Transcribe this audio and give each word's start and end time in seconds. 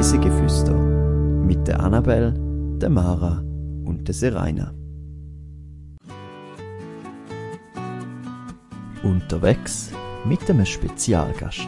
Reisegeflüster 0.00 0.72
mit 0.72 1.68
der 1.68 1.78
Annabel, 1.80 2.32
der 2.80 2.88
Mara 2.88 3.44
und 3.84 4.08
der 4.08 4.14
Seraina. 4.14 4.72
Unterwegs 9.02 9.90
mit 10.24 10.48
einem 10.48 10.64
Spezialgast. 10.64 11.66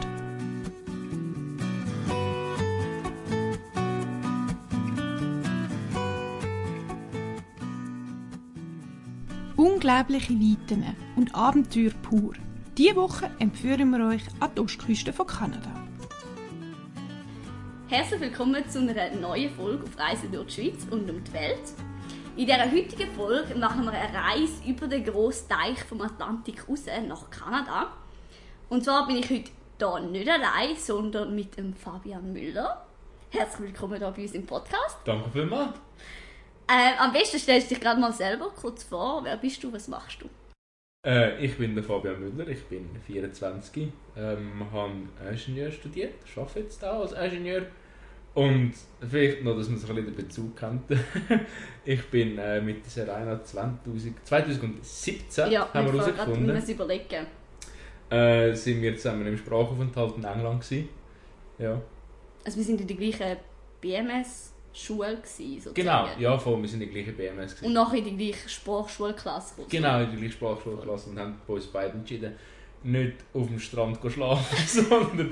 Unglaubliche 9.55 10.33
Weiten 10.33 10.85
und 11.17 11.35
Abenteuer 11.35 11.91
pur. 12.01 12.33
Diese 12.79 12.95
Woche 12.95 13.29
empfehlen 13.37 13.91
wir 13.91 14.07
euch 14.07 14.23
an 14.39 14.49
die 14.55 14.61
Ostküste 14.61 15.13
von 15.13 15.27
Kanada. 15.27 15.82
Herzlich 17.93 18.21
willkommen 18.21 18.67
zu 18.67 18.79
einer 18.79 19.11
neuen 19.11 19.51
Folge 19.51 19.83
auf 19.83 19.99
Reise 19.99 20.27
durch 20.27 20.55
die 20.55 20.63
Schweiz 20.63 20.87
und 20.89 21.07
um 21.07 21.23
die 21.23 21.31
Welt. 21.31 21.61
In 22.35 22.47
dieser 22.47 22.63
heutigen 22.71 23.11
Folge 23.11 23.53
machen 23.53 23.85
wir 23.85 23.91
eine 23.91 24.11
Reise 24.11 24.67
über 24.67 24.87
den 24.87 25.03
grossen 25.03 25.47
Teich 25.47 25.77
vom 25.83 26.01
Atlantik 26.01 26.67
raus 26.67 26.85
nach 27.07 27.29
Kanada. 27.29 27.93
Und 28.67 28.83
zwar 28.83 29.05
bin 29.05 29.17
ich 29.17 29.29
heute 29.29 29.51
hier 29.77 29.99
nicht 30.09 30.27
allein, 30.27 30.75
sondern 30.75 31.35
mit 31.35 31.55
dem 31.55 31.75
Fabian 31.75 32.33
Müller. 32.33 32.83
Herzlich 33.29 33.67
willkommen 33.67 33.99
hier 33.99 34.09
bei 34.09 34.23
uns 34.23 34.31
im 34.31 34.47
Podcast. 34.47 34.97
Danke 35.05 35.29
vielmals. 35.29 35.77
Äh, 36.67 36.97
am 36.97 37.13
besten 37.13 37.37
stellst 37.37 37.69
du 37.69 37.75
dich 37.75 37.83
gerade 37.83 38.01
mal 38.01 38.11
selber 38.11 38.49
kurz 38.59 38.83
vor. 38.85 39.23
Wer 39.23 39.37
bist 39.37 39.63
du, 39.63 39.71
was 39.71 39.87
machst 39.87 40.19
du? 40.19 40.29
Äh, 41.05 41.45
ich 41.45 41.55
bin 41.59 41.75
der 41.75 41.83
Fabian 41.83 42.19
Müller, 42.19 42.47
ich 42.47 42.63
bin 42.63 42.89
24, 43.05 43.91
ähm, 44.17 44.65
habe 44.71 44.93
Ingenieur 45.29 45.69
studiert, 45.69 46.15
arbeite 46.35 46.61
jetzt 46.61 46.83
auch 46.83 47.01
als 47.01 47.11
Ingenieur. 47.11 47.67
Und 48.35 48.73
vielleicht 49.07 49.43
noch, 49.43 49.55
dass 49.55 49.69
man 49.69 49.77
sich 49.77 49.89
ein 49.89 49.95
bisschen 49.95 50.15
den 50.15 50.25
Bezug 50.25 50.55
kennt. 50.57 50.83
ich 51.85 52.01
bin 52.05 52.37
äh, 52.39 52.59
mit 52.61 52.83
Serena 52.89 53.43
2000, 53.43 54.25
2017 54.25 55.51
Ja, 55.51 55.71
haben 55.71 55.85
wir 55.85 56.01
herausgefunden, 56.01 56.47
müssen 56.47 56.71
überlegen. 56.71 57.27
äh, 58.09 58.53
sind 58.53 58.81
wir 58.81 58.95
zusammen 58.95 59.27
im 59.27 59.37
Sprachaufenthalt 59.37 60.17
in 60.17 60.23
England 60.23 60.61
gewesen. 60.61 60.89
Ja. 61.59 61.79
Also 62.43 62.57
wir 62.57 62.63
sind 62.63 62.81
in 62.81 62.87
der 62.87 62.97
gleichen 62.97 63.37
BMS-Schule 63.81 65.19
sozusagen. 65.23 65.75
Genau, 65.75 66.07
ja, 66.17 66.37
voll, 66.37 66.61
wir 66.61 66.67
sind 66.69 66.81
in 66.81 66.91
der 66.91 67.03
gleichen 67.03 67.15
BMS 67.15 67.55
gewesen. 67.55 67.65
Und 67.67 67.73
nachher 67.73 67.97
in 67.99 68.05
die 68.05 68.17
gleiche 68.17 68.49
Sprachschulklasse. 68.49 69.63
Genau, 69.69 70.01
in 70.01 70.09
der 70.09 70.19
gleichen 70.19 70.31
Sprachschulklasse 70.31 71.11
und 71.11 71.19
haben 71.19 71.35
bei 71.47 71.53
uns 71.53 71.67
beiden 71.67 71.99
entschieden, 71.99 72.33
nicht 72.83 73.13
auf 73.33 73.47
dem 73.47 73.59
Strand 73.59 74.01
zu 74.01 74.09
schlafen, 74.09 74.57
sondern 74.67 75.29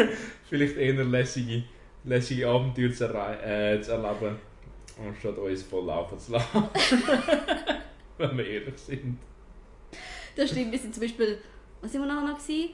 vielleicht 0.48 0.76
eher 0.76 1.04
lässige, 1.04 1.64
lässige 2.04 2.48
Abenteuer 2.48 2.92
zu, 2.92 3.04
äh, 3.04 3.80
zu 3.80 3.92
erleben, 3.92 4.36
anstatt 5.06 5.38
uns 5.38 5.62
voll 5.62 5.86
laufen 5.86 6.18
zu 6.18 6.32
lassen. 6.32 6.64
Wenn 8.18 8.38
wir 8.38 8.46
ehrlich 8.46 8.76
sind. 8.76 9.18
Das 10.36 10.50
stimmt, 10.50 10.72
wir 10.72 10.78
sind 10.78 10.94
zum 10.94 11.02
Beispiel, 11.02 11.38
was 11.80 11.92
sind 11.92 12.00
wir 12.00 12.06
nachher 12.06 12.28
noch 12.28 12.38
gewesen? 12.38 12.70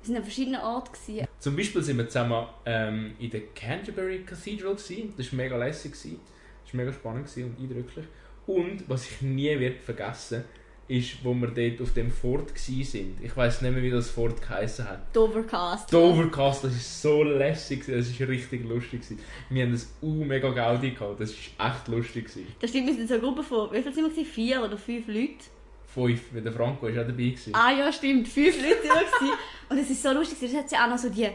Wir 0.00 0.06
sind 0.06 0.16
an 0.16 0.22
verschiedenen 0.24 0.60
Orten 0.60 0.92
gewesen. 0.92 1.28
Zum 1.38 1.56
Beispiel 1.56 1.82
sind 1.82 1.96
wir 1.98 2.08
zusammen 2.08 2.46
ähm, 2.66 3.14
in 3.20 3.30
der 3.30 3.42
Canterbury 3.54 4.24
Cathedral. 4.24 4.74
Gewesen. 4.74 5.14
Das 5.16 5.32
war 5.32 5.36
mega 5.36 5.56
lässig. 5.56 5.92
gewesen. 5.92 6.20
Das 6.64 6.74
war 6.74 6.78
mega 6.84 6.92
spannend 6.92 7.28
und 7.36 7.60
eindrücklich. 7.60 8.06
Und 8.46 8.88
was 8.88 9.08
ich 9.08 9.22
nie 9.22 9.58
wird 9.60 9.80
vergessen 9.80 10.44
ist, 10.88 11.24
wo 11.24 11.32
wir 11.34 11.48
dort 11.48 11.80
auf 11.80 11.94
dem 11.94 12.10
Fort 12.10 12.56
sind. 12.56 13.22
Ich 13.22 13.36
weiß 13.36 13.62
nicht 13.62 13.72
mehr, 13.72 13.82
wie 13.82 13.90
das 13.90 14.10
Fort 14.10 14.42
geheißen 14.42 14.88
hat. 14.88 15.14
Dovercast. 15.14 15.92
Dover 15.92 16.30
Castle, 16.30 16.70
das 16.70 16.78
ist 16.78 17.02
so 17.02 17.22
lässig, 17.22 17.86
das 17.86 18.08
ist 18.08 18.20
richtig 18.20 18.64
lustig. 18.64 19.00
Wir 19.48 19.64
haben 19.64 19.72
das 19.72 19.92
uh, 20.02 20.24
mega 20.24 20.50
Gaudi 20.50 20.90
gehabt, 20.90 21.20
das 21.20 21.30
ist 21.30 21.50
echt 21.58 21.88
lustig. 21.88 22.28
Das 22.60 22.70
stimmt, 22.70 22.88
wir 22.88 22.94
sind 22.94 23.08
so 23.08 23.14
eine 23.14 23.22
Gruppe 23.22 23.42
von, 23.42 23.72
wie 23.72 23.82
viel 23.82 23.92
sind 23.92 24.16
wir? 24.16 24.24
Vier 24.24 24.62
oder 24.62 24.76
fünf 24.76 25.06
Leute? 25.08 25.44
Fünf, 25.86 26.22
weil 26.32 26.42
der 26.42 26.52
Franco 26.52 26.86
ist 26.86 26.98
auch 26.98 27.06
dabei 27.06 27.12
gewesen. 27.12 27.54
Ah 27.54 27.70
ja, 27.70 27.92
stimmt, 27.92 28.28
fünf 28.28 28.56
Leute 28.56 28.82
sind 28.82 28.92
wir. 29.20 29.38
Und 29.68 29.78
es 29.78 29.90
ist 29.90 30.02
so 30.02 30.12
lustig, 30.12 30.38
das 30.40 30.54
hat 30.54 30.72
ja 30.72 30.84
auch 30.84 30.90
noch 30.90 30.98
so 30.98 31.08
die, 31.08 31.28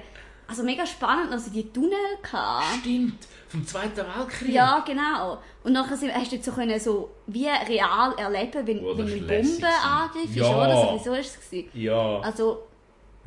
also 0.48 0.64
mega 0.64 0.86
spannend, 0.86 1.32
noch 1.32 1.40
so 1.40 1.52
die 1.52 1.72
Tunnel 1.72 1.92
gehabt. 2.22 2.66
Stimmt, 2.82 3.28
vom 3.50 3.66
Zweiten 3.66 3.98
Weltkrieg. 3.98 4.54
Ja, 4.54 4.84
genau. 4.86 5.40
Und 5.64 5.74
nachher 5.74 5.98
sind- 5.98 6.14
hast 6.14 6.32
du 6.32 6.42
so, 6.42 6.52
können 6.52 6.80
so 6.80 7.10
wie 7.28 7.48
real 7.48 8.14
erleben, 8.18 8.66
wenn, 8.68 8.84
Oh, 8.86 8.98
wenn 8.98 9.08
ist 9.08 9.14
eine 9.30 9.42
Bombe 9.44 9.68
angriff 9.84 10.26
ist, 10.30 10.36
Ja. 10.36 10.48
oder? 10.58 10.76
So, 10.76 10.92
wieso 11.00 11.14
ist 11.14 11.38
es? 11.52 11.64
Ja. 11.74 12.20
Also, 12.20 12.67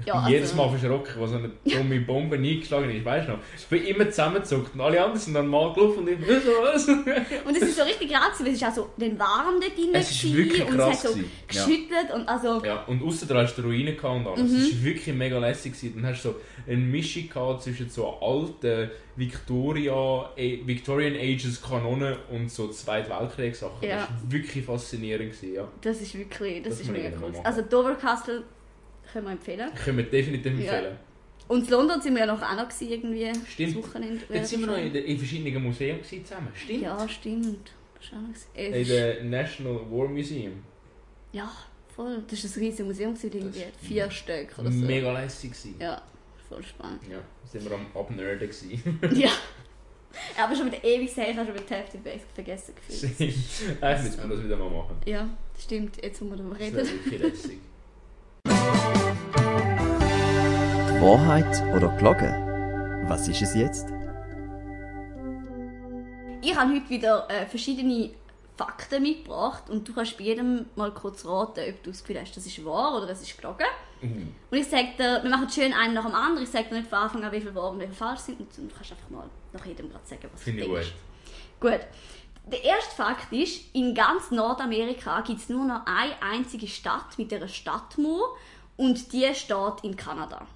ja, 0.06 0.15
also- 0.15 0.31
jedes 0.31 0.55
Mal 0.55 0.69
verschrocken, 0.69 1.15
wo 1.19 1.27
so 1.27 1.37
eine 1.37 1.50
dumme 1.65 2.00
Bombe 2.00 2.37
eingeschlagen 2.37 2.91
ist, 2.91 3.05
weißt 3.05 3.28
du 3.28 3.33
noch? 3.33 3.38
Ich 3.56 3.66
bin 3.66 3.84
immer 3.87 4.09
zusammengezuckt 4.09 4.75
und 4.75 4.81
alle 4.81 5.00
anderen 5.00 5.21
sind 5.21 5.34
dann 5.34 5.47
mal 5.47 5.72
gelaufen 5.72 5.99
und 6.00 6.09
ich 6.09 6.19
so 6.19 6.50
was. 6.62 6.88
Und 6.88 7.56
es 7.56 7.62
ist 7.62 7.77
so 7.77 7.83
richtig 7.83 8.10
krass, 8.10 8.39
weil 8.41 8.49
es 8.49 8.55
ist 8.55 8.65
auch 8.65 8.75
so 8.75 8.91
den 8.97 9.19
warm 9.19 9.60
dort 9.60 9.77
drin 9.77 9.91
Es 9.93 10.10
ist 10.10 10.34
wirklich 10.34 10.62
und 10.62 10.77
krass 10.77 10.89
es 10.99 11.05
hat 11.05 11.10
so 11.10 11.15
gewesen. 11.15 11.31
Ja. 11.53 11.65
geschüttelt 11.65 12.15
und 12.15 12.28
also... 12.28 12.65
Ja, 12.65 12.84
und 12.87 13.03
außer 13.03 13.27
da 13.27 13.43
hast 13.43 13.55
du 13.56 13.62
Ruinen 13.62 13.97
gehabt 13.97 14.27
und 14.27 14.27
alles. 14.27 14.53
Das 14.53 14.72
war 14.75 14.83
wirklich 14.84 15.15
mega 15.15 15.39
lässig. 15.39 15.72
Gewesen. 15.72 15.94
Dann 15.97 16.12
hast 16.12 16.25
du 16.25 16.31
so 16.31 16.37
eine 16.66 16.77
Mischung 16.77 17.28
gehabt 17.28 17.62
zwischen 17.62 17.89
so 17.91 18.09
alten 18.21 18.91
Victoria, 19.16 20.31
Victorian 20.37 21.15
Ages 21.15 21.60
Kanonen 21.62 22.16
und 22.31 22.50
so 22.50 22.69
Zweite 22.69 23.10
Weltkriegssachen. 23.10 23.83
Ja. 23.83 23.97
Das 23.97 24.09
war 24.09 24.33
wirklich 24.33 24.65
faszinierend. 24.65 25.33
Gewesen, 25.33 25.55
ja. 25.55 25.69
Das 25.83 26.00
ist 26.00 26.15
wirklich, 26.16 26.62
das, 26.62 26.72
Das 26.78 26.81
ist 26.83 26.91
mega 26.91 27.10
cool. 27.21 27.33
Also 27.44 27.62
Dover 27.62 27.94
Castle 27.94 28.43
können 29.12 29.26
wir 29.26 29.32
empfehlen. 29.32 29.71
Können 29.75 29.98
wir 29.98 30.04
definitiv 30.04 30.59
Ja. 30.60 30.72
empfehlen. 30.75 30.97
Und 31.48 31.65
in 31.65 31.71
London 31.71 32.00
sind 32.00 32.15
wir 32.15 32.21
ja 32.21 32.26
noch 32.26 32.41
auch 32.41 32.54
noch 32.56 32.69
gewesen, 32.69 32.88
irgendwie. 32.88 33.32
Stimmt. 33.48 33.76
Das 33.76 33.84
Wochenende. 33.84 34.21
Jetzt 34.32 34.50
sind 34.50 34.60
wir 34.60 34.66
noch 34.69 34.76
in, 34.78 34.94
in 34.94 35.19
verschiedenen 35.19 35.62
Museen 35.65 35.97
gewesen 35.98 36.25
zusammen. 36.25 36.48
Stimmt. 36.54 36.82
Ja, 36.82 37.09
stimmt. 37.09 37.72
Das 37.94 38.04
ist 38.04 38.12
auch 38.12 38.21
noch 38.21 38.28
gewesen. 38.28 38.75
In 38.75 38.87
der 38.88 39.25
National 39.25 39.75
War 39.91 40.09
Museum. 40.09 40.62
Ja, 41.32 41.50
voll. 41.94 42.22
Das 42.28 42.44
ist 42.44 42.56
ein 42.56 42.60
riesiges 42.62 42.87
Museum, 42.87 43.15
irgendwie 43.21 43.60
Das- 43.60 43.87
vier 43.87 44.10
Stück 44.10 44.59
oder 44.59 44.71
so. 44.71 44.78
Mega 44.84 45.12
lässig. 45.12 45.53
Ja, 45.81 46.00
voll 46.48 46.62
spannend. 46.62 47.00
Ja, 47.10 47.19
sind 47.44 47.65
wir 47.69 47.72
am 47.77 47.87
Abnerden 47.94 48.48
ja. 49.19 49.31
Ja, 50.37 50.44
aber 50.44 50.56
schon 50.56 50.66
wieder 50.66 50.82
ewig 50.82 51.16
her, 51.16 51.31
ich 51.31 51.37
habe 51.37 51.47
schon 51.47 51.54
wieder 51.54 51.66
die 51.66 51.75
Hälfte 51.75 51.98
vergessen 52.34 52.75
gefühlt. 52.75 53.12
Eigentlich 53.81 54.03
müssen 54.16 54.28
wir 54.28 54.37
das 54.37 54.44
wieder 54.44 54.56
mal 54.56 54.69
machen. 54.71 54.97
Ja, 55.06 55.28
das 55.54 55.62
stimmt. 55.62 56.03
Jetzt, 56.03 56.21
wo 56.21 56.27
wir 56.31 56.37
darüber 56.37 56.54
Das 56.56 56.60
reden. 56.66 56.77
wäre 56.78 56.88
wirklich 56.91 57.21
lässig. 57.21 57.59
Die 60.88 61.00
Wahrheit 61.03 61.62
oder 61.75 61.88
Glocke? 61.97 62.28
Was 63.09 63.27
ist 63.28 63.43
es 63.43 63.55
jetzt? 63.55 63.88
Ich 66.43 66.56
habe 66.56 66.72
heute 66.75 66.89
wieder 66.91 67.28
äh, 67.31 67.47
verschiedene 67.47 68.10
Fakten 68.56 69.03
mitgebracht 69.03 69.71
und 69.71 69.89
du 69.89 69.94
kannst 69.94 70.19
bei 70.19 70.25
jedem 70.25 70.66
mal 70.77 70.93
kurz 70.93 71.25
raten, 71.25 71.60
ob 71.69 71.83
du 71.83 71.91
das 71.91 72.03
Gefühl 72.03 72.21
hast, 72.21 72.37
das 72.37 72.44
ist 72.47 72.65
wahr 72.65 72.97
oder 72.97 73.06
das 73.06 73.22
ist 73.22 73.37
gelogen. 73.41 73.66
Mhm. 74.03 74.34
Und 74.50 74.59
ich 74.59 74.66
sage 74.66 74.89
dir, 74.99 75.21
wir 75.22 75.31
machen 75.31 75.49
schön 75.49 75.72
einen 75.72 75.94
nach 75.94 76.06
dem 76.06 76.15
anderen. 76.15 76.44
Ich 76.44 76.50
sage 76.50 76.69
dir 76.69 76.77
nicht 76.77 76.89
von 76.89 76.99
Anfang 76.99 77.25
an, 77.25 77.33
wie 77.33 77.41
viel 77.41 77.55
wahr 77.55 77.71
und 77.71 77.81
wie 77.81 77.87
viel 77.87 77.94
falsch 77.94 78.21
sind. 78.21 78.41
Und 78.41 78.49
du 78.56 78.75
kannst 78.75 78.93
einfach 78.93 79.10
mal 79.10 79.25
nach 79.53 79.65
jedem 79.65 79.91
gerade 79.91 80.06
sagen, 80.06 80.28
was 80.33 80.43
Finde 80.43 80.65
du 80.65 80.77
ich 80.77 80.83
denkst. 80.87 80.94
gut. 81.60 81.71
Gut. 81.72 81.81
Der 82.50 82.65
erste 82.65 82.94
Fakt 82.97 83.33
ist, 83.33 83.75
in 83.75 83.94
ganz 83.94 84.31
Nordamerika 84.33 85.21
gibt 85.21 85.41
es 85.41 85.49
nur 85.49 85.65
noch 85.65 85.87
eine 85.87 86.21
einzige 86.21 86.66
Stadt 86.66 87.16
mit 87.16 87.33
einer 87.33 87.47
Stadtmauer 87.47 88.37
und 88.77 89.12
die 89.12 89.33
steht 89.34 89.84
in 89.84 89.97
Kanada. 89.97 90.47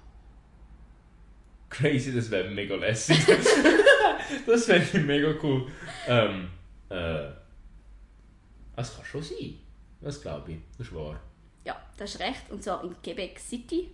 Crazy, 1.69 2.13
das 2.13 2.29
wäre 2.31 2.49
mega 2.49 2.75
lässig. 2.75 3.17
das 4.45 4.67
ich 4.67 4.93
mega 4.93 5.33
cool. 5.41 5.67
Ähm, 6.07 6.49
äh. 6.89 7.29
Das 8.75 8.95
kann 8.95 9.05
schon 9.05 9.23
sein. 9.23 9.59
Das 10.01 10.21
glaube 10.21 10.51
ich. 10.51 10.57
Das 10.77 10.87
ist 10.87 10.95
wahr. 10.95 11.19
Ja, 11.63 11.81
das 11.97 12.15
ist 12.15 12.19
recht. 12.19 12.41
Und 12.49 12.63
zwar 12.63 12.83
in 12.83 12.95
Quebec 13.01 13.39
City. 13.39 13.89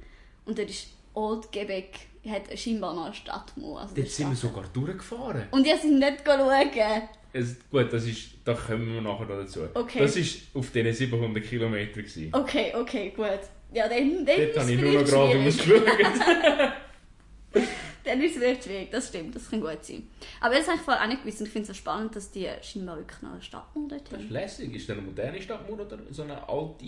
Und 0.46 0.58
dort 0.58 0.70
ist 0.70 0.88
Old 1.14 1.52
Quebec, 1.52 2.00
hat 2.28 2.58
scheinbar 2.58 2.94
noch 2.94 3.06
eine 3.06 3.14
Stadtmauer. 3.14 3.82
Also 3.82 3.96
Dort 3.96 4.08
sind 4.08 4.30
wir 4.30 4.36
sogar 4.36 4.64
durchgefahren. 4.74 5.48
Und 5.52 5.68
ihr 5.68 5.78
seid 5.78 5.92
nicht 5.92 6.24
schauen. 6.26 7.10
Es, 7.34 7.56
gut, 7.70 7.92
das 7.94 8.06
ist, 8.06 8.30
da 8.44 8.54
kommen 8.54 8.94
wir 8.94 9.02
nachher 9.02 9.26
dazu. 9.26 9.62
Okay. 9.74 10.00
Das 10.00 10.16
war 10.18 10.60
auf 10.60 10.70
diesen 10.72 10.94
700 10.94 11.44
Kilometern. 11.44 12.04
gewesen. 12.04 12.30
Okay, 12.34 12.74
okay, 12.76 13.14
gut. 13.16 13.26
Ja, 13.74 13.88
dann, 13.88 14.26
dann 14.26 14.36
Dort 14.38 14.58
habe 14.60 14.72
ich 14.74 14.82
nur 14.82 14.92
noch 15.02 15.06
gerade 15.10 15.40
ausgeschaut. 15.48 15.84
Dann 18.04 18.20
ist 18.22 18.32
es 18.32 18.38
vielleicht 18.42 18.64
schwierig, 18.64 18.90
das 18.90 19.10
stimmt, 19.10 19.36
das 19.36 19.50
kann 19.50 19.62
gut 19.62 19.84
sein. 19.84 20.04
Aber 20.40 20.56
das 20.56 20.66
habe 20.68 20.78
ich 20.78 20.82
vorher 20.82 21.04
auch 21.04 21.08
nicht 21.08 21.22
gewusst 21.24 21.40
und 21.42 21.46
ich 21.48 21.54
finde 21.54 21.70
es 21.70 21.78
so 21.78 21.80
spannend, 21.82 22.16
dass 22.16 22.32
die 22.32 22.48
scheinbar 22.64 22.98
wirklich 22.98 23.22
noch 23.22 23.34
eine 23.34 23.42
Stadtmauer 23.42 23.88
dort 23.90 24.02
Das 24.12 24.20
ist 24.20 24.26
haben. 24.26 24.34
lässig. 24.34 24.76
Ist 24.76 24.90
das 24.90 24.98
eine 24.98 25.06
moderne 25.06 25.40
Stadtmauer 25.42 25.82
oder 25.82 26.00
so 26.10 26.24
eine 26.24 26.50
alte, 26.50 26.86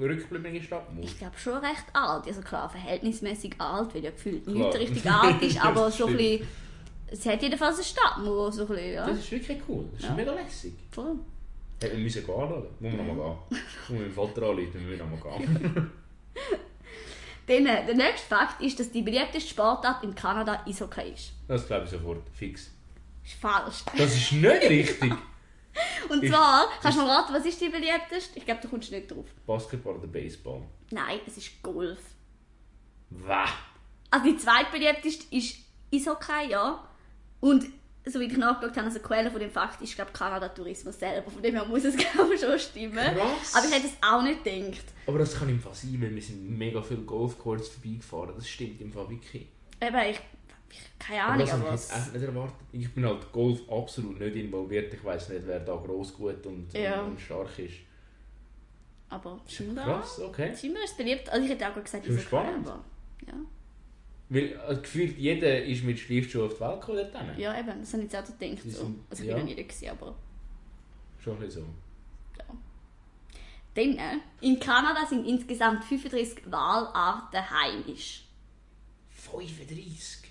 rückgebliebene 0.00 0.62
Stadtmauer? 0.62 1.02
Ich 1.04 1.18
glaube 1.18 1.36
schon 1.38 1.54
recht 1.54 1.84
alt, 1.92 2.26
also 2.26 2.40
klar, 2.40 2.70
verhältnismäßig 2.70 3.54
alt, 3.58 3.94
weil 3.94 4.04
ja 4.04 4.10
gefühlt 4.12 4.44
Klar. 4.44 4.54
nicht 4.56 4.78
richtig 4.78 5.10
alt 5.10 5.42
ist, 5.42 5.60
aber 5.64 5.90
so 5.90 6.06
ein 6.06 6.16
bisschen, 6.16 6.46
es 7.12 7.26
hat 7.26 7.42
jedenfalls 7.42 7.76
eine 7.76 7.84
Stadtmauer, 7.84 8.50
so 8.52 8.62
ein 8.62 8.68
bisschen, 8.68 8.92
ja. 8.94 9.06
Das 9.06 9.18
ist 9.18 9.30
wirklich 9.30 9.58
cool. 9.68 9.84
Das 9.92 10.02
ist 10.02 10.08
Ja. 10.08 10.14
mega 10.14 10.32
lässig. 10.32 10.72
Voll. 10.90 11.16
Hätten 11.80 11.96
wir 11.96 12.04
müssen 12.04 12.24
gehen 12.26 12.34
anschauen. 12.34 12.66
Muss 12.80 12.92
man 12.92 13.06
nochmal 13.06 13.36
gehen. 13.50 13.58
Muss 13.88 13.98
meinem 14.00 14.12
Vater 14.12 14.42
anrufen, 14.48 14.74
wir 14.74 14.80
müssen 14.80 15.10
nochmal 15.10 15.38
gehen. 15.38 15.90
Dann, 17.46 17.66
äh, 17.66 17.84
der 17.86 17.94
nächste 17.96 18.28
Fakt 18.28 18.62
ist, 18.62 18.78
dass 18.78 18.90
die 18.92 19.02
beliebteste 19.02 19.50
Sportart 19.50 20.04
in 20.04 20.14
Kanada 20.14 20.62
Eishockey 20.66 21.10
ist. 21.12 21.32
Das 21.48 21.66
glaube 21.66 21.84
ich 21.86 21.90
sofort. 21.90 22.22
Fix. 22.32 22.70
Ist 23.24 23.34
falsch. 23.34 23.82
Das 23.96 24.14
ist 24.14 24.32
nicht 24.32 24.62
richtig. 24.70 25.12
Und 26.08 26.22
Ich- 26.22 26.30
zwar, 26.30 26.66
kannst 26.82 26.98
du 26.98 27.02
mal 27.02 27.16
raten, 27.16 27.34
was 27.34 27.44
ist 27.46 27.60
die 27.60 27.68
beliebteste? 27.68 28.38
Ich 28.38 28.44
glaube, 28.44 28.60
du 28.62 28.68
kommst 28.68 28.90
nicht 28.92 29.10
drauf. 29.10 29.24
Basketball 29.46 29.96
oder 29.96 30.06
Baseball? 30.06 30.62
Nein, 30.90 31.18
es 31.26 31.36
ist 31.36 31.62
Golf. 31.62 31.98
Wah. 33.10 33.46
Also 34.10 34.26
die 34.26 34.36
zweitbeliebteste 34.36 35.34
ist 35.34 35.56
Eishockey, 35.92 36.50
ja. 36.50 36.86
Und 37.42 37.66
so 38.06 38.18
wie 38.18 38.24
ich 38.24 38.36
nachgeschaut 38.36 38.76
habe, 38.76 38.86
also 38.86 38.98
die 38.98 39.04
Quelle 39.04 39.30
von 39.30 39.38
dem 39.38 39.50
Fakt 39.50 39.80
ist, 39.82 39.94
glaube 39.94 40.10
Kanada 40.12 40.48
Tourismus 40.48 40.98
selber. 40.98 41.30
Von 41.30 41.42
dem 41.42 41.54
her 41.54 41.64
muss 41.66 41.84
es 41.84 41.96
glaube 42.12 42.34
ich 42.34 42.40
schon 42.40 42.58
stimmen. 42.58 42.94
Krass. 42.96 43.54
Aber 43.54 43.66
ich 43.66 43.74
hätte 43.74 43.86
es 43.88 43.92
auch 44.00 44.22
nicht 44.22 44.42
gedacht. 44.42 44.84
Aber 45.06 45.18
das 45.18 45.38
kann 45.38 45.48
im 45.48 45.60
Fall 45.60 45.74
sein, 45.74 45.98
weil 46.00 46.14
wir 46.14 46.22
sind 46.22 46.56
mega 46.58 46.80
viele 46.82 47.02
Golfcourts 47.02 47.68
vorbeigefahren. 47.68 48.34
Das 48.34 48.48
stimmt 48.48 48.80
im 48.80 48.92
Fall 48.92 49.08
wirklich. 49.10 49.46
Eben, 49.80 49.96
ich, 50.10 50.20
ich 50.70 50.78
keine 50.98 51.22
Aber 51.24 51.32
Ahnung, 51.34 51.50
aber 51.50 51.64
ich 51.66 51.70
jetzt 51.72 51.92
echt 51.96 52.12
nicht 52.14 52.22
erwartet. 52.24 52.54
Ich 52.72 52.94
bin 52.94 53.04
halt 53.06 53.30
Golf 53.32 53.60
absolut 53.70 54.18
nicht 54.18 54.36
involviert. 54.36 54.92
Ich 54.94 55.04
weiß 55.04 55.28
nicht, 55.28 55.42
wer 55.46 55.60
da 55.60 55.74
groß, 55.76 56.14
gut 56.14 56.44
und, 56.46 56.72
Ja. 56.72 57.02
und 57.02 57.20
stark 57.20 57.58
ist. 57.58 57.74
aber 59.10 59.38
scheinbar, 59.46 59.84
Krass, 60.00 60.20
okay. 60.20 60.56
scheinbar 60.58 60.82
ist 60.84 60.96
beliebt. 60.96 61.28
Also 61.28 61.44
ich 61.44 61.50
hätte 61.52 61.68
auch 61.68 61.74
gesagt 61.74 62.04
Schon 62.06 62.14
Eishockey, 62.16 62.26
spannend. 62.28 62.66
aber 62.66 62.84
ja. 63.26 63.34
Weil 64.34 64.58
äh, 64.68 64.76
gefühlt 64.76 65.18
jeder 65.18 65.62
ist 65.64 65.84
mit 65.84 65.98
Stiefelschuhen 65.98 66.46
auf 66.46 66.54
die 66.54 66.60
Welt 66.60 66.80
gekommen 66.80 67.06
dort 67.12 67.38
ja, 67.38 67.58
eben, 67.58 67.80
das 67.80 67.92
habe 67.92 68.02
ich 68.04 68.12
jetzt 68.12 68.16
auch 68.30 68.38
gedacht. 68.38 68.64
Die 68.64 68.70
So. 68.70 68.84
sind- 68.84 68.98
Also 69.10 69.22
ich 69.24 69.28
ja. 69.28 69.34
bin 69.36 69.44
noch 69.44 69.50
nie 69.50 69.56
da 69.56 69.62
gewesen, 69.62 69.88
aber 69.90 70.16
Schon 71.22 71.34
ein 71.34 71.40
bisschen 71.40 71.62
so. 71.62 71.68
Dann, 73.74 73.96
äh, 73.96 74.18
in 74.42 74.58
Kanada 74.60 75.06
sind 75.06 75.26
insgesamt 75.26 75.84
35 75.84 76.50
Walarten 76.50 77.40
heimisch. 77.50 78.24
35? 79.10 80.30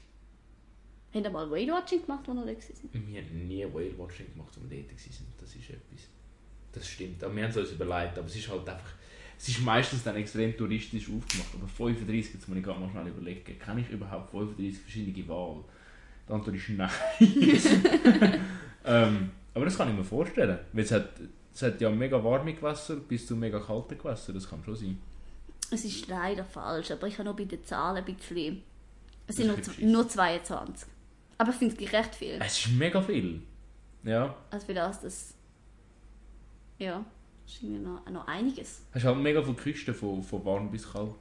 Haben 1.13 1.23
ihr 1.23 1.29
mal 1.31 1.49
Whale-Watching 1.49 2.01
gemacht, 2.05 2.27
als 2.29 2.37
ihr 2.37 2.45
da 2.45 2.53
gewesen 2.53 2.75
sind? 2.75 2.93
Wir 3.07 3.21
haben 3.21 3.47
nie 3.47 3.63
Whale-Watching 3.65 4.31
gemacht, 4.33 4.49
als 4.55 4.69
wir 4.69 4.77
dort 4.83 4.91
waren. 4.91 5.33
Das 5.39 5.55
ist 5.55 5.69
etwas. 5.69 6.07
Das 6.71 6.87
stimmt. 6.87 7.23
Aber 7.23 7.35
wir 7.35 7.43
haben 7.43 7.49
es 7.49 7.57
uns 7.57 7.71
überlegt. 7.71 8.17
Aber 8.17 8.27
es 8.27 8.35
ist 8.35 8.47
halt 8.49 8.67
einfach... 8.69 8.93
Es 9.41 9.47
ist 9.49 9.61
meistens 9.61 10.03
dann 10.03 10.15
extrem 10.17 10.55
touristisch 10.55 11.05
aufgemacht. 11.09 11.55
Aber 11.55 11.67
35, 11.67 12.35
jetzt 12.35 12.47
muss 12.47 12.59
ich 12.59 12.63
gerade 12.63 12.79
mal 12.79 12.91
schnell 12.91 13.07
überlegen. 13.07 13.57
Kann 13.57 13.79
ich 13.79 13.89
überhaupt 13.89 14.29
35 14.29 14.79
verschiedene 14.79 15.27
Wale? 15.27 15.63
Die 16.27 16.33
Antwort 16.33 16.55
ist 16.55 16.69
nein. 16.69 16.89
ähm, 18.85 19.31
aber 19.55 19.65
das 19.65 19.75
kann 19.75 19.89
ich 19.89 19.95
mir 19.95 20.03
vorstellen. 20.03 20.59
Weil 20.71 20.83
es 20.83 20.91
hat, 20.91 21.09
es 21.51 21.63
hat 21.63 21.81
ja 21.81 21.89
mega 21.89 22.23
warme 22.23 22.53
Gewässer 22.53 22.97
bis 22.97 23.25
zu 23.25 23.35
mega 23.35 23.59
kalte 23.59 23.95
Gewässer. 23.95 24.31
Das 24.31 24.47
kann 24.47 24.63
schon 24.63 24.75
sein. 24.75 25.01
Es 25.71 25.85
ist 25.85 26.07
leider 26.07 26.45
falsch, 26.45 26.91
aber 26.91 27.07
ich 27.07 27.17
habe 27.17 27.27
noch 27.27 27.35
bei 27.35 27.45
den 27.45 27.63
Zahlen 27.63 27.97
ein 28.05 28.15
bisschen... 28.15 28.61
Es 29.25 29.37
sind 29.37 29.47
nur, 29.47 29.57
nur 29.89 30.07
22. 30.07 30.87
Aber 31.39 31.49
ich 31.49 31.55
finde 31.55 31.73
es 31.73 31.79
gleich 31.79 31.93
recht 31.93 32.13
viel. 32.13 32.37
Es 32.39 32.59
ist 32.59 32.73
mega 32.73 33.01
viel. 33.01 33.41
Ja. 34.03 34.35
Also 34.51 34.67
für 34.67 34.75
das, 34.75 35.01
das... 35.01 35.33
Ja, 36.77 37.03
das 37.51 37.57
ist 37.57 37.63
irgendwie 37.63 37.83
noch, 37.83 38.09
noch 38.09 38.27
einiges. 38.27 38.81
Hast 38.93 39.03
halt 39.05 39.17
mega 39.17 39.41
viele 39.41 39.55
Küsten 39.55 39.93
von, 39.93 40.23
von 40.23 40.45
warm 40.45 40.71
bis 40.71 40.91
kalt. 40.91 41.11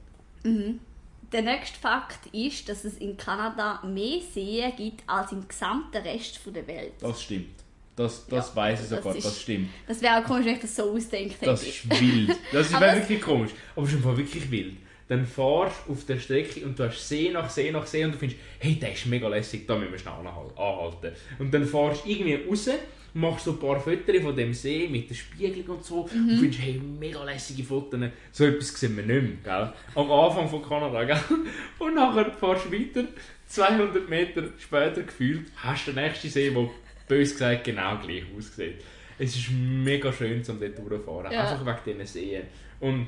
Der 0.43 1.41
nächste 1.41 1.79
Fakt 1.79 2.27
ist, 2.33 2.67
dass 2.67 2.83
es 2.83 2.97
in 2.97 3.15
Kanada 3.15 3.81
mehr 3.85 4.19
Seen 4.33 4.71
gibt 4.75 5.03
als 5.07 5.31
im 5.31 5.47
gesamten 5.47 5.97
Rest 5.97 6.39
der 6.53 6.67
Welt. 6.67 6.93
Das 6.99 7.21
stimmt. 7.21 7.47
Das, 7.95 8.25
das 8.27 8.49
Ja, 8.49 8.55
weiß 8.55 8.83
ich 8.83 8.89
das 8.89 8.99
sogar, 8.99 9.13
das, 9.13 9.25
ist- 9.25 9.41
stimmt. 9.41 9.69
Das 9.87 10.01
wäre 10.01 10.17
auch 10.17 10.23
komisch, 10.23 10.45
wenn 10.45 10.55
ich 10.55 10.61
das 10.61 10.75
so 10.75 10.91
ausdenke. 10.91 11.35
Das 11.45 11.61
hätte 11.61 11.69
ist 11.69 12.01
wild. 12.01 12.37
Das 12.51 12.67
es- 12.71 12.79
wirklich 12.79 13.21
komisch. 13.21 13.51
Aber 13.75 13.85
es 13.85 13.91
ist 13.91 13.97
einfach 13.97 14.17
wirklich 14.17 14.49
wild. 14.49 14.77
Dann 15.07 15.25
fahrst 15.25 15.75
du 15.87 15.91
auf 15.91 16.05
der 16.05 16.17
Strecke 16.19 16.65
und 16.65 16.79
du 16.79 16.85
hast 16.87 17.07
See 17.07 17.29
nach 17.31 17.49
See 17.49 17.69
nach 17.71 17.85
See 17.85 18.03
und 18.05 18.13
du 18.13 18.17
findest, 18.17 18.39
hey, 18.59 18.75
der 18.75 18.93
ist 18.93 19.05
mega 19.07 19.27
lässig, 19.27 19.67
da 19.67 19.75
müssen 19.77 19.91
wir 19.91 19.99
schnell 19.99 20.13
anhal- 20.13 20.57
anhalten. 20.57 21.11
Und 21.37 21.53
dann 21.53 21.65
fahrst 21.65 22.05
du 22.05 22.09
irgendwie 22.09 22.35
raus, 22.49 22.69
machst 23.13 23.45
so 23.45 23.51
ein 23.51 23.59
paar 23.59 23.79
Fotos 23.79 24.21
von 24.21 24.35
dem 24.35 24.53
See 24.53 24.87
mit 24.89 25.09
der 25.09 25.15
Spiegelung 25.15 25.77
und 25.77 25.83
so 25.83 26.07
Mhm. 26.13 26.29
und 26.29 26.37
findest, 26.39 26.61
hey, 26.61 26.81
mega 26.99 27.23
lässige 27.23 27.63
Fotos. 27.63 27.99
So 28.31 28.45
etwas 28.45 28.69
sehen 28.79 28.95
wir 28.97 29.03
nicht 29.05 29.43
mehr, 29.45 29.57
gell? 29.59 29.73
Am 29.95 30.11
Anfang 30.11 30.47
von 30.47 30.61
Kanada, 30.63 31.03
gell? 31.03 31.19
Und 31.79 31.95
nachher 31.95 32.31
fahrst 32.31 32.65
du 32.67 32.71
weiter, 32.71 33.03
200 33.47 34.09
Meter 34.09 34.43
später 34.57 35.03
gefühlt, 35.03 35.47
hast 35.57 35.87
du 35.87 35.91
den 35.91 36.03
nächsten 36.05 36.29
See, 36.29 36.49
der 36.49 36.69
bös 37.07 37.31
gesagt 37.33 37.63
genau 37.65 37.97
gleich 37.97 38.23
aussieht. 38.37 38.75
Es 39.19 39.35
ist 39.35 39.49
mega 39.51 40.11
schön, 40.13 40.41
um 40.47 40.59
dort 40.59 40.77
durchzufahren. 40.77 41.31
Ja. 41.31 41.51
Einfach 41.51 41.65
wegen 41.85 41.99
diesen 41.99 42.07
Seen. 42.07 42.43
Und 42.79 43.07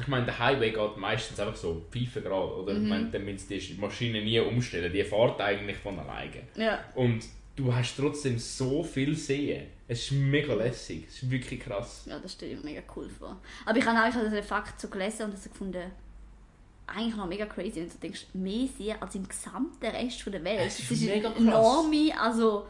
ich 0.00 0.06
meine, 0.08 0.24
der 0.26 0.38
Highway 0.38 0.70
geht 0.70 0.96
meistens 0.96 1.38
einfach 1.38 1.56
so 1.56 1.84
pfeifen 1.90 2.22
gerade, 2.22 2.54
oder? 2.62 2.74
Mhm. 2.74 2.82
Ich 2.84 2.88
meine, 2.88 3.10
dann 3.10 3.24
müssen 3.24 3.48
die 3.48 3.76
Maschine 3.80 4.22
nie 4.22 4.38
umstellen. 4.40 4.92
Die 4.92 5.02
fährt 5.04 5.40
eigentlich 5.40 5.76
von 5.76 5.98
alleine. 5.98 6.42
Ja. 6.56 6.84
Und 6.94 7.24
du 7.56 7.74
hast 7.74 7.96
trotzdem 7.96 8.38
so 8.38 8.82
viel 8.82 9.16
Seen. 9.16 9.66
Es 9.86 10.02
ist 10.04 10.12
mega 10.12 10.54
lässig. 10.54 11.06
Es 11.08 11.22
ist 11.22 11.30
wirklich 11.30 11.60
krass. 11.60 12.04
Ja, 12.06 12.18
das 12.18 12.32
stelle 12.32 12.52
ich 12.52 12.58
mir 12.58 12.70
mega 12.70 12.82
cool 12.96 13.08
vor. 13.08 13.40
Aber 13.66 13.78
ich 13.78 13.84
habe 13.84 13.98
auch 13.98 14.24
ich 14.24 14.30
den 14.30 14.42
Fakt 14.42 14.80
so 14.80 14.88
gelesen 14.88 15.24
und 15.24 15.34
das 15.34 15.44
gefunden, 15.44 15.90
eigentlich 16.86 17.16
noch 17.16 17.26
mega 17.26 17.46
crazy, 17.46 17.76
wenn 17.76 17.88
du 17.88 17.94
denkst, 18.00 18.26
mehr 18.34 18.68
Seen 18.76 18.96
als 19.00 19.14
im 19.14 19.26
gesamten 19.28 19.86
Rest 19.86 20.22
von 20.22 20.32
der 20.32 20.44
Welt. 20.44 20.60
Es 20.66 20.80
ist 20.80 20.90
das 20.90 21.00
mega 21.00 21.30
krass. 21.30 21.40
enorme, 21.40 22.20
also 22.20 22.66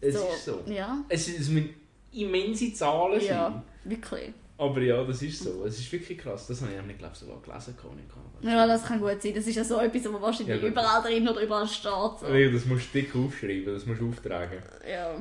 Es 0.00 0.14
so, 0.14 0.28
ist 0.28 0.44
so. 0.44 0.62
Ja, 0.66 1.04
Es, 1.08 1.28
es 1.28 1.48
müssen 1.48 1.74
immense 2.12 2.72
Zahlen 2.74 3.20
sein. 3.20 3.28
ja, 3.28 3.64
wirklich. 3.84 4.32
Aber 4.62 4.80
ja, 4.80 5.02
das 5.02 5.20
ist 5.22 5.42
so. 5.42 5.64
Es 5.64 5.76
ist 5.76 5.90
wirklich 5.90 6.16
krass. 6.16 6.46
Das 6.46 6.60
habe 6.60 6.70
ich 6.70 6.76
nämlich, 6.76 6.96
glaube 6.96 7.14
ich, 7.14 7.18
sogar 7.18 7.40
gelesen. 7.42 7.76
Kanada. 7.76 8.08
Ja, 8.42 8.64
das 8.64 8.84
kann 8.84 9.00
gut 9.00 9.20
sein. 9.20 9.34
Das 9.34 9.44
ist 9.44 9.56
ja 9.56 9.64
so 9.64 9.80
etwas, 9.80 10.04
was 10.04 10.22
wahrscheinlich 10.22 10.62
Ja, 10.62 10.68
überall 10.68 11.02
drin 11.02 11.28
oder 11.28 11.40
überall 11.40 11.66
steht. 11.66 11.90
So. 11.90 12.28
Nee, 12.30 12.48
das 12.48 12.64
musst 12.66 12.94
du 12.94 13.00
dick 13.00 13.12
aufschreiben, 13.16 13.74
das 13.74 13.86
musst 13.86 14.00
du 14.00 14.08
auftragen. 14.08 14.62
Ja. 14.88 15.16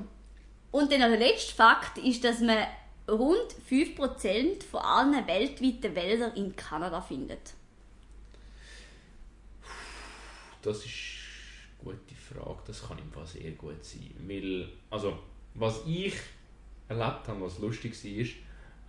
Und 0.70 0.92
dann 0.92 1.00
der 1.00 1.18
letzte 1.18 1.56
Fakt 1.56 1.98
ist, 1.98 2.24
dass 2.24 2.40
man 2.40 2.56
rund 3.10 3.56
5% 3.68 4.64
von 4.64 4.80
allen 4.80 5.28
weltweiten 5.28 5.96
Wäldern 5.96 6.36
in 6.36 6.56
Kanada 6.56 7.02
findet. 7.02 7.54
Das 10.62 10.86
ist 10.86 10.94
eine 11.82 11.96
gute 11.96 12.14
Frage. 12.14 12.60
Das 12.68 12.88
kann 12.88 13.00
im 13.00 13.12
Fall 13.12 13.26
sehr 13.26 13.52
gut 13.54 13.84
sein. 13.84 14.14
Weil, 14.20 14.70
also, 14.92 15.18
was 15.56 15.82
ich 15.88 16.14
erlebt 16.88 17.28
habe, 17.28 17.42
was 17.42 17.58
lustig 17.58 17.94
war, 18.06 18.26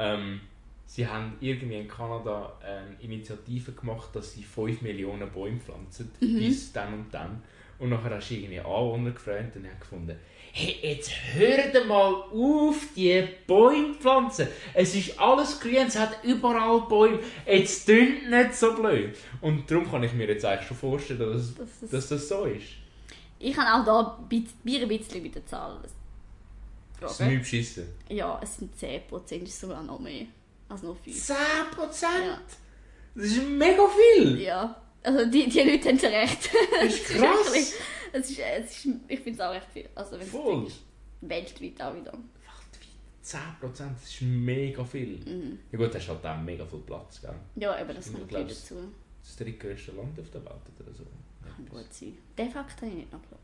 ähm, 0.02 0.40
sie 0.86 1.06
haben 1.06 1.34
irgendwie 1.40 1.76
in 1.76 1.88
Kanada 1.88 2.52
eine 2.60 2.96
Initiative 3.00 3.72
gemacht, 3.72 4.10
dass 4.14 4.34
sie 4.34 4.42
5 4.42 4.82
Millionen 4.82 5.30
Bäume 5.30 5.58
pflanzen, 5.58 6.10
bis 6.20 6.72
dann 6.72 6.92
und 6.94 7.14
dann. 7.14 7.42
Und 7.78 7.90
nachher 7.90 8.14
hast 8.14 8.30
du 8.30 8.34
irgendwie 8.34 8.60
Anwohner 8.60 9.10
gefragt 9.10 9.56
und 9.56 9.66
haben 9.66 9.80
gefunden, 9.80 10.16
hey, 10.52 10.76
jetzt 10.82 11.10
hört 11.34 11.86
mal 11.88 12.12
auf, 12.14 12.76
die 12.94 13.26
Bäume 13.46 13.94
pflanzen. 13.94 14.46
Es 14.74 14.94
ist 14.94 15.18
alles 15.18 15.58
grün, 15.58 15.86
es 15.88 15.98
hat 15.98 16.22
überall 16.22 16.82
Bäume. 16.88 17.18
Jetzt 17.46 17.86
tönt 17.86 18.30
nicht 18.30 18.54
so 18.54 18.74
blöd. 18.74 19.16
Und 19.40 19.68
darum 19.70 19.90
kann 19.90 20.04
ich 20.04 20.12
mir 20.12 20.28
jetzt 20.28 20.44
eigentlich 20.44 20.68
schon 20.68 20.76
vorstellen, 20.76 21.18
dass, 21.18 21.54
Das 21.54 21.90
dass 21.90 22.08
das 22.08 22.28
so 22.28 22.44
ist. 22.44 22.68
Ich 23.40 23.56
habe 23.56 23.82
auch 23.82 23.84
da 23.84 24.18
ein 24.20 24.28
bisschen 24.28 25.22
mit 25.22 25.34
den 25.34 25.46
Zahlen. 25.46 25.80
Das 27.02 27.20
ist 27.20 27.26
mir 27.26 27.38
beschissen. 27.38 27.88
Ja, 28.08 28.40
es 28.42 28.56
sind 28.56 28.74
10%, 28.76 29.00
es 29.24 29.48
ist 29.48 29.60
sogar 29.60 29.82
noch 29.82 29.98
mehr. 29.98 30.26
Also 30.68 30.88
noch 30.88 30.96
viel. 30.98 31.14
10%? 31.14 31.32
Ja. 32.02 32.40
Das 33.14 33.24
ist 33.26 33.42
mega 33.42 33.82
viel! 33.88 34.40
Ja. 34.40 34.80
Also 35.02 35.26
die, 35.30 35.48
die 35.48 35.60
Leute 35.60 35.88
haben 35.88 35.98
recht. 35.98 36.50
Das 36.80 36.94
ist 36.94 37.04
krass! 37.08 37.46
es 37.52 37.56
ist, 37.56 37.74
es 38.12 38.30
ist, 38.30 38.38
es 38.38 38.70
ist, 38.84 38.86
ich 39.08 39.20
finde 39.20 39.32
es 39.32 39.40
auch 39.40 39.52
recht 39.52 39.66
viel. 39.72 39.88
Also 39.94 40.18
wenn 40.18 40.26
Voll. 40.26 40.66
du 41.20 41.28
weltweit 41.28 41.82
auch 41.82 41.94
wieder. 41.94 42.12
Weltweit? 42.12 43.24
10%, 43.24 43.92
das 43.94 44.08
ist 44.08 44.22
mega 44.22 44.84
viel. 44.84 45.18
Mhm. 45.18 45.58
Ja 45.70 45.78
gut, 45.78 45.94
hast 45.94 46.08
halt 46.08 46.24
auch 46.24 46.40
mega 46.40 46.64
viel 46.66 46.80
Platz, 46.80 47.20
gell? 47.20 47.34
Ja, 47.56 47.76
aber 47.76 47.94
das 47.94 48.12
kommt 48.12 48.28
viel 48.28 48.38
dazu. 48.44 48.74
Das 48.74 49.30
ist 49.30 49.30
das 49.30 49.36
drittgrößte 49.36 49.92
Land 49.92 50.18
auf 50.18 50.30
der 50.30 50.44
Welt 50.44 50.80
oder 50.80 50.92
so. 50.94 51.04
Kann 51.44 51.68
gut 51.68 51.92
sein. 51.92 52.16
Den 52.38 52.50
Fakt 52.50 52.76
habe 52.80 52.86
ich 52.90 52.94
nicht 52.94 53.12
noch 53.12 53.20
gehört. 53.22 53.42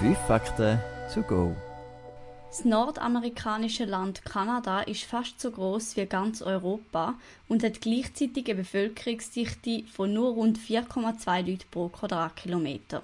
5 0.00 0.16
Fakten 0.28 0.78
to 1.12 1.22
go. 1.22 1.56
Das 2.50 2.64
nordamerikanische 2.64 3.84
Land 3.84 4.24
Kanada 4.24 4.82
ist 4.82 5.02
fast 5.02 5.40
so 5.40 5.50
groß 5.50 5.96
wie 5.96 6.06
ganz 6.06 6.40
Europa 6.40 7.14
und 7.48 7.64
hat 7.64 7.80
gleichzeitig 7.80 8.46
eine 8.46 8.60
Bevölkerungsdichte 8.60 9.82
von 9.92 10.14
nur 10.14 10.34
rund 10.34 10.56
4,2 10.56 11.50
Leuten 11.50 11.64
pro 11.72 11.88
Quadratkilometer. 11.88 13.02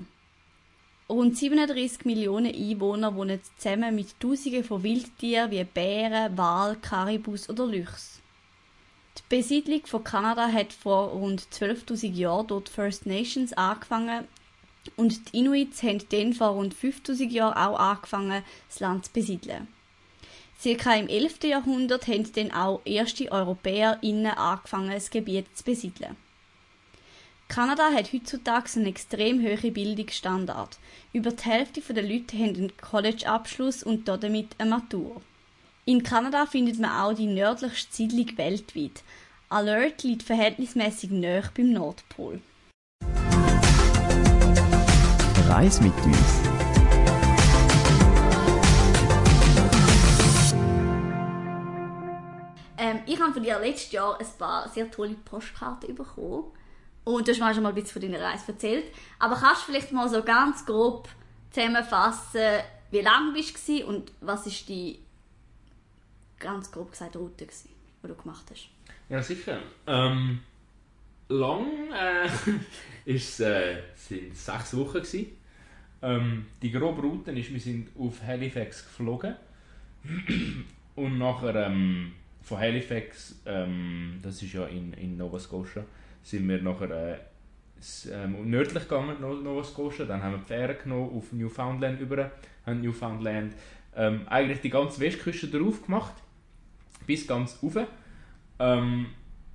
Rund 1.09 1.37
37 1.37 2.05
Millionen 2.05 2.55
Einwohner 2.55 3.17
wohnen 3.17 3.41
zusammen 3.59 3.97
mit 3.97 4.21
Tausenden 4.21 4.63
von 4.63 4.85
Wildtieren 4.85 5.51
wie 5.51 5.65
Bären, 5.65 6.39
Wal, 6.39 6.77
Karibus 6.77 7.51
oder 7.51 7.67
Luchs. 7.67 8.21
Die 9.19 9.37
Besiedlung 9.37 9.85
von 9.85 10.05
Kanada 10.05 10.47
hat 10.47 10.73
vor 10.73 11.09
rund 11.09 11.43
12.000 11.43 12.13
Jahren 12.13 12.47
dort 12.47 12.69
First 12.69 13.05
Nations 13.05 13.53
angefangen 13.53 14.29
und 14.97 15.33
die 15.33 15.38
Inuits 15.38 15.83
haben 15.83 16.03
dann 16.11 16.33
vor 16.33 16.49
rund 16.49 16.75
5000 16.75 17.33
Jahren 17.33 17.55
auch 17.55 17.79
angefangen, 17.79 18.43
das 18.69 18.81
Land 18.81 19.07
zu 19.07 19.12
besiedeln. 19.12 19.69
Circa 20.61 20.95
im 20.95 21.09
11. 21.09 21.45
Jahrhundert 21.45 22.07
haben 22.07 22.33
dann 22.33 22.53
auch 22.53 22.81
erste 22.85 23.31
EuropäerInnen 23.31 24.26
angefangen, 24.26 24.93
das 24.93 25.11
Gebiet 25.11 25.47
zu 25.55 25.64
besiedeln. 25.64 26.17
Kanada 27.49 27.93
hat 27.93 28.12
heutzutage 28.12 28.71
einen 28.76 28.87
extrem 28.87 29.43
hohen 29.43 29.73
Bildungsstandard. 29.73 30.79
Über 31.12 31.33
die 31.33 31.45
Hälfte 31.45 31.81
der 31.93 32.03
Leute 32.03 32.38
haben 32.38 32.57
einen 32.57 32.76
College-Abschluss 32.79 33.83
und 33.83 34.09
damit 34.09 34.49
eine 34.59 34.71
Matur. 34.71 35.21
In 35.85 36.03
Kanada 36.03 36.47
findet 36.47 36.79
man 36.79 36.91
auch 36.91 37.12
die 37.12 37.26
nördlichste 37.26 37.95
Siedlung 37.95 38.38
weltweit. 38.38 39.03
Alert 39.50 40.03
liegt 40.03 40.23
verhältnismäßig 40.23 41.11
nahe 41.11 41.50
beim 41.55 41.73
Nordpol. 41.73 42.41
Reis 45.54 45.80
mit 45.80 45.92
uns. 46.04 46.16
Ähm, 52.76 52.99
ich 53.06 53.20
habe 53.20 53.32
von 53.32 53.40
dir 53.40 53.61
letztes 53.61 53.92
Jahr 53.92 54.18
ein 54.18 54.26
paar 54.37 54.68
sehr 54.68 54.90
tolle 54.90 55.14
Postkarten 55.14 55.94
bekommen. 55.94 56.46
Und 57.04 57.28
du 57.28 57.30
hast 57.30 57.38
mir 57.38 57.54
schon 57.54 57.62
mal 57.62 57.68
ein 57.68 57.76
bisschen 57.76 58.02
von 58.02 58.02
deiner 58.02 58.25
Reise 58.25 58.50
erzählt. 58.50 58.87
Aber 59.20 59.37
kannst 59.37 59.62
du 59.62 59.66
vielleicht 59.70 59.92
mal 59.92 60.08
so 60.08 60.25
ganz 60.25 60.66
grob 60.66 61.08
zusammenfassen, 61.52 62.64
wie 62.90 63.02
lange 63.02 63.32
bist 63.32 63.56
du 63.68 63.87
und 63.87 64.11
was 64.23 64.49
ist 64.49 64.68
die 64.68 64.99
ganz 66.40 66.73
grob 66.73 66.90
gesagt 66.90 67.14
Route, 67.14 67.46
gewesen, 67.46 67.68
die 68.02 68.08
du 68.08 68.16
gemacht 68.16 68.46
hast? 68.50 68.70
Ja, 69.08 69.23
sicher. 69.23 69.61
Ähm, 69.87 70.40
lang 71.28 71.68
äh, 71.92 72.28
ist, 73.04 73.38
äh, 73.38 73.84
sind 73.94 74.37
sechs 74.37 74.76
Wochen. 74.76 74.94
Gewesen. 74.94 75.44
Ähm, 76.04 76.44
die 76.61 76.70
grobe 76.70 77.00
Route 77.00 77.30
ist, 77.32 77.50
wir 77.50 77.61
sind 77.61 77.88
auf 77.99 78.23
Halifax 78.23 78.84
geflogen. 78.84 79.34
Und 80.96 81.18
nachher 81.18 81.54
ähm, 81.66 82.12
von 82.42 82.58
Halifax, 82.58 83.40
ähm, 83.46 84.18
das 84.23 84.42
ist 84.42 84.52
ja 84.52 84.66
in, 84.66 84.92
in 84.92 85.16
Nova 85.16 85.38
Scotia, 85.38 85.82
sind 86.23 86.46
wir 86.46 86.61
nachher 86.61 86.90
äh, 86.90 87.18
ähm, 88.12 88.50
nördlich 88.50 88.82
gegangen, 88.82 89.16
No- 89.18 89.34
Nova 89.34 89.64
Scotia. 89.64 90.04
Dann 90.04 90.23
haben 90.23 90.32
wir 90.32 90.38
die 90.38 90.44
Fähre 90.44 90.75
genommen 90.75 91.16
auf 91.16 91.32
Newfoundland 91.32 91.99
über, 92.00 92.30
haben 92.66 92.82
Newfoundland 92.82 93.54
ähm, 93.96 94.20
eigentlich 94.28 94.61
die 94.61 94.70
ganze 94.70 95.00
Westküste 95.00 95.46
drauf 95.49 95.84
gemacht, 95.87 96.14
bis 97.06 97.26
ganz 97.26 97.58
rauf. 97.62 97.78
Ähm, 98.58 99.06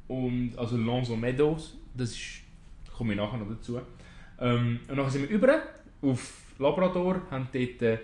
und 0.07 0.53
also 0.57 0.77
Lonzo 0.77 1.15
Meadows, 1.15 1.77
das 1.93 2.09
ist, 2.11 2.41
komme 2.97 3.13
ich 3.13 3.19
nachher 3.19 3.37
noch 3.37 3.49
dazu. 3.49 3.79
Ähm, 4.39 4.79
und 4.87 4.97
dann 4.97 5.09
sind 5.11 5.21
wir 5.21 5.29
über 5.29 5.61
auf 6.01 6.33
Labrador, 6.57 7.21
haben 7.31 7.47
dort 7.51 7.81
äh, 7.81 7.97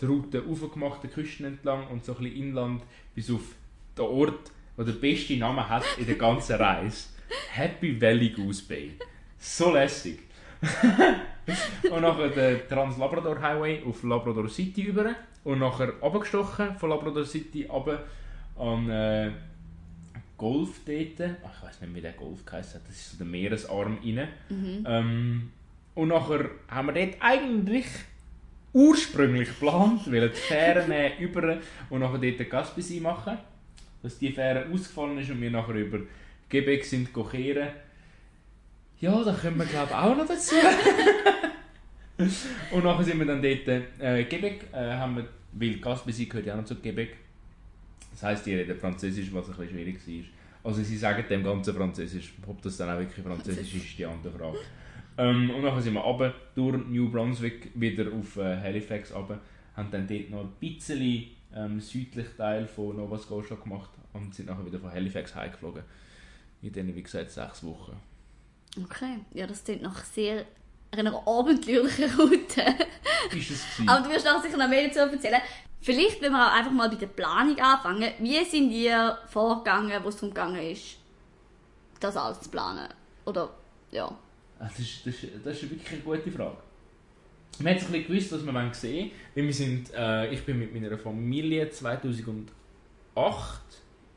die 0.00 0.06
Route 0.06 0.42
aufgemacht, 0.48 1.02
die 1.02 1.08
Küsten 1.08 1.46
entlang 1.46 1.86
und 1.88 2.04
so 2.04 2.12
ein 2.12 2.22
bisschen 2.22 2.36
Inland 2.36 2.82
bis 3.14 3.30
auf 3.30 3.42
den 3.96 4.04
Ort, 4.04 4.50
der 4.76 4.84
den 4.86 5.00
besten 5.00 5.38
Namen 5.38 5.68
hat 5.68 5.84
in 5.98 6.06
der 6.06 6.16
ganzen 6.16 6.56
Reise. 6.56 7.08
Happy 7.52 8.00
Valley 8.00 8.30
Goose 8.30 8.62
Bay. 8.66 8.92
So 9.38 9.72
lässig. 9.72 10.20
und 11.90 12.02
nachher 12.02 12.28
den 12.28 12.68
Trans-Labrador 12.68 13.40
Highway 13.40 13.82
auf 13.84 14.02
Labrador 14.02 14.48
City 14.48 14.82
über 14.82 15.14
und 15.44 15.58
nachher 15.58 15.94
abgestochen 16.02 16.76
von 16.76 16.90
Labrador 16.90 17.24
City 17.24 17.64
runter 17.64 18.04
an 18.58 18.90
äh, 18.90 19.30
Golf 20.36 20.80
dort. 20.84 21.36
Ach, 21.44 21.56
ich 21.56 21.68
weiß 21.68 21.80
nicht, 21.82 21.94
wie 21.94 22.00
der 22.00 22.12
Golf 22.12 22.40
hat. 22.46 22.62
Das 22.62 22.90
ist 22.90 23.12
so 23.12 23.18
der 23.18 23.26
Meeresarm 23.26 23.98
rein. 24.02 24.28
Ähm, 24.86 25.52
und 25.94 26.08
nachher 26.08 26.50
haben 26.68 26.86
wir 26.88 26.92
dort 26.94 27.16
eigentlich 27.20 27.86
ursprünglich 28.72 29.48
geplant, 29.48 30.10
weil 30.10 30.28
die 30.28 30.36
Fähre 30.36 30.84
nehmen 30.88 31.18
über 31.18 31.58
und 31.88 32.00
nachher 32.00 32.18
dort 32.18 32.40
eine 32.40 32.44
Gaspisi 32.46 33.00
machen. 33.00 33.38
Dass 34.02 34.18
die 34.18 34.32
Fähre 34.32 34.66
ausgefallen 34.72 35.18
ist 35.18 35.30
und 35.30 35.42
wir 35.42 35.50
nachher 35.50 35.74
über 35.74 35.98
Quebec 36.48 36.84
sind 36.84 37.12
kehren. 37.12 37.68
Ja, 39.00 39.22
da 39.24 39.32
kommen 39.32 39.58
wir 39.58 39.66
glaube 39.66 39.88
ich 39.90 39.94
auch 39.94 40.16
noch 40.16 40.26
dazu. 40.26 40.54
und 42.70 42.84
nachher 42.84 43.04
sind 43.04 43.18
wir 43.18 43.26
dann 43.26 43.42
dort 43.42 43.68
äh, 44.00 44.24
Quebec, 44.24 44.66
äh, 44.72 44.76
haben 44.76 45.16
wir, 45.16 45.28
weil 45.52 45.76
Gaspisi 45.78 46.26
gehört 46.26 46.46
ja 46.46 46.54
auch 46.54 46.58
noch 46.58 46.64
zu 46.64 46.76
Quebec. 46.76 47.16
Das 48.12 48.22
heisst, 48.22 48.46
die 48.46 48.54
reden 48.54 48.78
Französisch, 48.78 49.32
was 49.32 49.48
ein 49.48 49.56
bisschen 49.56 49.70
schwierig 49.70 50.06
war. 50.06 50.24
Also 50.70 50.82
sie 50.82 50.96
sagen 50.96 51.24
dem 51.28 51.42
Ganzen 51.42 51.74
Französisch. 51.74 52.34
Ob 52.46 52.60
das 52.62 52.76
dann 52.76 52.90
auch 52.90 52.98
wirklich 52.98 53.24
Französisch 53.24 53.74
ist, 53.74 53.84
ist 53.84 53.98
die 53.98 54.04
andere 54.04 54.32
Frage. 54.32 54.58
Ähm, 55.20 55.50
und 55.50 55.62
dann 55.62 55.82
sind 55.82 55.92
wir 55.92 56.00
runter, 56.00 56.32
durch 56.54 56.82
New 56.86 57.10
Brunswick 57.10 57.70
wieder 57.74 58.10
auf 58.10 58.38
äh, 58.38 58.56
Halifax 58.56 59.14
runter, 59.14 59.38
haben 59.76 59.90
dann 59.90 60.08
dort 60.08 60.30
noch 60.30 60.40
ein 60.40 60.52
bisschen 60.58 61.26
ähm, 61.54 61.78
südlichen 61.78 62.36
Teil 62.38 62.66
von 62.66 62.96
Nova 62.96 63.18
Scotia 63.18 63.56
gemacht 63.56 63.90
und 64.14 64.34
sind 64.34 64.46
nachher 64.46 64.64
wieder 64.64 64.78
von 64.78 64.90
Halifax 64.90 65.34
heimgeflogen. 65.34 65.82
In 66.62 66.72
denen, 66.72 66.96
wie 66.96 67.02
gesagt, 67.02 67.30
sechs 67.30 67.62
Wochen. 67.62 68.00
Okay, 68.82 69.18
ja, 69.34 69.46
das 69.46 69.62
klingt 69.62 69.82
nach 69.82 70.02
sehr 70.04 70.46
einer 70.90 71.14
abenteuerlichen 71.26 72.18
Route. 72.18 72.62
Ist 73.36 73.50
es 73.50 73.76
gewesen. 73.76 73.88
Aber 73.88 74.02
du 74.02 74.14
wirst 74.14 74.24
nachher 74.24 74.40
sicher 74.40 74.56
noch 74.56 74.68
mehr 74.70 74.88
dazu 74.88 75.00
erzählen. 75.00 75.42
Vielleicht, 75.82 76.22
wenn 76.22 76.32
wir 76.32 76.46
auch 76.46 76.56
einfach 76.56 76.72
mal 76.72 76.88
bei 76.88 76.96
der 76.96 77.08
Planung 77.08 77.58
anfangen. 77.58 78.10
Wie 78.20 78.42
sind 78.44 78.70
ihr 78.70 79.18
vorgegangen, 79.26 80.02
wo 80.02 80.08
es 80.08 80.16
darum 80.16 80.30
gegangen 80.30 80.62
ist, 80.62 80.96
das 82.00 82.16
alles 82.16 82.40
zu 82.40 82.48
planen? 82.48 82.88
Oder, 83.26 83.50
ja. 83.90 84.10
Ah, 84.60 84.68
Das 84.68 84.78
ist, 84.78 85.06
das, 85.06 85.14
ist, 85.14 85.32
das 85.44 85.62
ist 85.62 85.70
wirklich 85.70 85.90
eine 85.90 86.00
gute 86.00 86.30
Frage. 86.30 86.58
Wir 87.58 87.74
haben 87.74 87.94
ein 87.94 88.06
gewusst, 88.06 88.32
was 88.32 88.44
wir 88.44 88.74
sehen 88.74 89.10
wollen. 89.34 89.46
Wir 89.46 89.54
sind, 89.54 89.92
äh, 89.94 90.32
ich 90.32 90.44
bin 90.44 90.58
mit 90.58 90.72
meiner 90.72 90.96
Familie 90.96 91.68
2008 91.68 92.46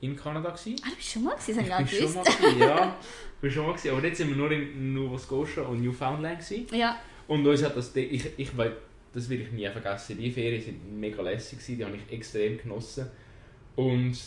in 0.02 0.16
Kanada. 0.16 0.50
Gewesen. 0.52 0.76
Ah, 0.84 0.90
du 0.90 0.96
bist 0.96 1.10
schon 1.10 1.24
mal 1.24 1.36
gewesen, 1.36 1.58
das 1.66 1.70
habe 1.72 1.84
Ich 1.84 1.92
ich 1.94 2.00
bin 2.00 2.08
schon 2.10 2.16
mal 2.16 2.24
gewesen, 2.24 2.60
ja. 2.60 2.96
Ich 3.36 3.42
bin 3.42 3.52
schon 3.52 3.66
mal 3.66 3.74
gewesen. 3.74 3.92
Aber 3.98 4.06
jetzt 4.06 4.18
sind 4.18 4.30
wir 4.30 4.36
nur 4.36 4.52
in 4.52 4.94
Nova 4.94 5.18
Scotia 5.18 5.64
und 5.64 5.82
Newfoundland. 5.82 6.40
Gewesen. 6.40 6.68
Ja, 6.74 6.98
Und 7.28 7.46
uns 7.48 7.64
hat 7.64 7.76
das, 7.76 7.96
ich, 7.96 8.26
ich 8.38 8.52
das 9.14 9.30
will 9.30 9.42
ich 9.42 9.52
nie 9.52 9.70
vergessen. 9.70 10.18
Die 10.18 10.32
Ferien 10.32 10.62
sind 10.62 11.00
mega 11.00 11.22
lässig 11.22 11.60
gewesen, 11.60 11.78
die 11.78 11.86
habe 11.86 11.96
ich 11.98 12.14
extrem 12.14 12.58
genossen. 12.58 13.08
Und 13.76 14.18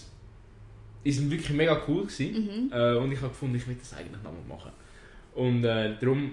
die 1.04 1.12
sind 1.12 1.30
wirklich 1.30 1.50
mega 1.50 1.82
cool 1.88 2.02
gewesen. 2.06 2.70
Äh, 2.72 2.94
und 2.96 3.12
ich 3.12 3.18
habe 3.18 3.28
gefunden, 3.28 3.56
ich 3.56 3.66
will 3.66 3.76
das 3.78 3.94
eigentlich 3.94 4.22
nochmal 4.22 4.42
machen. 4.48 4.72
Und 5.36 5.64
äh, 5.64 5.94
darum 6.00 6.32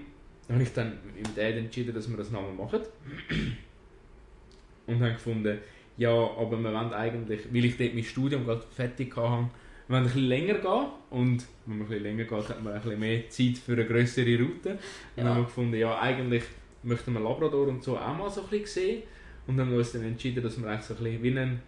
habe 0.50 0.62
ich 0.62 0.72
dann 0.72 0.98
mit 1.16 1.36
Dad 1.36 1.54
entschieden, 1.56 1.94
dass 1.94 2.08
wir 2.10 2.16
das 2.16 2.30
nochmal 2.30 2.52
machen. 2.52 2.80
Und 4.86 5.00
habe 5.00 5.12
gefunden, 5.12 5.58
ja, 5.96 6.10
aber 6.10 6.58
wir 6.62 6.72
wollen 6.72 6.92
eigentlich, 6.92 7.40
weil 7.52 7.64
ich 7.64 7.76
dort 7.76 7.94
mein 7.94 8.04
Studium 8.04 8.44
gerade 8.44 8.64
fertig 8.74 9.16
hatte, 9.16 9.48
wir 9.86 9.96
wollen 9.96 10.02
ein 10.02 10.04
bisschen 10.04 10.28
länger 10.28 10.54
gehen. 10.54 10.86
Und 11.10 11.44
wenn 11.66 11.78
man 11.78 11.86
ein 11.86 11.88
bisschen 11.88 12.02
länger 12.02 12.24
geht, 12.24 12.48
hat 12.48 12.62
man 12.62 12.72
ein 12.72 12.80
bisschen 12.82 13.00
mehr 13.00 13.28
Zeit 13.28 13.58
für 13.58 13.72
eine 13.72 13.86
größere 13.86 14.38
Route. 14.38 14.70
Und 14.72 14.78
dann 15.16 15.24
Ja. 15.26 15.30
haben 15.30 15.36
wir 15.40 15.44
gefunden, 15.44 15.74
ja, 15.76 15.98
eigentlich 16.00 16.44
möchten 16.82 17.12
wir 17.14 17.20
Labrador 17.20 17.68
und 17.68 17.82
so 17.82 17.96
auch 17.96 18.16
mal 18.16 18.28
so 18.30 18.42
ein 18.42 18.48
bisschen 18.48 18.66
sehen. 18.66 19.02
Und 19.46 19.56
dann 19.56 19.66
haben 19.66 19.72
wir 19.72 19.78
uns 19.78 19.92
dann 19.92 20.02
entschieden, 20.04 20.42
dass 20.42 20.60
wir 20.60 20.68
eigentlich 20.68 20.84
so 20.84 20.94
ein 20.94 21.02
bisschen 21.04 21.22
wie 21.22 21.30
einen, 21.38 21.60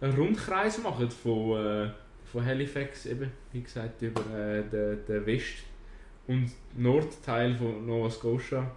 einen 0.00 0.14
Rundkreis 0.14 0.82
machen 0.82 1.10
von, 1.10 1.56
äh, 1.64 1.90
von 2.24 2.44
Halifax, 2.44 3.06
eben, 3.06 3.30
wie 3.52 3.62
gesagt, 3.62 4.00
über 4.02 4.20
äh, 4.36 4.62
den, 4.70 5.04
den 5.06 5.26
West- 5.26 5.64
und 6.26 6.50
Nordteil 6.76 7.56
von 7.56 7.86
Nova 7.86 8.10
Scotia, 8.10 8.70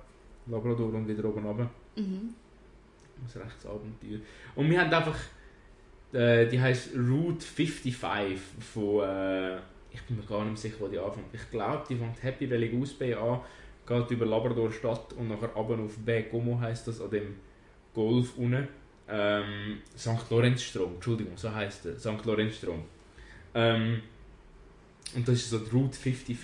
Labrador 0.48 0.94
und 0.94 1.08
wieder 1.08 1.26
oben 1.26 1.46
runter. 1.46 1.70
mhm. 1.96 2.34
Das 3.24 3.36
ist 3.36 3.66
Abenteuer. 3.66 4.20
Und 4.56 4.70
wir 4.70 4.82
haben 4.82 4.94
einfach, 4.94 5.18
äh, 6.12 6.48
die 6.48 6.60
heisst 6.60 6.96
Route 6.96 7.46
55 7.46 8.40
von, 8.60 9.04
äh, 9.04 9.58
ich 9.92 10.02
bin 10.08 10.18
mir 10.18 10.24
gar 10.24 10.44
nicht 10.44 10.58
sicher, 10.58 10.76
wo 10.80 10.88
die 10.88 10.98
anfängt. 10.98 11.28
Ich 11.32 11.50
glaube, 11.52 11.84
die 11.88 11.96
fängt 11.96 12.22
Happy 12.24 12.50
Valley 12.50 12.70
Goose 12.70 12.96
Bay 12.96 13.14
an, 13.14 13.40
geht 13.88 14.12
über 14.12 14.26
Labrador 14.26 14.72
Stadt 14.72 15.14
und 15.14 15.30
nachher 15.30 15.50
runter 15.50 15.84
auf 15.84 15.98
Baie-Comeau 15.98 16.60
heisst 16.60 16.88
das, 16.88 17.00
an 17.00 17.12
dem 17.12 17.36
Golf 17.94 18.38
unten. 18.38 18.68
Ähm, 19.08 19.80
St. 19.96 20.30
Lorenzstrom, 20.30 20.96
Entschuldigung, 20.96 21.38
so 21.38 21.54
heisst 21.54 21.86
der, 21.86 22.00
St. 22.00 22.26
Lorenzstrom. 22.26 22.84
Ähm, 23.54 24.02
und 25.16 25.28
das 25.28 25.36
ist 25.36 25.50
so 25.50 25.60
die 25.60 25.70
Route 25.70 25.98
55 25.98 26.38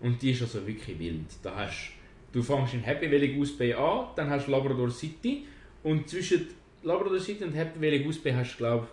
und 0.00 0.20
die 0.22 0.30
ist 0.32 0.42
also 0.42 0.66
wirklich 0.66 0.98
wild. 0.98 1.26
Da 1.42 1.54
hast, 1.56 1.92
du 2.32 2.42
fängst 2.42 2.74
in 2.74 2.82
Happy 2.82 3.10
Valley 3.10 3.34
Goose 3.34 3.56
Bay 3.56 3.74
an, 3.74 4.08
dann 4.16 4.30
hast 4.30 4.46
du 4.46 4.52
Labrador 4.52 4.90
City 4.90 5.46
und 5.82 6.08
zwischen 6.08 6.48
Labrador 6.82 7.20
City 7.20 7.44
und 7.44 7.54
Happy 7.54 7.80
Valley 7.80 8.00
Goose 8.00 8.20
Bay 8.20 8.32
hast 8.32 8.54
du, 8.54 8.58
glaube 8.58 8.88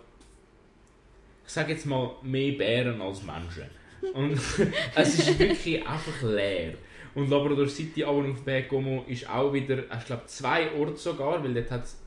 ich, 1.46 1.52
sage 1.52 1.72
jetzt 1.72 1.86
mal, 1.86 2.16
mehr 2.22 2.52
Bären 2.52 3.00
als 3.00 3.22
Menschen. 3.22 3.64
Und 4.12 4.32
es 4.94 5.18
ist 5.18 5.38
wirklich 5.38 5.86
einfach 5.86 6.22
leer. 6.22 6.74
Und 7.14 7.30
Labrador 7.30 7.68
City, 7.68 8.04
aber 8.04 8.28
auf 8.28 8.42
Baie-Comeau, 8.44 9.04
ist 9.06 9.28
auch 9.28 9.52
wieder, 9.52 9.78
ich 9.78 10.04
glaube, 10.04 10.26
zwei 10.26 10.70
Orte 10.72 10.96
sogar, 10.96 11.42
weil 11.42 11.54
dort 11.54 11.70
hat 11.70 11.84
es 11.84 11.98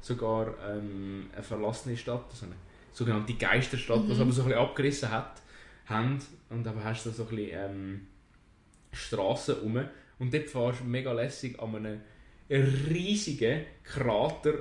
sogar 0.00 0.54
ähm, 0.70 1.30
eine 1.32 1.42
verlassene 1.42 1.96
Stadt, 1.96 2.24
also 2.30 2.46
eine 2.46 2.54
sogenannte 2.92 3.34
Geisterstadt, 3.34 4.02
was 4.08 4.20
aber 4.20 4.30
so 4.30 4.42
ein 4.42 4.48
bisschen 4.48 4.60
abgerissen 4.60 5.10
hat, 5.10 5.42
haben. 5.86 6.18
Und 6.50 6.66
aber 6.66 6.84
hast 6.84 7.06
du 7.06 7.10
so 7.10 7.24
ein 7.24 7.28
bisschen 7.30 7.50
ähm, 7.52 8.06
Straßen 8.92 9.56
rum. 9.56 9.80
Und 10.18 10.32
dort 10.32 10.48
fährst 10.48 10.80
du 10.80 10.84
mega 10.84 11.12
lässig 11.12 11.58
an 11.60 11.74
einem 11.76 12.00
riesigen 12.50 13.62
Krater 13.82 14.54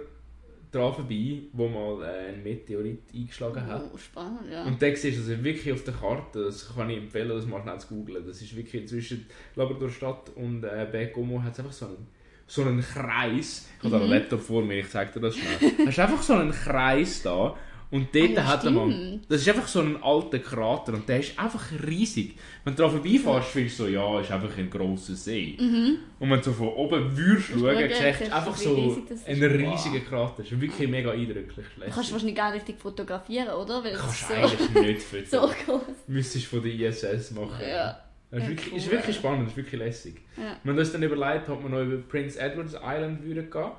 dran 0.72 0.94
vorbei, 0.94 1.42
wo 1.52 1.68
mal 1.68 2.02
äh, 2.04 2.30
ein 2.30 2.44
Meteorit 2.44 3.02
eingeschlagen 3.14 3.66
hat. 3.68 3.84
Oh, 3.94 3.98
spannend, 3.98 4.50
ja. 4.50 4.64
Und 4.64 4.82
dann 4.82 4.96
siehst 4.96 5.18
du 5.18 5.22
also 5.32 5.44
wirklich 5.44 5.74
auf 5.74 5.84
der 5.84 5.94
Karte, 5.94 6.46
das 6.46 6.74
kann 6.74 6.90
ich 6.90 6.98
empfehlen, 6.98 7.28
das 7.30 7.46
mal 7.46 7.62
schnell 7.62 7.78
zu 7.80 7.88
googlen. 7.90 8.26
Das 8.26 8.42
ist 8.42 8.56
wirklich 8.56 8.88
zwischen 8.88 9.26
Labrador-Stadt 9.56 10.30
und 10.36 10.64
äh, 10.64 10.88
Bergamo 10.90 11.44
hat 11.44 11.52
es 11.54 11.60
einfach 11.60 11.74
so 11.74 11.88
einen, 11.88 12.08
so 12.48 12.62
einen 12.64 12.80
Kreis. 12.82 13.68
Ich 13.80 13.84
habe 13.84 13.90
da 13.92 13.98
einen 13.98 14.06
Mhm. 14.08 14.14
Laptop 14.14 14.40
vor 14.42 14.64
mir, 14.64 14.80
ich 14.80 14.90
zeige 14.90 15.12
dir 15.12 15.20
das 15.20 15.36
schnell. 15.36 15.72
Hast 15.88 16.00
einfach 16.00 16.22
so 16.22 16.34
einen 16.36 16.52
Kreis 16.52 17.22
da 17.22 17.58
und 17.92 18.08
dort 18.16 18.30
Ah, 18.30 18.34
ja, 18.34 18.48
hat 18.48 18.64
man, 18.72 19.20
das 19.28 19.42
ist 19.42 19.50
einfach 19.50 19.68
so 19.68 19.82
ein 19.82 20.02
alter 20.02 20.40
Krater 20.40 20.94
und 20.94 21.08
der 21.10 21.20
ist 21.20 21.38
einfach 21.38 21.64
riesig. 21.86 22.36
Wenn 22.64 22.74
du 22.76 22.84
da 22.84 22.90
vorbeifährst, 22.90 23.50
findest 23.50 23.80
du 23.80 23.84
so, 23.84 23.90
ja, 23.90 24.20
ist 24.22 24.32
einfach 24.32 24.58
ein 24.58 24.70
grosser 24.70 25.14
See. 25.14 25.58
Und 25.60 26.30
wenn 26.30 26.38
du 26.40 26.44
so 26.44 26.54
von 26.54 26.70
oben 26.70 27.18
würdest 27.18 27.50
schauen, 27.50 27.78
siehst 27.78 28.22
du 28.22 28.26
du, 28.30 28.34
einfach 28.36 28.56
so 28.56 28.74
riesig 28.76 29.10
ist. 29.12 29.28
einen 29.28 29.52
riesigen 29.52 30.06
Krater. 30.06 30.34
Das 30.44 30.52
ist 30.52 30.62
wirklich 30.62 30.88
mega 30.90 31.12
eindrücklich. 31.12 31.66
Du 31.76 31.90
kannst 31.92 32.12
wahrscheinlich 32.12 32.36
gar 32.36 32.52
nicht 32.52 32.62
richtig 32.62 32.80
fotografieren, 32.82 33.50
oder? 33.50 33.84
Weil 33.84 33.94
Kannst 33.94 34.22
ist 34.22 34.30
du 34.30 34.34
so, 34.36 34.40
eigentlich 34.42 34.88
nicht 34.88 35.02
so 35.30 35.48
füttern. 35.48 35.56
groß. 35.66 35.82
Müsstest 36.08 36.46
von 36.46 36.64
der 36.64 36.72
ISS 36.74 37.32
machen. 37.32 37.62
Ja. 37.70 38.00
Das 38.30 38.40
ist 38.40 38.44
Ja, 38.46 38.50
wirklich, 38.56 38.74
ist 38.76 38.86
cool. 38.86 38.92
wirklich 38.94 39.16
spannend, 39.18 39.48
ist 39.50 39.58
wirklich 39.58 39.80
lässig. 39.82 40.16
Ja. 40.38 40.56
Wir 40.64 40.72
haben 40.72 40.80
uns 40.80 40.92
dann 40.94 41.04
überlegt, 41.04 41.50
ob 41.50 41.62
wir 41.64 41.70
noch 41.70 41.82
über 41.82 41.98
Prince 42.08 42.40
Edward's 42.40 42.74
Island 42.76 43.22
würden 43.24 43.50
gehen. 43.52 43.62
Aber 43.62 43.76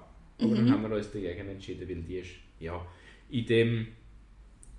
Mhm. 0.51 0.55
dann 0.57 0.71
haben 0.73 0.91
wir 0.91 0.97
uns 0.97 1.11
dagegen 1.11 1.49
entschieden, 1.49 1.89
weil 1.89 2.03
die 2.03 2.17
ist, 2.17 2.31
ja, 2.61 2.79
in 3.31 3.47
dem, 3.47 3.87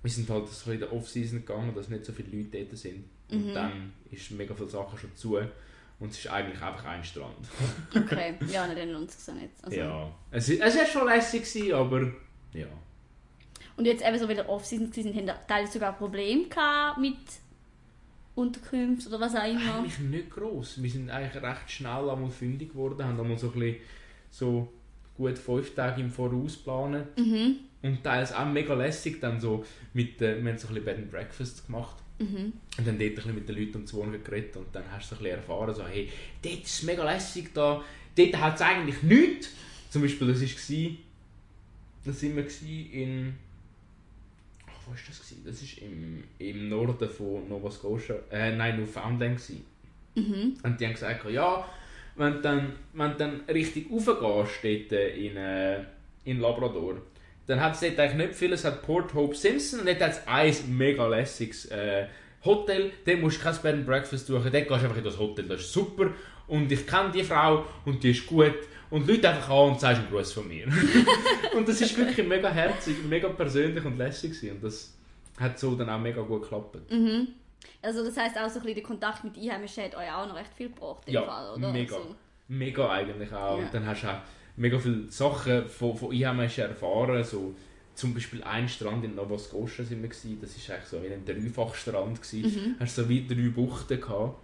wir 0.04 0.10
sind 0.10 0.28
halt 0.30 0.46
so 0.48 0.70
in 0.70 0.78
der 0.78 0.92
Off-Season 0.92 1.40
gegangen, 1.40 1.74
dass 1.74 1.88
nicht 1.88 2.04
so 2.04 2.12
viele 2.12 2.36
Leute 2.36 2.64
dort 2.64 2.76
sind. 2.78 3.04
Und 3.30 3.48
Mhm. 3.48 3.54
dann 3.54 3.92
ist 4.12 4.30
mega 4.32 4.54
viele 4.54 4.68
Sachen 4.68 4.96
schon 4.98 5.10
zu. 5.16 5.38
Und 5.98 6.10
es 6.10 6.18
ist 6.18 6.26
eigentlich 6.28 6.60
einfach 6.60 6.84
ein 6.84 7.02
Strand. 7.02 7.34
Okay, 7.96 8.34
ja, 8.52 8.66
dann 8.72 8.90
lohnt 8.90 9.08
es 9.08 9.24
sich 9.24 9.34
nicht. 9.34 9.50
Also. 9.62 9.76
Ja. 9.76 10.14
Es, 10.30 10.48
es 10.50 10.60
war 10.76 10.86
schon 10.86 11.06
lässig, 11.08 11.42
gewesen, 11.42 11.72
aber 11.72 12.02
ja. 12.52 12.66
Und 13.76 13.86
jetzt 13.86 14.06
eben 14.06 14.18
so 14.18 14.28
wieder 14.28 14.48
Off-Season 14.48 14.90
gewesen, 14.90 15.14
haben 15.14 15.26
da 15.26 15.34
teilweise 15.48 15.72
sogar 15.72 15.96
Probleme 15.96 16.44
gehabt 16.48 16.98
mit 17.00 17.16
Unterkünften 18.34 19.12
oder 19.12 19.20
was 19.24 19.34
auch 19.36 19.48
immer. 19.48 19.76
Eigentlich 19.78 19.98
nicht 20.00 20.30
gross. 20.30 20.82
Wir 20.82 20.90
sind 20.90 21.08
eigentlich 21.10 21.42
recht 21.42 21.70
schnell 21.70 22.10
einmal 22.10 22.30
fündig 22.30 22.70
geworden, 22.72 23.04
haben 23.04 23.18
einmal 23.18 23.38
so 23.38 23.48
ein 23.48 23.52
bisschen 23.58 23.76
so 24.30 24.72
gut 25.16 25.38
fünf 25.38 25.74
Tage 25.74 26.00
im 26.02 26.10
Voraus 26.10 26.56
planen. 26.56 27.06
Mhm. 27.16 27.56
Und 27.84 28.02
teils 28.02 28.32
auch 28.32 28.46
mega 28.46 28.72
lässig 28.72 29.20
dann 29.20 29.38
so 29.38 29.62
mit, 29.92 30.20
äh, 30.22 30.42
wir 30.42 30.50
haben 30.50 30.58
so 30.58 30.68
ein 30.68 30.74
bisschen 30.74 30.84
Bed 30.86 30.96
and 30.96 31.10
Breakfast 31.10 31.66
gemacht. 31.66 31.96
Mhm. 32.18 32.54
Und 32.78 32.86
dann 32.86 32.98
dort 32.98 33.00
ein 33.00 33.14
bisschen 33.14 33.34
mit 33.34 33.46
den 33.46 33.58
Leuten 33.58 33.76
um 33.76 33.86
zu 33.86 33.96
wohnen 33.98 34.24
geredet 34.24 34.56
und 34.56 34.74
dann 34.74 34.84
hast 34.90 35.10
du 35.10 35.16
so 35.16 35.20
ein 35.20 35.24
bisschen 35.24 35.38
erfahren, 35.38 35.74
so, 35.74 35.86
hey, 35.86 36.08
dort 36.42 36.62
ist 36.62 36.66
es 36.66 36.82
mega 36.84 37.04
lässig 37.04 37.52
da, 37.52 37.84
dort 38.16 38.36
hat 38.40 38.54
es 38.54 38.62
eigentlich 38.62 39.02
nichts. 39.02 39.50
Zum 39.90 40.00
Beispiel, 40.00 40.28
das 40.28 40.40
war, 40.40 40.90
da 42.06 42.12
sind 42.12 42.36
wir 42.36 43.02
in, 43.02 43.34
ach, 44.66 44.72
wo 44.86 44.90
war 44.92 44.98
das 45.06 45.20
gewesen? 45.20 45.42
Das 45.44 45.62
war 45.62 45.86
im, 45.86 46.24
im 46.38 46.68
Norden 46.70 47.10
von 47.10 47.46
Nova 47.48 47.70
Scotia, 47.70 48.16
äh, 48.30 48.56
nein, 48.56 48.78
Newfoundland 48.78 49.36
gewesen. 49.36 49.64
Mhm. 50.14 50.56
Und 50.62 50.80
die 50.80 50.86
haben 50.86 50.94
gesagt, 50.94 51.30
ja, 51.30 51.68
wenn 52.16 52.32
du 52.32 52.40
dann, 52.40 52.72
wenn 52.94 53.10
du 53.10 53.16
dann 53.18 53.40
richtig 53.48 53.90
raufgehst 53.90 54.90
dort 54.90 55.16
in, 55.16 55.36
äh, 55.36 55.84
in 56.24 56.40
Labrador, 56.40 56.96
dann 57.46 57.60
hat 57.60 57.74
es 57.74 57.80
dort 57.80 57.98
eigentlich 57.98 58.28
nicht 58.28 58.34
viel. 58.38 58.52
Es 58.52 58.64
hat 58.64 58.82
Port 58.82 59.12
Hope 59.14 59.34
Simpson 59.34 59.80
und 59.80 59.86
dort 59.88 60.00
hat 60.00 60.12
es 60.12 60.26
ein 60.26 60.76
mega 60.76 61.06
lässiges 61.06 61.66
äh, 61.66 62.06
Hotel. 62.44 62.92
Dort 63.04 63.20
musst 63.20 63.38
du 63.38 63.42
kein 63.44 63.54
Bed 63.62 63.74
and 63.74 63.86
Breakfast 63.86 64.26
suchen, 64.26 64.42
dort 64.44 64.52
gehst 64.52 64.70
du 64.70 64.74
einfach 64.74 64.96
in 64.96 65.04
das 65.04 65.18
Hotel, 65.18 65.46
das 65.46 65.60
ist 65.60 65.72
super. 65.72 66.10
Und 66.46 66.70
ich 66.70 66.86
kenne 66.86 67.10
die 67.10 67.22
Frau 67.24 67.64
und 67.86 68.02
die 68.02 68.10
ist 68.10 68.26
gut. 68.26 68.54
Und 68.90 69.08
Leute 69.08 69.28
einfach 69.30 69.48
an 69.48 69.70
und 69.70 69.80
sagst 69.80 70.00
einen 70.02 70.10
Gruß 70.10 70.32
von 70.32 70.46
mir. 70.46 70.66
und 71.56 71.66
das 71.68 71.80
ist 71.80 71.96
wirklich 71.96 72.26
mega 72.26 72.50
herzig, 72.50 72.96
mega 73.08 73.28
persönlich 73.30 73.84
und 73.84 73.96
lässig 73.96 74.32
gewesen. 74.32 74.56
Und 74.56 74.64
das 74.64 74.94
hat 75.40 75.58
so 75.58 75.74
dann 75.74 75.88
auch 75.88 75.98
mega 75.98 76.20
gut 76.20 76.42
geklappt. 76.42 76.76
Mhm. 76.92 77.28
Also 77.80 78.04
das 78.04 78.16
heisst 78.16 78.36
auch 78.36 78.48
so 78.48 78.58
ein 78.58 78.62
bisschen 78.62 78.74
der 78.74 78.82
Kontakt 78.84 79.24
mit 79.24 79.36
Einheimischen 79.38 79.84
hat 79.84 79.96
euch 79.96 80.12
auch 80.12 80.28
noch 80.28 80.36
recht 80.36 80.52
viel 80.54 80.68
gebracht 80.68 81.02
im 81.06 81.14
Ja, 81.14 81.22
Fall, 81.22 81.54
oder? 81.56 81.72
mega. 81.72 81.96
Also, 81.96 82.14
Mega 82.46 82.90
eigentlich 82.90 83.32
auch. 83.32 83.58
Ja. 83.58 83.64
Und 83.64 83.72
dann 83.74 83.86
hast 83.86 84.02
du 84.02 84.08
auch 84.08 84.18
mega 84.56 84.78
viele 84.78 85.10
Sachen 85.10 85.68
von, 85.68 85.96
von 85.96 86.12
Einheimischen 86.12 86.64
erfahren. 86.64 87.22
So, 87.24 87.54
zum 87.94 88.14
Beispiel 88.14 88.42
ein 88.42 88.68
Strand 88.68 89.04
in 89.04 89.14
Nova 89.14 89.38
Scotia 89.38 89.84
sind 89.84 90.02
wir 90.02 90.08
gewesen. 90.08 90.38
Das 90.40 90.68
war 90.68 90.76
eigentlich 90.76 90.88
so 90.88 91.02
wie 91.02 91.12
ein 91.12 91.24
Dreifachstrand. 91.24 92.22
Gewesen. 92.22 92.42
Mhm. 92.42 92.74
Hast 92.80 92.96
so 92.96 93.08
wie 93.08 93.26
drei 93.26 93.48
Buchten 93.48 94.00
gehabt. 94.00 94.38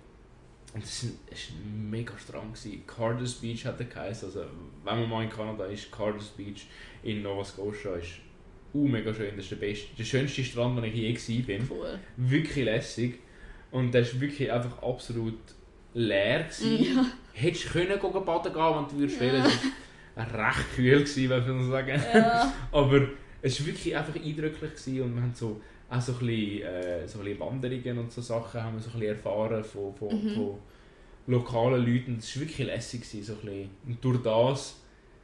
Und 0.72 0.84
das 0.84 1.04
war 1.04 1.10
ein 1.10 1.90
mega 1.90 2.16
Strand. 2.18 2.54
Gewesen. 2.54 2.82
Carter's 2.86 3.34
Beach 3.34 3.64
hat 3.66 3.80
er 3.80 3.86
geheißen. 3.86 4.28
Also, 4.28 4.44
wenn 4.84 5.00
man 5.00 5.08
mal 5.08 5.24
in 5.24 5.30
Kanada 5.30 5.64
ist, 5.66 5.90
Carter's 5.90 6.28
Beach 6.28 6.66
in 7.02 7.22
Nova 7.22 7.44
Scotia 7.44 7.96
ist 7.96 8.12
uh, 8.74 8.86
mega 8.86 9.12
schön. 9.12 9.34
Das 9.36 9.44
ist 9.44 9.50
der, 9.50 9.56
beste, 9.56 9.88
der 9.96 10.04
schönste 10.04 10.44
Strand, 10.44 10.76
den 10.78 10.84
ich 10.84 10.94
je 10.94 11.12
gewesen 11.12 11.44
bin 11.44 11.68
cool. 11.70 11.98
wirklich 12.16 12.64
lässig. 12.64 13.18
Und 13.72 13.92
der 13.92 14.04
war 14.04 14.20
wirklich 14.20 14.50
einfach 14.50 14.82
absolut 14.82 15.38
leer. 15.94 16.44
Gewesen. 16.44 16.96
Ja. 16.96 17.06
Hättest 17.32 17.66
du 17.66 17.68
können 17.70 18.00
gehen 18.00 18.24
baden 18.24 18.52
gehen, 18.52 18.62
wenn 18.62 18.88
du 18.88 18.98
würdest 18.98 19.20
war 19.20 19.50
recht 20.16 20.74
kühl, 20.74 20.98
gewesen, 21.04 21.32
ich 21.32 21.64
so 21.64 21.70
sagen. 21.70 22.00
Ja. 22.14 22.52
Aber 22.72 23.08
es 23.42 23.60
war 23.60 23.66
wirklich 23.68 23.96
einfach 23.96 24.14
eindrücklich 24.16 24.70
gewesen 24.74 25.02
und 25.02 25.14
wir 25.14 25.22
haben 25.22 25.34
so, 25.34 25.60
auch 25.88 26.00
so 26.00 26.12
ein, 26.12 26.18
bisschen, 26.18 26.62
äh, 26.62 27.08
so 27.08 27.18
ein 27.20 27.24
bisschen 27.24 27.40
Wanderungen 27.40 27.98
und 27.98 28.12
so 28.12 28.20
Sachen 28.20 28.62
haben 28.62 28.74
wir 28.76 28.80
so 28.82 28.90
ein 28.90 29.00
bisschen 29.00 29.16
erfahren 29.16 29.64
von, 29.64 29.94
von, 29.94 30.08
Mhm. 30.08 30.34
von 30.34 30.58
lokalen 31.26 31.84
Leuten. 31.86 32.16
Das 32.16 32.34
war 32.36 32.42
wirklich 32.46 32.66
lässig. 32.66 33.00
Gewesen, 33.02 33.22
so 33.24 33.32
ein 33.34 33.40
bisschen. 33.40 33.70
Und 33.86 34.04
durch 34.04 34.22
das, 34.22 34.76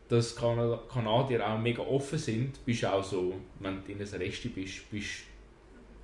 dass 0.08 0.36
Kana 0.36 0.78
Kanadier 0.92 1.46
auch 1.48 1.58
mega 1.58 1.82
offen 1.82 2.18
sind, 2.18 2.64
bist 2.64 2.82
du 2.82 2.92
auch 2.92 3.02
so, 3.04 3.34
wenn 3.60 3.82
du 3.84 3.92
in 3.92 3.98
einem 4.00 4.08
Resti 4.20 4.48
bist, 4.48 4.88
bist 4.90 5.10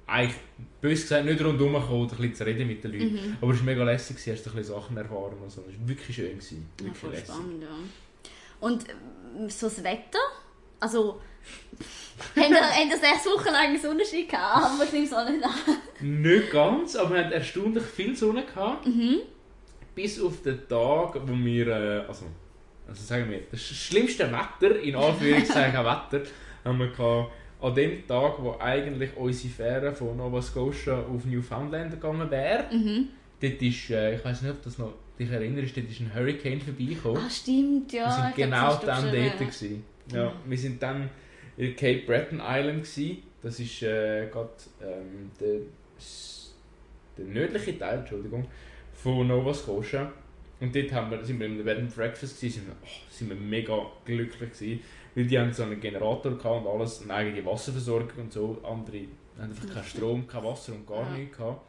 eigentlich, 0.06 0.36
bös 0.80 1.02
gesagt, 1.02 1.24
nicht 1.24 1.42
rundherum 1.42 1.72
gekommen, 1.74 2.02
ein 2.02 2.08
bisschen 2.16 2.34
zu 2.34 2.44
reden 2.46 2.66
mit 2.66 2.82
den 2.84 2.92
Leuten. 2.92 3.12
Mhm. 3.14 3.36
Aber 3.40 3.52
es 3.52 3.58
war 3.58 3.64
mega 3.66 3.84
lässig, 3.84 4.16
gewesen, 4.16 4.32
hast 4.36 4.44
du 4.46 4.50
ein 4.50 4.56
bisschen 4.56 4.74
Sachen 4.74 4.96
erfahren 4.96 5.36
und 5.40 5.50
so. 5.50 5.62
Es 5.70 5.78
war 5.80 5.88
wirklich 5.88 6.16
schön. 6.16 6.30
Gewesen. 6.32 6.68
Ja, 6.80 6.84
Wirklich 6.86 6.98
voll 7.00 7.10
lässig. 7.10 7.26
spannend, 7.26 7.62
ja. 7.62 7.68
Und 8.62 8.88
ähm, 8.88 9.50
so 9.50 9.66
das 9.66 9.82
Wetter? 9.82 10.20
Also, 10.78 11.20
haben 12.36 12.52
ihr 12.90 12.96
sechs 12.96 13.26
Wochen 13.26 13.52
lang 13.52 13.76
Sonnenschein 13.76 14.28
gehabt? 14.28 14.66
Aber 14.66 14.84
ich 14.84 14.92
nehme 14.92 15.04
es 15.04 15.12
auch 15.12 15.28
nicht 15.28 15.44
an. 15.44 16.22
Nicht 16.22 16.50
ganz, 16.52 16.94
aber 16.94 17.14
wir 17.16 17.24
hatten 17.24 17.32
erstaunlich 17.32 17.82
viel 17.82 18.16
Sonne. 18.16 18.44
Gehabt. 18.44 18.86
Mhm. 18.86 19.18
Bis 19.96 20.20
auf 20.20 20.42
den 20.42 20.68
Tag, 20.68 21.14
wo 21.26 21.44
wir, 21.44 21.66
äh, 21.66 22.06
also, 22.06 22.26
also 22.86 23.04
sagen 23.04 23.28
wir, 23.30 23.40
das 23.50 23.60
schlimmste 23.60 24.30
Wetter, 24.30 24.78
in 24.78 24.94
Anführungszeichen 24.94 25.80
Wetter, 25.84 26.22
haben 26.64 26.78
wir 26.78 26.88
gehabt, 26.88 27.32
an 27.60 27.74
dem 27.74 28.06
Tag, 28.06 28.34
wo 28.38 28.56
eigentlich 28.60 29.16
unsere 29.16 29.52
Fähre 29.52 29.92
von 29.92 30.16
Nova 30.16 30.40
Scotia 30.40 31.00
auf 31.00 31.24
Newfoundland 31.24 31.90
gegangen 31.90 32.30
wäre. 32.30 32.72
Mhm. 32.72 33.08
Dort 33.40 33.60
ist, 33.60 33.90
äh, 33.90 34.14
ich 34.14 34.24
weiß 34.24 34.42
nicht, 34.42 34.52
ob 34.52 34.62
das 34.62 34.78
noch 34.78 34.92
dich 35.24 35.30
erinnerst, 35.32 35.76
dort 35.76 35.90
ist 35.90 36.00
ein 36.00 36.14
Hurricane 36.14 36.60
vorbeigekommen. 36.60 37.22
Ah, 37.24 37.30
stimmt, 37.30 37.92
ja. 37.92 38.06
wir 38.06 38.12
sind 38.24 38.36
genau 38.36 38.74
dann 38.76 39.04
dort. 39.12 39.38
Gewesen. 39.38 39.84
Ja, 40.12 40.26
Mhm. 40.30 40.50
wir 40.50 40.58
sind 40.58 40.82
dann 40.82 41.10
in 41.56 41.76
Cape 41.76 42.02
Breton 42.06 42.40
Island. 42.44 42.82
Gewesen. 42.84 43.22
Das 43.42 43.58
ist 43.58 43.82
äh, 43.82 44.28
gerade 44.30 44.50
ähm, 44.82 45.30
der, 45.40 45.60
der 47.18 47.24
nördliche 47.26 47.78
Teil 47.78 47.98
Entschuldigung, 48.00 48.46
von 48.94 49.26
Nova 49.26 49.52
Scotia. 49.52 50.12
Und 50.60 50.74
dort 50.76 50.92
haben 50.92 51.10
wir, 51.10 51.24
sind 51.24 51.40
wir 51.40 51.46
im 51.46 51.64
Bed 51.64 51.78
and 51.78 51.94
Breakfast, 51.94 52.36
gewesen, 52.40 52.60
sind, 52.60 52.66
wir, 52.68 52.76
oh, 52.84 52.88
sind 53.10 53.28
wir 53.30 53.36
mega 53.36 53.76
glücklich 54.04 54.52
gewesen, 54.52 54.80
weil 55.16 55.24
die 55.26 55.36
haben 55.38 55.52
so 55.52 55.64
einen 55.64 55.80
Generator 55.80 56.38
gehabt 56.38 56.64
und 56.64 56.66
alles, 56.68 57.02
eine 57.02 57.14
eigene 57.14 57.44
Wasserversorgung 57.44 58.10
und 58.24 58.32
so. 58.32 58.60
Andere 58.62 58.98
haben 59.38 59.50
einfach 59.50 59.74
keinen 59.74 59.84
Strom, 59.84 60.26
kein 60.28 60.44
Wasser 60.44 60.72
und 60.74 60.86
gar 60.86 61.00
Ja. 61.10 61.16
nichts 61.16 61.36
gehabt. 61.36 61.62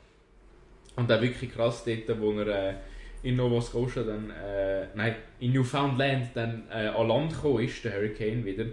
Und 0.95 1.11
auch 1.11 1.21
wirklich 1.21 1.51
krass 1.51 1.83
dort, 1.83 2.21
wo 2.21 2.35
wir 2.35 2.47
äh, 2.47 2.75
in 3.23 3.37
Nova 3.37 3.61
Scotia 3.61 4.03
dann, 4.03 4.29
äh, 4.29 4.87
nein, 4.95 5.15
in 5.39 5.53
Newfoundland 5.53 6.29
dann 6.35 6.63
äh, 6.69 6.87
an 6.87 7.07
Land 7.07 7.33
gekommen 7.33 7.63
ist, 7.63 7.83
der 7.83 7.93
Hurricane 7.93 8.45
wieder, 8.45 8.65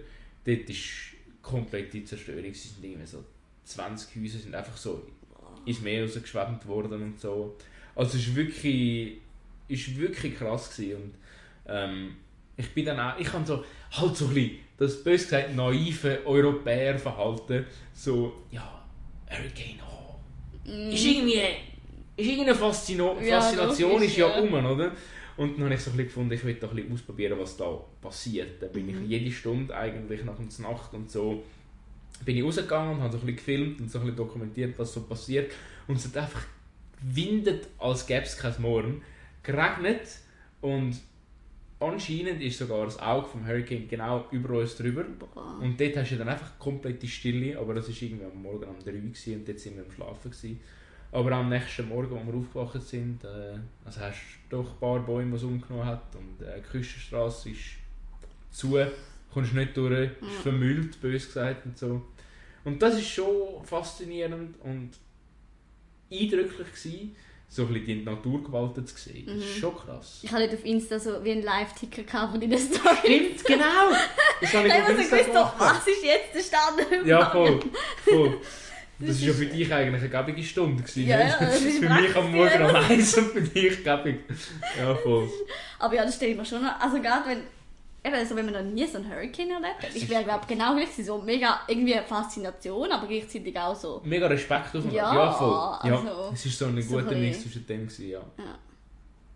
dort 0.45 0.69
ist 0.69 1.11
komplette 1.41 2.05
Zerstörung. 2.05 2.45
Es 2.47 2.65
sind 2.65 2.85
irgendwie 2.85 3.07
so 3.07 3.25
20 3.65 4.23
Häuser 4.23 4.39
sind 4.39 4.55
einfach 4.55 4.77
so 4.77 5.07
ins 5.65 5.81
Meer 5.81 6.03
rausgeschwemmt 6.03 6.67
worden 6.67 7.03
und 7.03 7.21
so. 7.21 7.57
Also 7.95 8.17
es 8.17 8.27
ist 8.27 8.35
wirklich, 8.35 9.19
ist 9.69 9.97
wirklich 9.97 10.37
krass 10.37 10.77
gewesen. 10.77 11.03
und 11.03 11.15
ähm, 11.67 12.17
ich 12.57 12.69
bin 12.75 12.85
dann 12.85 13.01
auch, 13.01 13.19
ich 13.19 13.33
habe 13.33 13.47
so, 13.47 13.65
halt 13.93 14.17
so 14.17 14.27
ein 14.27 14.35
bisschen, 14.35 14.59
das 14.77 15.03
bös 15.05 15.25
gesagt 15.25 15.55
naive 15.55 16.27
Europäer-Verhalten, 16.27 17.67
so, 17.95 18.43
ja, 18.51 18.85
Hurricane, 19.29 19.81
oh, 19.87 20.17
ist 20.65 21.05
irgendwie, 21.05 21.41
ist 22.21 22.27
irgendeine 22.29 22.55
Faszino 22.59 23.17
Ja, 23.21 23.41
Faszination 23.41 23.91
logisch, 23.93 24.09
ist 24.09 24.17
ja 24.19 24.29
ja. 24.29 24.41
um, 24.43 24.53
oder? 24.53 24.93
Und 25.37 25.57
dann 25.57 25.65
habe 25.65 25.75
ich 25.75 25.81
so 25.81 25.91
ein 25.91 25.97
bisschen 25.97 26.07
gefunden, 26.09 26.33
ich 26.35 26.45
will 26.45 26.55
da 26.55 26.69
ein 26.69 26.77
bisschen 26.77 26.93
ausprobieren, 26.93 27.39
was 27.39 27.57
da 27.57 27.81
passiert. 28.03 28.63
Da 28.63 28.67
bin 28.67 28.87
Mhm. 28.87 29.05
ich 29.05 29.09
jede 29.09 29.31
Stunde 29.33 29.75
eigentlich 29.75 30.25
nach 30.25 30.37
der 30.37 30.71
Nacht 30.71 30.93
und 30.95 31.11
so 31.11 31.43
bin 32.25 32.37
ich 32.37 32.45
rausgegangen 32.45 32.97
und 32.97 33.01
habe 33.03 33.13
so 33.13 33.19
ein 33.19 33.21
bisschen 33.27 33.37
gefilmt 33.37 33.81
und 33.81 33.91
so 33.91 33.99
ein 33.99 34.03
bisschen 34.05 34.17
dokumentiert, 34.17 34.79
was 34.79 34.93
so 34.93 35.03
passiert. 35.03 35.51
Und 35.89 35.97
es 35.97 36.05
hat 36.07 36.17
einfach 36.19 36.43
gewindet, 37.01 37.69
als 37.79 38.07
gäbe 38.07 38.23
es 38.25 38.37
kein 38.37 38.55
Morgen, 38.61 39.03
geregnet 39.43 40.03
und 40.61 41.01
anscheinend 41.79 42.43
ist 42.43 42.59
sogar 42.59 42.85
das 42.85 42.99
Auge 42.99 43.27
vom 43.29 43.47
Hurricane 43.47 43.89
genau 43.89 44.27
über 44.33 44.59
uns 44.59 44.77
drüber. 44.77 45.05
Und 45.63 45.81
dort 45.81 45.97
hast 45.97 46.11
du 46.11 46.17
dann 46.17 46.29
einfach 46.29 46.59
komplette 46.59 47.07
Stille, 47.07 47.59
aber 47.59 47.73
das 47.75 47.89
war 47.89 47.95
irgendwie 48.03 48.25
am 48.27 48.43
Morgen 48.43 48.65
um 48.65 48.79
3 48.85 48.93
Uhr 48.93 49.37
und 49.37 49.49
dort 49.49 49.59
sind 49.59 49.77
wir 49.77 49.85
am 49.85 49.91
Schlafen. 49.91 50.31
Gewesen. 50.31 50.61
Aber 51.13 51.33
am 51.33 51.49
nächsten 51.49 51.89
Morgen, 51.89 52.17
als 52.17 52.27
wir 52.27 52.35
aufgewacht 52.35 52.83
sind, 52.87 53.25
äh, 53.25 53.59
also 53.85 54.01
hast 54.01 54.21
du 54.49 54.57
doch 54.59 54.71
ein 54.73 54.79
paar 54.79 55.01
Bäume, 55.01 55.31
die 55.31 55.37
es 55.37 55.43
umgenommen 55.43 55.85
hat 55.87 56.03
und 56.15 56.47
äh, 56.47 56.61
die 56.61 56.69
Küstenstraße 56.71 57.51
ist 57.51 57.61
zu, 58.53 58.79
kommst 59.33 59.55
nicht 59.55 59.77
durch, 59.77 60.11
ist 60.21 60.43
vermüllt, 60.43 61.01
bös 61.01 61.27
gesagt 61.27 61.65
und 61.67 61.77
so. 61.79 62.03
Und 62.65 62.81
das 62.81 62.95
ist 62.99 63.09
schon 63.09 63.65
faszinierend 63.65 64.55
und 64.63 64.91
eindrücklich 66.13 66.69
gewesen, 66.69 67.17
so 67.49 67.63
ein 67.63 67.69
bisschen 67.73 67.87
die 67.87 68.05
Naturgewalten 68.05 68.87
zu 68.87 68.97
sehen. 68.97 69.27
Das 69.27 69.37
ist 69.37 69.57
Mhm. 69.57 69.61
schon 69.61 69.77
krass. 69.77 70.21
Ich 70.23 70.31
habe 70.31 70.43
nicht 70.43 70.55
auf 70.55 70.65
Insta 70.65 70.99
so 71.01 71.25
wie 71.25 71.33
einen 71.33 71.43
Live-Ticker 71.43 72.03
gehabt 72.05 72.31
von 72.33 72.41
deinen 72.41 72.59
Story. 72.59 72.97
Stimmt, 73.03 73.45
genau! 73.45 73.65
Das 74.41 74.55
habe 74.55 74.69
Ich 74.69 74.75
ich 74.75 74.81
habe 74.81 75.03
so 75.03 75.17
gewusst, 75.17 75.55
was 75.59 75.87
ist 75.89 76.05
jetzt 76.05 76.35
der 76.35 76.41
Stand? 76.87 77.07
Ja, 77.07 77.31
voll. 77.31 77.61
voll. 78.05 78.39
Das 79.01 79.21
war 79.21 79.29
ja 79.29 79.33
für 79.33 79.47
dich 79.47 79.73
eigentlich 79.73 80.03
eine 80.03 80.25
gäbige 80.25 80.43
Stunde. 80.47 80.83
Gewesen, 80.83 81.07
Ja, 81.07 81.17
ne? 81.17 81.25
ja, 81.29 81.47
für 81.47 81.89
mich 81.89 82.17
am 82.17 82.33
Morgen 82.33 82.63
am 82.63 82.77
eins 82.77 83.17
und 83.17 83.27
für 83.29 83.41
dich 83.41 83.83
gäbig. 83.83 84.21
Ja, 84.79 84.95
voll. 84.95 85.29
Aber 85.79 85.95
ja, 85.95 86.05
das 86.05 86.17
stelle 86.17 86.33
ich 86.33 86.37
mir 86.39 86.45
schon 86.45 86.63
noch. 86.63 86.79
Also 86.81 87.01
gerade 87.01 87.29
wenn. 87.29 87.43
Eben, 88.03 88.15
also 88.15 88.35
wenn 88.35 88.47
man 88.47 88.55
noch 88.55 88.73
nie 88.73 88.87
so 88.87 88.97
einen 88.97 89.11
Hurricane 89.11 89.51
erlebt 89.51 89.83
hat. 89.83 89.95
Ich 89.95 90.09
wäre, 90.09 90.25
glaube 90.25 90.47
genau 90.49 90.75
gleich 90.75 90.89
so 91.05 91.19
mega 91.19 91.61
irgendwie 91.69 91.95
eine 91.95 92.07
Faszination, 92.07 92.91
aber 92.91 93.07
gleichzeitig 93.07 93.59
auch 93.59 93.77
so. 93.77 94.01
Mega 94.05 94.27
Respekt 94.27 94.75
auf 94.75 94.85
Ja, 94.91 95.15
ja, 95.15 95.33
voll. 95.33 95.91
Ja, 95.91 95.97
also, 95.97 96.31
es 96.33 96.47
war 96.47 96.53
so 96.53 96.65
ein 96.67 96.83
so 96.83 96.97
guter 96.97 97.11
ein 97.11 97.21
Mix 97.21 97.43
zwischen 97.43 97.67
dem. 97.67 97.87
Gewesen, 97.87 98.09
ja. 98.09 98.21
Ja. 98.39 98.59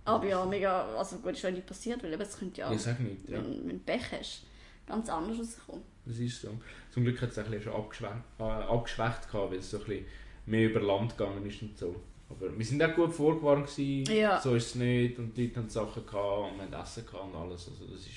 Aber 0.07 0.27
ja, 0.27 0.45
mega. 0.47 0.97
Also 0.97 1.17
gut, 1.19 1.33
ist 1.33 1.41
schon 1.41 1.55
nicht 1.55 1.67
passiert, 1.67 2.03
weil 2.03 2.13
eben, 2.13 2.23
es 2.23 2.39
könnte 2.39 2.61
ja. 2.61 2.73
Ich 2.73 2.81
sag 2.81 3.01
nicht, 3.01 3.29
ja. 3.29 3.37
Wenn, 3.37 3.69
wenn 3.69 3.79
du 3.79 3.85
Pech 3.85 4.13
hast, 4.19 4.43
ganz 4.87 5.09
anders 5.09 5.39
rauskommen. 5.39 5.83
Das 6.07 6.19
ist 6.19 6.41
so. 6.41 6.49
Zum 6.91 7.05
Glück 7.05 7.21
hat 7.23 7.31
es 7.31 7.39
ein 7.39 7.45
bisschen 7.47 7.63
schon 7.63 7.73
abgeschwächt, 7.75 8.13
äh, 8.39 8.43
abgeschwächt 8.43 9.31
gehabt, 9.31 9.51
weil 9.51 9.59
es 9.59 9.71
so 9.71 9.79
ein 9.79 9.85
bisschen 9.85 10.05
mehr 10.47 10.69
über 10.71 10.81
Land 10.81 11.17
gegangen 11.17 11.47
ist 11.47 11.63
und 11.63 11.77
so. 11.79 11.97
Aber 12.29 12.57
wir 12.59 12.65
sind 12.65 12.83
auch 12.83 12.95
gut 12.95 13.13
vorgewarnt 13.13 13.67
gewesen, 13.67 14.13
Ja. 14.15 14.41
so 14.41 14.55
ist 14.55 14.67
es 14.69 14.75
nicht 14.77 15.19
und 15.19 15.37
die 15.37 15.47
Leute 15.47 15.61
haben 15.61 15.69
Sachen 15.69 16.05
gehabt 16.07 16.53
und 16.53 16.57
wir 16.59 16.65
haben 16.65 16.83
Essen 16.85 17.07
gehabt 17.07 17.25
und 17.25 17.35
alles. 17.35 17.69
Also 17.69 17.87
das 17.93 18.01
ist... 18.01 18.11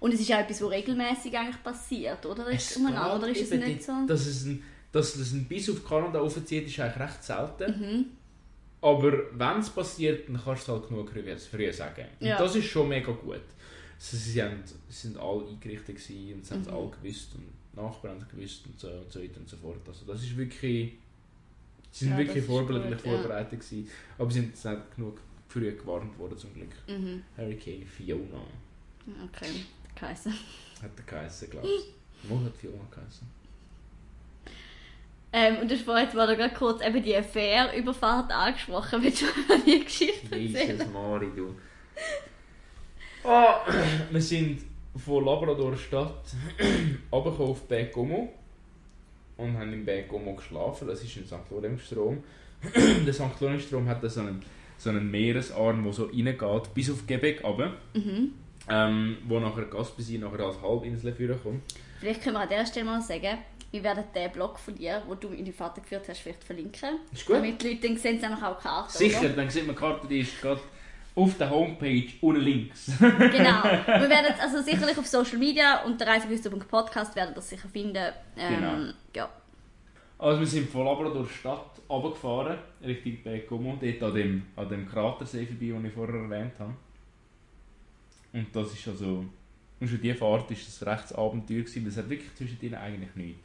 Und 0.00 0.12
es 0.12 0.20
ist 0.20 0.28
ja 0.28 0.40
etwas, 0.40 0.62
was 0.62 0.70
regelmäßig 0.70 1.36
eigentlich 1.36 1.62
passiert, 1.62 2.24
oder? 2.26 2.48
Es 2.48 2.76
umeinander, 2.76 3.16
oder 3.16 3.28
ist 3.28 3.42
es 3.42 3.50
nicht 3.50 3.82
so? 3.82 3.92
Dass 4.06 4.26
es 4.26 4.44
ein, 4.44 4.62
dass 4.92 5.14
es 5.16 5.32
ein 5.32 5.44
Biss 5.46 5.70
auf 5.70 5.86
Kanada 5.86 6.20
aufzieht, 6.20 6.66
ist 6.66 6.80
eigentlich 6.80 7.00
recht 7.08 7.22
selten. 7.22 7.80
Mhm. 7.80 8.06
Aber 8.80 9.12
wenn 9.32 9.58
es 9.58 9.70
passiert, 9.70 10.28
dann 10.28 10.40
kannst 10.42 10.68
du 10.68 10.72
es 10.72 10.78
halt 10.78 10.88
genug 10.88 11.10
früh, 11.10 11.36
früh 11.36 11.72
sagen. 11.72 12.06
Und 12.20 12.26
Ja. 12.26 12.38
das 12.38 12.54
ist 12.54 12.66
schon 12.66 12.88
mega 12.88 13.10
gut. 13.12 13.40
Also, 13.98 14.16
sie, 14.16 14.42
haben, 14.42 14.62
sie 14.64 14.94
sind 15.08 15.18
alle 15.18 15.46
eingerichtet 15.48 15.96
gewesen 15.96 16.34
und 16.34 16.46
sie 16.46 16.54
haben 16.54 16.60
es 16.62 16.68
Mhm. 16.68 16.74
alle 16.74 16.90
gewusst 16.90 17.34
und 17.34 17.76
Nachbarn 17.82 18.20
haben 18.20 18.28
gewusst 18.28 18.66
und 18.66 18.78
so, 18.78 18.88
und 18.88 19.12
so 19.12 19.22
weiter 19.22 19.40
und 19.40 19.48
so 19.48 19.56
fort. 19.56 19.80
Also 19.86 20.04
das 20.06 20.22
ist 20.22 20.36
wirklich... 20.36 20.94
Sie 21.90 22.04
sind 22.04 22.12
Ja, 22.12 22.18
wirklich 22.18 22.44
vorbildlich 22.44 22.96
gut, 23.02 23.06
ja. 23.06 23.12
vorbereitet 23.18 23.60
gewesen. 23.60 23.88
Aber 24.18 24.30
sie 24.30 24.40
sind 24.40 24.64
nicht 24.64 24.96
genug 24.96 25.20
früh 25.48 25.72
gewarnt 25.72 26.16
worden 26.18 26.36
zum 26.38 26.52
Glück. 26.54 26.68
Mhm. 26.86 27.22
Hurricane 27.36 27.86
Fiona 27.86 28.42
Okay, 29.24 29.64
geheißen. 29.94 30.32
hat 30.82 30.90
er 30.96 31.02
geheißen, 31.04 31.50
glaube 31.50 31.66
ich. 31.66 31.94
Wo 32.28 32.38
hat 32.44 32.54
Fiona 32.56 32.84
geheißen? 32.90 33.26
Ähm, 35.32 35.58
und 35.58 35.70
du 35.70 35.74
hast 35.74 35.84
vorhin 35.84 36.08
mal 36.16 36.36
gerade 36.36 36.54
kurz 36.54 36.82
eben 36.82 37.02
die 37.02 37.20
Fährüberfahrt 37.22 38.30
angesprochen. 38.32 39.02
Willst 39.02 39.22
du 39.22 39.26
mal 39.48 39.60
die 39.60 39.84
Geschichte 39.84 40.26
erzählen? 40.26 40.78
Jesus 40.78 40.92
Mari, 40.92 41.30
du. 41.36 41.54
Ah, 43.24 43.60
wir 44.10 44.20
sind 44.20 44.62
von 44.96 45.24
Labrador 45.24 45.76
Stadt 45.76 46.22
runtergekommen 47.12 47.50
auf 47.50 47.62
Berg 47.68 47.92
Como 47.92 48.32
und 49.36 49.56
haben 49.56 49.72
im 49.72 49.84
Berg 49.84 50.08
Como 50.08 50.34
geschlafen. 50.34 50.88
Das 50.88 51.02
ist 51.02 51.16
im 51.16 51.26
St. 51.26 51.50
Lorenzstrom. 51.50 52.22
der 53.06 53.12
St. 53.12 53.40
Lorenzstrom 53.40 53.88
hat 53.88 54.08
so 54.10 54.20
einen, 54.20 54.42
so 54.76 54.90
einen 54.90 55.10
Meeresarm, 55.10 55.84
der 55.84 55.92
so 55.92 56.04
reingeht, 56.04 56.74
bis 56.74 56.90
auf 56.90 57.06
Quebec 57.06 57.44
runter. 57.44 57.74
Mhm. 57.94 58.32
Ähm, 58.70 59.16
wo 59.26 59.38
nachher 59.40 59.64
Gaspésie 59.64 60.18
nachher 60.18 60.40
als 60.40 60.60
Halbinsel 60.60 61.14
vorkommt. 61.14 61.62
Vielleicht 62.00 62.22
können 62.22 62.36
wir 62.36 62.40
an 62.40 62.48
dieser 62.48 62.66
Stelle 62.66 62.84
mal 62.84 63.00
sagen, 63.00 63.38
wir 63.70 63.82
werden 63.82 64.04
den 64.14 64.30
Blog 64.32 64.58
von 64.58 64.74
dir, 64.74 65.02
den 65.08 65.20
du 65.20 65.28
in 65.28 65.44
die 65.44 65.52
Vater 65.52 65.80
geführt 65.80 66.04
hast, 66.08 66.20
vielleicht 66.20 66.44
verlinken. 66.44 66.98
Ist 67.12 67.26
gut? 67.26 67.36
Damit 67.36 67.62
die 67.62 67.68
Leute 67.70 67.88
dann 67.88 67.96
sehen, 67.96 68.20
sie 68.20 68.26
auch 68.26 68.58
Karten. 68.58 68.90
Sicher, 68.90 69.20
Oder? 69.20 69.28
dann 69.30 69.50
sieht 69.50 69.66
man 69.66 69.74
die 69.74 69.80
Karte, 69.80 70.06
die 70.06 70.20
ist 70.20 70.40
gerade 70.40 70.60
auf 71.18 71.36
der 71.36 71.50
Homepage 71.50 72.06
unten 72.20 72.40
links. 72.42 72.92
Genau. 72.98 73.62
Wir 73.64 74.08
werden 74.08 74.34
also 74.40 74.62
sicherlich 74.62 74.96
auf 74.96 75.06
Social 75.06 75.38
Media 75.38 75.82
unter 75.84 76.06
reisebüster.podcast 76.06 77.16
werden 77.16 77.34
das 77.34 77.48
sicher 77.48 77.68
finden. 77.68 78.12
Ähm, 78.36 78.54
Genau. 78.54 78.92
Ja. 79.14 79.28
Also 80.18 80.40
wir 80.40 80.46
sind 80.46 80.70
von 80.70 80.84
Labrador 80.84 81.28
Stadt 81.28 81.80
runtergefahren, 81.88 82.58
Richtung 82.84 83.18
Berg 83.22 83.48
Como, 83.48 83.78
dort 83.80 84.02
an 84.02 84.14
dem, 84.14 84.42
an 84.56 84.68
dem 84.68 84.88
Kratersee 84.88 85.46
vorbei, 85.46 85.66
den 85.66 85.86
ich 85.86 85.92
vorher 85.92 86.22
erwähnt 86.22 86.52
habe. 86.58 86.74
Und 88.32 88.46
das 88.54 88.72
ist 88.72 88.86
also, 88.88 89.24
und 89.80 89.88
schon 89.88 90.00
diese 90.00 90.14
Fahrt 90.16 90.50
ist 90.50 90.66
das 90.66 90.86
recht 90.86 91.12
ein 91.12 91.18
Abenteuer 91.18 91.62
gewesen, 91.62 91.86
es 91.86 91.96
hat 91.96 92.10
wirklich 92.10 92.34
zwischen 92.34 92.58
denen 92.58 92.74
eigentlich 92.74 93.14
nichts. 93.14 93.40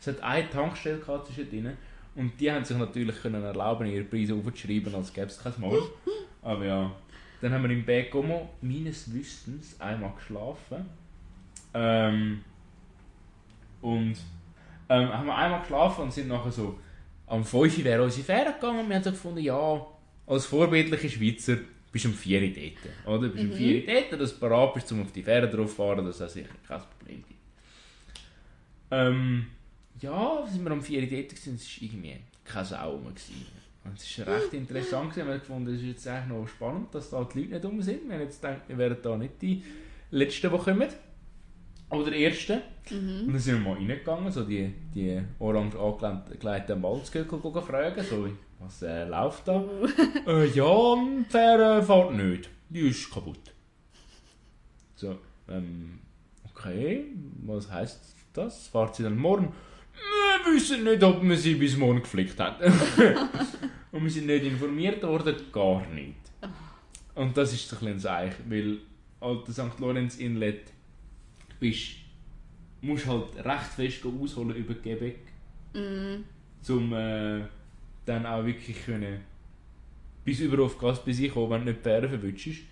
Es 0.00 0.06
hat 0.08 0.22
eine 0.22 0.50
Tankstelle 0.50 0.98
gehabt 0.98 1.26
zwischen 1.26 1.50
denen 1.50 1.76
und 2.14 2.40
die 2.40 2.50
haben 2.50 2.64
sich 2.64 2.76
natürlich 2.76 3.20
können 3.20 3.42
erlauben, 3.42 3.86
ihre 3.86 4.04
Preise 4.04 4.34
aufzuschreiben, 4.34 4.94
als 4.94 5.12
gäbe 5.12 5.26
es 5.26 5.38
kein 5.38 5.52
Mal. 5.58 5.78
Aber 6.42 6.64
ja, 6.64 6.92
dann 7.40 7.52
haben 7.52 7.62
wir 7.62 7.70
im 7.70 7.84
Berg 7.84 8.10
Como 8.10 8.50
meines 8.60 9.12
Wissens 9.12 9.80
einmal 9.80 10.12
geschlafen. 10.16 10.86
Ähm, 11.74 12.42
und 13.82 14.16
ähm, 14.88 15.12
haben 15.12 15.26
wir 15.26 15.36
einmal 15.36 15.60
geschlafen 15.60 16.04
und 16.04 16.12
sind 16.12 16.28
nachher 16.28 16.50
so 16.50 16.78
am 17.26 17.44
5 17.44 17.78
Uhr 17.78 17.84
wäre 17.84 18.02
unsere 18.02 18.24
Fähre 18.24 18.52
gegangen 18.52 18.80
und 18.80 18.88
wir 18.88 18.96
haben 18.96 19.02
so 19.02 19.10
gefunden, 19.10 19.40
ja, 19.40 19.86
als 20.26 20.46
vorbildliche 20.46 21.10
Schweizer 21.10 21.58
bist 21.90 22.04
du 22.04 22.08
um 22.08 22.14
4 22.14 22.42
Uhr 22.42 22.48
dort. 22.48 23.18
Oder? 23.18 23.28
Bist 23.28 23.44
um 23.44 23.52
4 23.52 23.76
Uhr 23.76 23.86
dort, 23.86 24.20
dass 24.20 24.34
du 24.34 24.40
bereit 24.40 24.74
bist, 24.74 24.92
um 24.92 25.02
auf 25.02 25.12
die 25.12 25.22
Fähre 25.22 25.48
drauf 25.48 25.70
zu 25.70 25.76
fahren, 25.76 26.04
dass 26.04 26.18
das 26.18 26.32
sicher 26.32 26.48
kein 26.66 26.80
Problem 26.80 27.24
gibt. 27.26 27.40
Ähm, 28.90 29.46
ja, 30.00 30.46
sind 30.46 30.64
wir 30.64 30.72
um 30.72 30.82
4 30.82 31.02
Uhr 31.02 31.08
dort 31.08 31.28
gewesen, 31.30 31.54
es 31.56 31.76
war 31.76 31.82
irgendwie 31.82 32.16
keine 32.44 32.64
Sau 32.64 32.98
mehr. 32.98 33.10
Gewesen. 33.12 33.46
Und 33.88 33.98
es 33.98 34.18
war 34.18 34.34
recht 34.34 34.52
interessant, 34.54 35.10
gewesen. 35.10 35.28
haben 35.28 35.38
gefunden, 35.38 35.74
es 35.74 35.80
ist 35.80 35.86
jetzt 35.86 36.08
eigentlich 36.08 36.38
noch 36.38 36.48
spannend, 36.48 36.94
dass 36.94 37.10
da 37.10 37.24
die 37.24 37.40
Leute 37.40 37.54
nicht 37.54 37.64
rum 37.64 37.82
sind. 37.82 38.08
Wir 38.08 38.14
haben 38.14 38.22
jetzt 38.22 38.40
gedacht, 38.42 38.62
wir 38.68 38.78
wären 38.78 38.96
da 39.02 39.16
nicht 39.16 39.40
die 39.40 39.62
Letzten, 40.10 40.50
die 40.50 40.58
kommen. 40.58 40.88
Oder 41.90 42.10
die 42.10 42.24
Ersten. 42.24 42.60
Und 42.90 43.28
dann 43.28 43.38
sind 43.38 43.62
wir 43.62 43.70
mal 43.70 43.76
reingegangen, 43.78 44.32
so 44.32 44.42
die, 44.44 44.72
die 44.94 45.20
orange 45.38 45.76
angekleideten 45.78 46.80
Malzgöckel 46.80 47.40
fragen, 47.62 48.04
so, 48.04 48.28
was 48.58 48.82
äh, 48.82 49.04
läuft 49.04 49.46
da? 49.46 49.64
äh, 50.26 50.46
ja, 50.48 50.96
Fähre 51.28 51.82
fährt 51.82 52.14
nicht, 52.14 52.50
die 52.68 52.88
ist 52.88 53.12
kaputt. 53.12 53.38
So, 54.96 55.16
ähm, 55.48 56.00
okay, 56.50 57.06
was 57.44 57.70
heisst 57.70 58.16
das? 58.32 58.68
Fahrt 58.68 58.96
sie 58.96 59.02
dann 59.02 59.16
morgen? 59.16 59.52
Wir 60.44 60.54
wissen 60.54 60.84
nicht, 60.84 61.02
ob 61.02 61.22
wir 61.22 61.36
sie 61.36 61.54
bis 61.54 61.76
morgen 61.76 62.00
geflickt 62.00 62.38
haben. 62.38 62.64
Und 63.92 64.04
wir 64.04 64.10
sind 64.10 64.26
nicht 64.26 64.44
informiert 64.44 65.02
worden, 65.02 65.36
gar 65.52 65.86
nicht. 65.88 66.14
Und 67.14 67.36
das 67.36 67.52
ist 67.52 67.72
ein 67.72 67.78
bisschen 67.78 67.94
ein 67.94 68.00
Zeichen, 68.00 68.50
weil 68.50 68.78
alte 69.20 69.52
St. 69.52 69.78
Lorenz 69.78 70.18
Inlet 70.18 70.72
bist, 71.58 71.92
musst 72.82 73.06
halt 73.06 73.36
recht 73.44 73.72
fest 73.74 74.04
ausholen 74.04 74.54
über 74.54 74.74
Quebec, 74.74 75.18
Mm, 75.76 76.24
um 76.72 76.92
äh, 76.94 77.42
dann 78.06 78.24
auch 78.24 78.44
wirklich 78.44 78.82
können 78.84 79.20
bis 80.24 80.40
über 80.40 80.64
auf 80.64 80.78
Gas 80.78 81.04
bei 81.04 81.12
sich 81.12 81.32
kommen, 81.32 81.50
wenn 81.50 81.60
du 81.60 81.66
nicht 81.66 81.80
die 81.80 81.82
Fähre 81.84 82.08
verwutschst. 82.08 82.62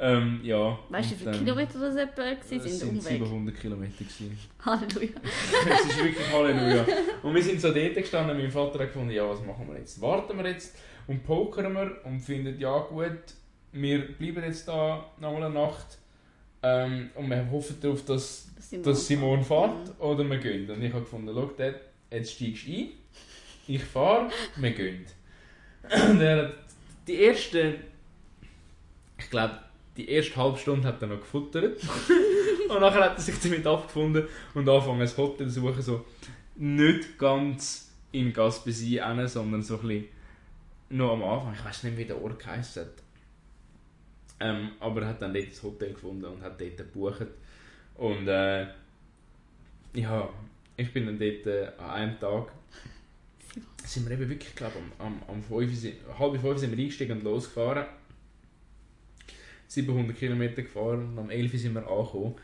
Ähm, 0.00 0.40
ja. 0.44 0.78
weißt 0.90 1.10
du, 1.10 1.20
wie 1.20 1.24
und 1.26 1.34
viele 1.34 1.44
Kilometer 1.44 1.78
das 1.80 1.96
etwa 1.96 2.22
Es 2.22 2.50
waren? 2.52 2.68
sind 2.68 2.88
Umweg. 2.90 3.02
700 3.02 3.60
Kilometer. 3.60 3.92
Gewesen. 3.98 4.38
Halleluja. 4.64 5.08
es 5.70 5.86
ist 5.86 6.04
wirklich 6.04 6.32
Halleluja. 6.32 6.86
Und 7.22 7.34
wir 7.34 7.42
sind 7.42 7.60
so 7.60 7.72
dort 7.72 7.94
gestanden, 7.94 8.38
mein 8.38 8.50
Vater 8.50 8.78
hat 8.78 8.92
gefunden, 8.92 9.10
ja, 9.10 9.28
was 9.28 9.44
machen 9.44 9.66
wir 9.68 9.76
jetzt? 9.78 10.00
Warten 10.00 10.38
wir 10.38 10.46
jetzt 10.48 10.76
und 11.08 11.24
pokern 11.24 11.72
wir 11.72 11.96
und 12.04 12.20
finden, 12.20 12.60
ja 12.60 12.78
gut, 12.78 13.18
wir 13.72 14.12
bleiben 14.16 14.44
jetzt 14.44 14.68
da 14.68 15.10
noch 15.18 15.32
mal 15.32 15.44
eine 15.44 15.54
Nacht 15.54 15.98
ähm, 16.62 17.10
und 17.14 17.28
wir 17.28 17.50
hoffen 17.50 17.76
darauf, 17.80 18.04
dass, 18.04 18.50
Das 18.54 18.70
sind 18.70 18.86
dass. 18.86 19.06
Simon 19.06 19.42
fährt 19.42 19.98
oder 20.00 20.22
wir 20.24 20.38
gehen. 20.38 20.70
Und 20.70 20.82
ich 20.82 20.92
habe 20.92 21.02
gefunden, 21.02 21.32
schau, 21.34 21.46
Dad, 21.56 21.76
jetzt 22.10 22.32
steigst 22.32 22.66
du 22.66 22.72
ein, 22.72 22.88
ich 23.66 23.84
fahre, 23.84 24.30
wir 24.56 24.70
gehen. 24.70 25.06
Und 26.10 26.20
er 26.20 26.44
hat 26.44 26.54
die 27.06 27.14
erste, 27.14 27.76
ich 29.18 29.30
glaube, 29.30 29.58
die 29.98 30.08
erste 30.08 30.36
halbe 30.36 30.56
Stunde 30.58 30.88
hat 30.88 31.02
er 31.02 31.08
noch 31.08 31.20
gefuttert. 31.20 31.78
und 32.68 32.80
nachher 32.80 33.04
hat 33.04 33.16
er 33.16 33.20
sich 33.20 33.38
damit 33.40 33.66
abgefunden 33.66 34.26
und 34.54 34.68
angefangen, 34.68 35.02
ein 35.02 35.16
Hotel 35.16 35.48
zu 35.48 35.60
suchen, 35.60 35.82
so 35.82 36.04
nicht 36.56 37.18
ganz 37.18 37.90
in 38.12 38.32
Gaspésie 38.32 39.00
rein, 39.02 39.26
sondern 39.28 39.60
so 39.62 39.74
ein 39.78 39.86
bisschen 39.88 40.04
noch 40.90 41.12
am 41.12 41.22
Anfang. 41.22 41.54
Ich 41.54 41.64
weiß 41.64 41.82
nicht, 41.84 41.98
wie 41.98 42.04
der 42.06 42.22
Ort 42.22 42.46
heisst. 42.46 42.80
Ähm, 44.40 44.70
aber 44.80 45.02
er 45.02 45.08
hat 45.08 45.20
dann 45.22 45.34
dort 45.34 45.50
das 45.50 45.62
Hotel 45.62 45.92
gefunden 45.92 46.24
und 46.24 46.40
hat 46.42 46.60
dort 46.60 46.76
gebucht. 46.76 47.26
Und 47.96 48.28
äh, 48.28 48.66
ja, 49.94 50.28
ich 50.76 50.92
bin 50.92 51.06
dann 51.06 51.18
dort 51.18 51.46
äh, 51.46 51.68
an 51.78 51.90
einem 51.90 52.20
Tag 52.20 52.52
sind 53.84 54.08
wir 54.08 54.12
eben 54.18 54.28
wirklich, 54.28 54.54
glaube 54.54 54.74
am, 54.98 55.06
am, 55.06 55.22
am 55.28 55.42
5, 55.42 55.74
sind- 55.74 55.96
halb 56.18 56.40
fünf 56.40 56.58
sind 56.58 56.70
wir 56.76 56.78
eingestiegen 56.84 57.18
und 57.18 57.24
losgefahren. 57.24 57.86
700 59.68 60.16
Kilometer 60.16 60.62
gefahren 60.62 61.10
und 61.12 61.18
am 61.18 61.30
11 61.30 61.52
sind 61.52 61.74
wir 61.74 61.86
angekommen. 61.86 62.34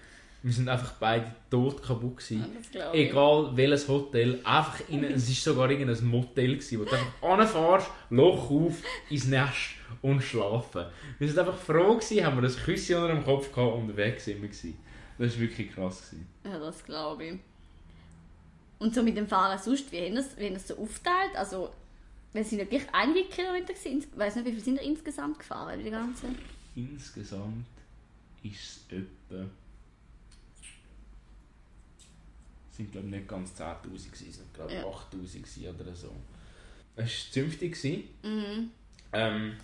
Wir 0.43 0.53
sind 0.53 0.69
einfach 0.69 0.93
beide 1.01 1.35
tot 1.51 1.83
kaputt 1.83 2.19
gewesen. 2.19 2.45
Das 2.55 2.93
ich. 2.95 3.09
Egal 3.09 3.51
welches 3.55 3.89
Hotel, 3.89 4.41
einfach 4.45 4.79
in, 4.91 5.03
es 5.05 5.27
war 5.29 5.55
sogar 5.55 5.71
irgendein 5.71 6.07
Motel, 6.07 6.57
gewesen, 6.57 6.81
wo 6.81 6.85
du 6.85 6.91
einfach 6.91 7.23
anfährst, 7.23 7.91
Loch 8.11 8.51
auf, 8.51 8.75
ins 9.09 9.27
Nest 9.27 9.71
und 10.03 10.23
schlafen. 10.23 10.85
Wir 11.19 11.29
sind 11.29 11.39
einfach 11.39 11.57
froh 11.57 11.97
gewesen, 11.97 12.27
haben 12.27 12.43
wir 12.43 12.49
ein 12.49 12.55
Küsschen 12.55 12.97
unter 12.97 13.15
dem 13.15 13.25
Kopf 13.25 13.51
gehabt 13.55 13.75
und 13.75 13.97
weg 13.97 14.21
sind 14.21 14.43
wir 14.43 14.49
gewesen. 14.49 14.77
Das 15.19 15.33
war 15.33 15.41
wirklich 15.41 15.75
krass. 15.75 16.11
Gewesen. 16.11 16.29
Ja, 16.45 16.59
das 16.59 16.85
glaube 16.85 17.25
ich. 17.25 17.39
Und 18.79 18.95
so 18.95 19.03
mit 19.03 19.17
dem 19.17 19.27
Fahren 19.27 19.59
sonst, 19.59 19.91
wie 19.93 20.05
haben 20.05 20.17
das, 20.17 20.37
wie 20.37 20.45
haben 20.45 20.55
das 20.55 20.69
so 20.69 20.77
aufteilt? 20.77 21.35
Also, 21.37 21.71
wir 22.35 22.45
sind 22.45 22.59
ja 22.59 22.67
gleich 22.67 22.87
einige 22.93 23.29
Kilometer 23.29 23.73
gewesen. 23.73 24.05
Ich 24.13 24.19
weiß 24.19 24.37
nicht, 24.37 24.45
wie 24.45 24.51
viel 24.51 24.61
sind 24.61 24.75
wir 24.75 24.83
insgesamt 24.83 25.39
gefahren, 25.39 25.81
die 25.83 25.91
ganze? 25.91 26.27
Insgesamt 26.75 27.67
ist 28.43 28.87
es 28.91 28.99
etwa. 28.99 29.45
Es 32.71 32.77
sind 32.77 32.91
glaube 32.91 33.07
ich 33.07 33.15
nicht 33.15 33.29
ganz 33.29 33.53
10'000 33.53 33.83
gewesen, 33.83 34.13
es 34.13 34.37
sind 34.37 34.55
glaube 34.55 34.75
Ja. 34.75 34.85
8'000 34.85 35.11
gewesen 35.13 35.75
oder 35.75 35.95
so. 35.95 36.13
Es 36.97 37.05
war 37.27 37.33
zünftig. 37.33 37.85
Mhm. 38.23 38.71
Ähm, 39.13 39.57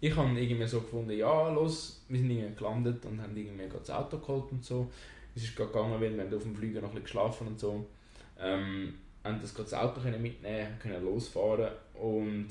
ich 0.00 0.16
habe 0.16 0.40
irgendwie 0.40 0.66
so 0.66 0.80
gefunden, 0.80 1.12
ja, 1.12 1.48
los, 1.50 2.02
wir 2.08 2.18
sind 2.18 2.30
irgendwie 2.30 2.56
gelandet 2.56 3.04
und 3.06 3.22
haben 3.22 3.36
irgendwie 3.36 3.68
das 3.68 3.90
Auto 3.90 4.18
geholt 4.18 4.50
und 4.50 4.64
so. 4.64 4.90
Es 5.34 5.44
ist 5.44 5.54
gerade 5.54 5.70
gegangen, 5.70 6.00
weil 6.00 6.16
wir 6.16 6.36
auf 6.36 6.42
dem 6.42 6.56
Flüger 6.56 6.80
noch 6.80 6.88
ein 6.88 6.94
bisschen 6.96 7.04
geschlafen 7.04 7.46
und 7.46 7.60
so. 7.60 7.86
Ähm, 8.38 8.94
haben 9.22 9.40
das 9.40 9.54
das 9.54 9.74
Auto 9.74 10.00
können 10.00 10.20
mitnehmen, 10.20 10.78
können 10.80 11.04
losfahren 11.04 11.70
und 11.94 12.48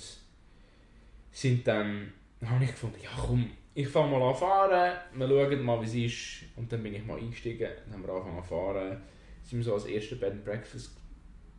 sind 1.34 1.68
dann, 1.68 2.14
dann 2.40 2.50
habe 2.50 2.64
ich 2.64 2.72
gefunden, 2.72 2.98
ja 3.04 3.10
komm, 3.18 3.50
ich 3.74 3.88
fange 3.88 4.12
mal 4.12 4.30
an 4.30 4.36
fahren, 4.36 4.98
wir 5.14 5.28
schauen 5.28 5.64
mal, 5.64 5.82
wie 5.82 5.86
es 5.86 5.96
ist. 5.96 6.58
Und 6.58 6.72
dann 6.72 6.84
bin 6.84 6.94
ich 6.94 7.06
mal 7.06 7.18
eingestiegen, 7.18 7.70
dann 7.86 7.94
haben 7.94 8.04
wir 8.06 8.14
angefangen 8.14 8.44
zu 8.44 8.50
fahren. 8.50 9.02
Sind 9.44 9.60
wir 9.60 9.66
so 9.66 9.74
als 9.74 9.86
erste 9.86 10.16
Bed 10.18 10.32
and 10.32 10.46
Breakfast, 10.46 10.92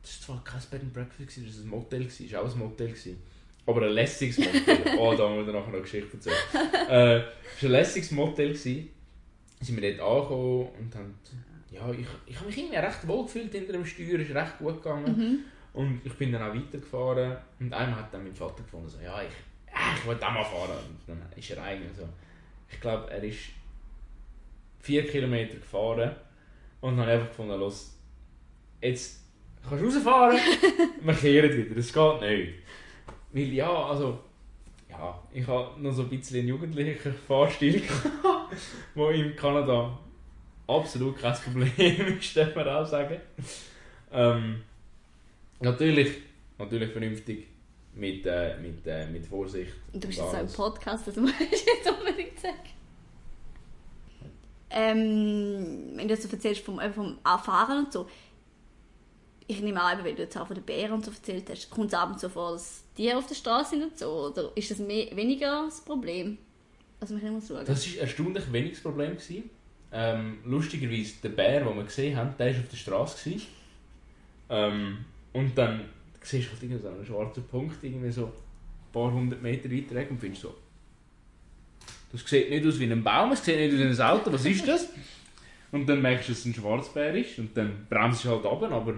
das 0.02 0.28
war 0.28 0.36
zwar 0.36 0.44
kein 0.44 0.60
Bed 0.70 0.82
and 0.82 0.92
Breakfast, 0.92 1.38
das 1.38 1.56
war 1.56 1.64
ein 1.64 1.68
Motel, 1.68 2.04
das 2.04 2.32
war 2.32 2.42
auch 2.42 2.52
ein 2.52 2.58
Motel. 2.58 2.94
Aber 3.64 3.82
ein 3.82 3.92
lässiges 3.92 4.38
Motel. 4.38 4.78
oh, 4.98 5.14
da 5.14 5.28
haben 5.28 5.36
wir 5.36 5.44
nachher 5.44 5.52
noch 5.52 5.68
eine 5.68 5.80
Geschichte 5.82 6.16
erzählen. 6.16 6.36
äh, 6.88 7.18
es 7.18 7.62
war 7.62 7.68
ein 7.68 7.70
lässiges 7.70 8.10
Motel. 8.10 8.48
Gewesen. 8.48 8.88
Sind 9.60 9.80
wir 9.80 9.96
dort 9.96 10.10
angekommen 10.10 10.68
und 10.80 10.94
haben, 10.96 11.14
ja, 11.70 11.90
ich, 11.92 12.06
ich 12.26 12.36
habe 12.36 12.46
mich 12.46 12.58
irgendwie 12.58 12.76
recht 12.76 13.06
wohl 13.06 13.22
gefühlt 13.22 13.52
hinter 13.52 13.72
dem 13.72 13.86
Steuer, 13.86 14.18
es 14.18 14.28
ist 14.28 14.34
recht 14.34 14.58
gut 14.58 14.82
gegangen. 14.82 15.16
Mhm. 15.16 15.38
Und 15.72 16.00
ich 16.04 16.12
bin 16.14 16.32
dann 16.32 16.42
auch 16.42 16.54
weitergefahren 16.54 17.36
und 17.60 17.72
einmal 17.72 18.00
hat 18.00 18.12
dann 18.12 18.24
mein 18.24 18.34
Vater 18.34 18.62
gefunden, 18.62 18.88
so, 18.88 18.98
ja, 19.00 19.22
ich, 19.22 19.34
ich 19.96 20.06
will 20.06 20.16
auch 20.16 20.32
mal 20.32 20.44
fahren. 20.44 20.78
Und 20.86 21.00
dann 21.06 21.22
ist 21.36 21.50
er 21.50 21.62
eigentlich 21.62 21.96
so, 21.96 22.08
ich 22.70 22.80
glaube, 22.80 23.10
er 23.10 23.22
ist 23.22 23.38
vier 24.80 25.06
Kilometer 25.06 25.56
gefahren 25.56 26.10
und 26.80 26.96
dann 26.96 27.08
einfach 27.08 27.28
gefunden, 27.28 27.58
los, 27.58 27.96
jetzt 28.80 29.20
kannst 29.66 29.82
du 29.82 29.86
rausfahren, 29.86 30.38
wir 31.02 31.14
kehren 31.14 31.56
wieder, 31.56 31.74
das 31.74 31.92
geht 31.92 32.20
nicht. 32.20 32.54
Weil 33.32 33.52
ja, 33.52 33.70
also, 33.70 34.18
ja, 34.90 35.22
ich 35.32 35.46
habe 35.46 35.80
noch 35.80 35.92
so 35.92 36.02
ein 36.02 36.08
bisschen 36.08 36.40
einen 36.40 36.48
jugendlichen 36.48 37.14
Fahrstil 37.26 37.80
gehabt, 37.80 38.56
wo 38.94 39.08
in 39.08 39.34
Kanada 39.36 39.98
absolut 40.66 41.18
kein 41.18 41.34
Problem 41.34 42.18
ist, 42.18 42.36
darf 42.36 42.54
man 42.54 42.68
auch 42.68 42.84
sagen. 42.84 43.16
Ähm, 44.12 44.62
natürlich, 45.60 46.18
natürlich 46.58 46.90
vernünftig, 46.90 47.46
mit, 47.94 48.26
äh, 48.26 48.56
mit, 48.58 48.86
äh, 48.86 49.06
mit 49.06 49.26
Vorsicht. 49.26 49.72
Und 49.92 50.02
du 50.02 50.08
bist 50.08 50.18
jetzt 50.18 50.32
so 50.32 50.36
im. 50.38 50.46
Podcast, 50.48 51.06
das 51.06 51.16
musst 51.16 51.38
du 51.38 51.44
jetzt 51.44 51.90
unbedingt 51.90 52.38
sagen. 52.38 52.56
Ähm, 54.70 55.92
wenn 55.96 56.08
du 56.08 56.14
jetzt 56.14 56.22
so 56.22 56.34
erzählst 56.34 56.64
vom, 56.64 56.80
eben 56.80 56.94
vom 56.94 57.18
Fahren 57.22 57.84
und 57.84 57.92
so, 57.92 58.08
ich 59.46 59.60
nehme 59.60 59.82
an, 59.82 60.02
weil 60.02 60.14
du 60.14 60.22
jetzt 60.22 60.36
auch 60.36 60.46
von 60.46 60.54
den 60.54 60.64
Bären 60.64 60.92
und 60.92 61.04
so 61.04 61.10
erzählt 61.10 61.48
hast, 61.50 61.68
kommt 61.70 61.88
es 61.88 61.94
abends 61.94 62.22
so 62.22 62.28
vor, 62.28 62.52
dass 62.52 62.84
die 62.96 63.12
auf 63.12 63.26
der 63.26 63.34
Straße 63.34 63.70
sind 63.70 63.82
und 63.82 63.98
so, 63.98 64.28
oder 64.28 64.50
ist 64.54 64.70
das 64.70 64.78
mehr, 64.78 65.14
weniger 65.14 65.64
das 65.66 65.84
Problem? 65.84 66.38
Also 67.00 67.18
können 67.18 67.34
mal 67.34 67.42
schauen. 67.46 67.66
Das 67.66 67.94
war 67.94 68.02
erstaunlich 68.02 68.52
wenig 68.52 68.72
das 68.72 68.80
Problem. 68.80 69.10
Gewesen. 69.10 69.50
Ähm, 69.90 70.38
lustigerweise, 70.46 71.14
der 71.22 71.30
Bär, 71.30 71.64
den 71.64 71.76
wir 71.76 71.84
gesehen 71.84 72.16
haben, 72.16 72.34
der 72.38 72.54
war 72.54 72.60
auf 72.62 72.68
der 72.68 72.76
Straße. 72.76 73.30
Gewesen. 73.30 73.46
Ähm, 74.48 75.04
und 75.32 75.58
dann 75.58 75.84
siehst 76.22 76.50
halt 76.50 76.62
irgendwie 76.62 76.82
so 76.82 76.88
einen 76.88 77.04
schwarzen 77.04 77.44
Punkt, 77.44 77.82
irgendwie 77.82 78.10
so 78.10 78.26
ein 78.26 78.32
paar 78.92 79.12
hundert 79.12 79.42
Meter 79.42 79.70
weiter 79.70 79.94
weg 79.94 80.10
und 80.10 80.20
findest 80.20 80.42
so, 80.42 80.54
das 82.12 82.24
sieht 82.26 82.50
nicht 82.50 82.66
aus 82.66 82.78
wie 82.78 82.90
ein 82.90 83.02
Baum, 83.02 83.32
es 83.32 83.44
sieht 83.44 83.56
nicht 83.56 83.74
aus 83.74 83.80
wie 83.80 84.02
ein 84.02 84.08
Auto, 84.10 84.32
was 84.32 84.44
ist 84.44 84.66
das? 84.66 84.88
Und 85.70 85.88
dann 85.88 86.02
merkst 86.02 86.28
du, 86.28 86.32
dass 86.32 86.40
es 86.40 86.46
ein 86.46 86.54
Schwarzbär 86.54 87.14
ist 87.14 87.38
und 87.38 87.56
dann 87.56 87.86
bremst 87.88 88.24
du 88.24 88.28
halt 88.28 88.44
runter, 88.44 88.70
aber 88.70 88.94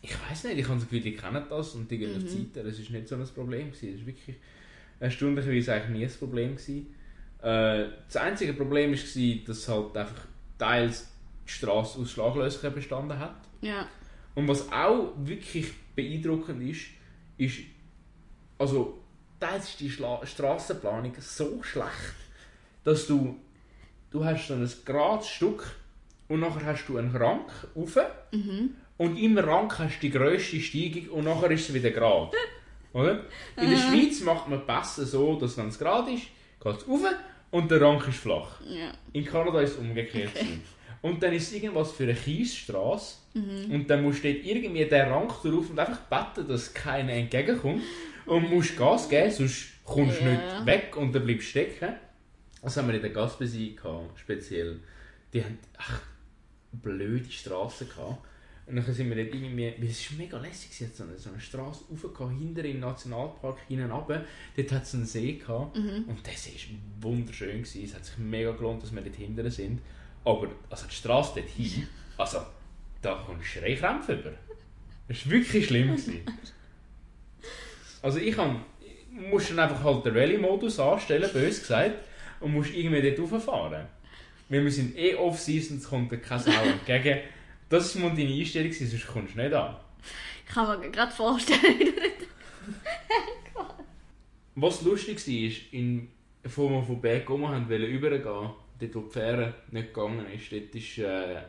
ich 0.00 0.14
weiß 0.30 0.44
nicht, 0.44 0.58
ich 0.58 0.64
habe 0.64 0.74
das 0.74 0.84
Gefühl, 0.84 1.00
die 1.00 1.16
kennen 1.16 1.44
das 1.48 1.74
und 1.74 1.90
die 1.90 1.98
gehen 1.98 2.16
auf 2.16 2.22
die 2.22 2.28
Seite. 2.28 2.62
Das 2.64 2.78
war 2.78 2.90
nicht 2.90 3.08
so 3.08 3.16
ein 3.16 3.26
Problem. 3.26 3.72
Gewesen. 3.72 3.92
Das 3.92 4.00
war 4.00 4.06
wirklich 4.06 4.36
erstaunlicherweise 5.00 5.72
eigentlich 5.74 5.98
nie 5.98 6.04
ein 6.04 6.18
Problem. 6.18 6.56
Gewesen. 6.56 6.94
Äh, 7.42 7.84
das 8.06 8.16
einzige 8.16 8.54
Problem 8.54 8.92
war, 8.92 9.44
dass 9.46 9.68
halt 9.68 9.96
einfach 9.96 10.26
teils 10.58 11.12
die 11.46 11.52
Straße 11.52 11.98
aus 11.98 12.10
Schlaglöchern 12.10 12.74
bestanden 12.74 13.18
hat. 13.18 13.36
Ja. 13.60 13.88
Und 14.38 14.46
was 14.46 14.70
auch 14.70 15.14
wirklich 15.16 15.72
beeindruckend 15.96 16.62
ist, 16.62 16.82
ist, 17.38 17.58
also 18.56 19.00
teils 19.40 19.70
ist 19.70 19.80
die 19.80 19.90
Schla 19.90 20.24
Strassenplanung 20.24 21.12
so 21.18 21.60
schlecht, 21.64 22.14
dass 22.84 23.08
du, 23.08 23.34
du 24.12 24.24
hast 24.24 24.46
so 24.46 24.54
ein 24.54 24.70
gerades 24.84 25.26
Stück 25.26 25.68
und 26.28 26.38
nachher 26.38 26.66
hast 26.66 26.86
du 26.86 26.98
einen 26.98 27.16
Rank 27.16 27.50
rauf 27.74 27.98
und 28.96 29.16
im 29.16 29.36
Rank 29.38 29.76
hast 29.80 29.96
du 29.96 30.00
die 30.02 30.10
grösste 30.10 30.60
Steigung 30.60 31.08
und 31.08 31.24
nachher 31.24 31.50
ist 31.50 31.70
es 31.70 31.74
wieder 31.74 31.90
gerade. 31.90 32.30
Oder? 32.92 33.24
In 33.56 33.70
der 33.70 33.76
Schweiz 33.76 34.20
macht 34.20 34.46
man 34.48 34.64
Pässe 34.64 35.04
so, 35.04 35.34
dass 35.34 35.56
wenn 35.56 35.66
es 35.66 35.80
gerade 35.80 36.12
ist, 36.12 36.28
geht 36.60 36.76
es 36.76 36.86
rauf 36.86 37.02
und 37.50 37.72
der 37.72 37.80
Rank 37.80 38.06
ist 38.06 38.18
flach. 38.18 38.60
ja. 38.60 38.92
In 39.12 39.24
Kanada 39.24 39.62
ist 39.62 39.72
es 39.72 39.78
umgekehrt. 39.78 40.32
gewesen. 40.32 40.62
Und 41.02 41.22
dann 41.22 41.32
ist 41.32 41.48
es 41.48 41.52
irgendwas 41.54 41.92
für 41.92 42.04
eine 42.04 42.14
Kiesstraße. 42.14 43.16
Und 43.72 43.86
dann 43.88 44.02
musst 44.02 44.24
du 44.24 44.32
dort 44.32 44.44
irgendwie 44.44 44.84
den 44.84 45.08
Rang 45.08 45.28
drauf 45.28 45.70
und 45.70 45.78
einfach 45.78 46.00
beten, 46.34 46.48
dass 46.48 46.74
keiner 46.74 47.12
entgegenkommt. 47.12 47.82
Und 48.26 48.50
musst 48.50 48.76
Gas 48.76 49.08
geben, 49.08 49.30
sonst 49.30 49.68
kommst 49.84 50.20
du 50.20 50.24
Ja. 50.24 50.32
nicht 50.60 50.66
weg 50.66 50.96
und 50.96 51.14
dann 51.14 51.24
bleibst 51.24 51.46
du 51.46 51.50
stecken. 51.50 51.94
Das 52.62 52.76
haben 52.76 52.88
wir 52.88 52.94
in 52.96 53.00
der 53.02 53.10
Gaspesi 53.10 53.76
gehabt, 53.80 54.18
speziell. 54.18 54.80
Die 55.32 55.42
haben 55.42 55.58
echt 55.78 56.02
blöde 56.72 57.30
Straßen 57.30 57.88
gehabt. 57.88 58.24
Und 58.66 58.76
dann 58.76 58.84
sind 58.92 59.08
wir 59.08 59.16
dort 59.24 59.34
irgendwie, 59.34 59.72
es 59.80 60.00
ist 60.00 60.18
mega 60.18 60.36
lässig, 60.38 60.86
hat 60.86 60.94
so 60.94 61.04
eine, 61.04 61.16
so 61.16 61.30
eine 61.30 61.40
Straße 61.40 61.84
raufgehauen, 61.90 62.36
hinter 62.36 62.64
im 62.66 62.80
Nationalpark 62.80 63.60
hinein 63.68 63.90
runter. 63.90 64.24
Dort 64.56 64.72
hat 64.72 64.82
es 64.82 64.94
einen 64.94 65.06
See 65.06 65.34
gehabt. 65.34 65.74
Und 66.06 66.18
der 66.26 66.34
See 66.34 66.50
war 66.52 67.10
wunderschön. 67.10 67.62
Gewesen. 67.62 67.84
Es 67.84 67.94
hat 67.94 68.04
sich 68.04 68.18
mega 68.18 68.50
gelohnt, 68.52 68.82
dass 68.82 68.92
wir 68.94 69.00
dort 69.00 69.14
hinten 69.16 69.50
sind. 69.50 69.80
Aber 70.28 70.48
also 70.68 70.86
die 70.86 70.94
Straße 70.94 71.32
dort 71.36 71.48
hin, 71.48 71.88
also 72.18 72.40
da 73.00 73.14
kommst 73.24 73.44
du 73.44 73.60
Schreikrämpfe 73.60 74.12
über. 74.12 74.32
Das 75.08 75.24
war 75.24 75.32
wirklich 75.32 75.66
schlimm. 75.66 75.96
Gewesen. 75.96 76.20
Also 78.02 78.18
ich 78.18 78.36
kann, 78.36 78.62
musst 79.10 79.48
dann 79.50 79.60
einfach 79.60 79.82
halt 79.82 80.04
den 80.04 80.14
Rallye-Modus 80.14 80.80
anstellen, 80.80 81.30
bös 81.32 81.60
gesagt, 81.60 82.04
und 82.40 82.52
musst 82.52 82.74
irgendwie 82.74 83.10
dort 83.10 83.32
rauffahren. 83.32 83.86
Weil 84.50 84.64
wir 84.64 84.70
sind 84.70 84.98
eh 84.98 85.14
off-season, 85.14 85.78
es 85.78 85.88
kommt 85.88 86.12
dir 86.12 86.18
kein 86.18 86.38
Sau 86.38 86.50
entgegen. 86.50 87.20
Das 87.70 87.94
war 87.94 88.10
mal 88.10 88.16
deine 88.16 88.34
Einstellung, 88.34 88.70
sonst 88.70 89.06
kommst 89.06 89.34
du 89.34 89.38
nicht 89.38 89.54
an. 89.54 89.76
Ich 90.46 90.52
kann 90.52 90.78
mir 90.78 90.90
gerade 90.90 91.12
vorstellen, 91.12 91.78
wie 91.78 91.84
du 91.86 91.92
dort 91.92 93.66
Was 94.56 94.82
lustig 94.82 95.26
war, 95.26 95.78
in, 95.78 96.08
bevor 96.42 96.70
wir 96.70 96.82
von 96.82 97.00
Berg 97.00 97.30
um 97.30 97.48
haben 97.48 97.70
übergehen, 97.70 98.50
dort 98.78 98.94
wo 98.94 99.00
die 99.00 99.10
Fähre 99.10 99.54
nicht 99.70 99.94
gegangen 99.94 100.26
ist, 100.32 100.52
dort 100.52 100.74
ist, 100.74 100.98
äh, 100.98 101.42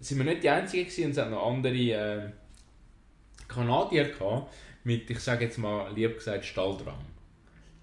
sind 0.00 0.18
wir 0.18 0.24
nicht 0.24 0.42
die 0.42 0.50
Einzigen 0.50 0.84
gewesen, 0.84 1.10
es 1.10 1.18
hat 1.18 1.30
noch 1.30 1.46
andere 1.46 1.74
äh, 1.74 2.30
Kanadier 3.48 4.04
gehabt, 4.10 4.52
mit, 4.84 5.08
ich 5.08 5.20
sage 5.20 5.46
jetzt 5.46 5.58
mal, 5.58 5.92
lieb 5.94 6.16
gesagt, 6.16 6.44
Stalldrang. 6.44 7.04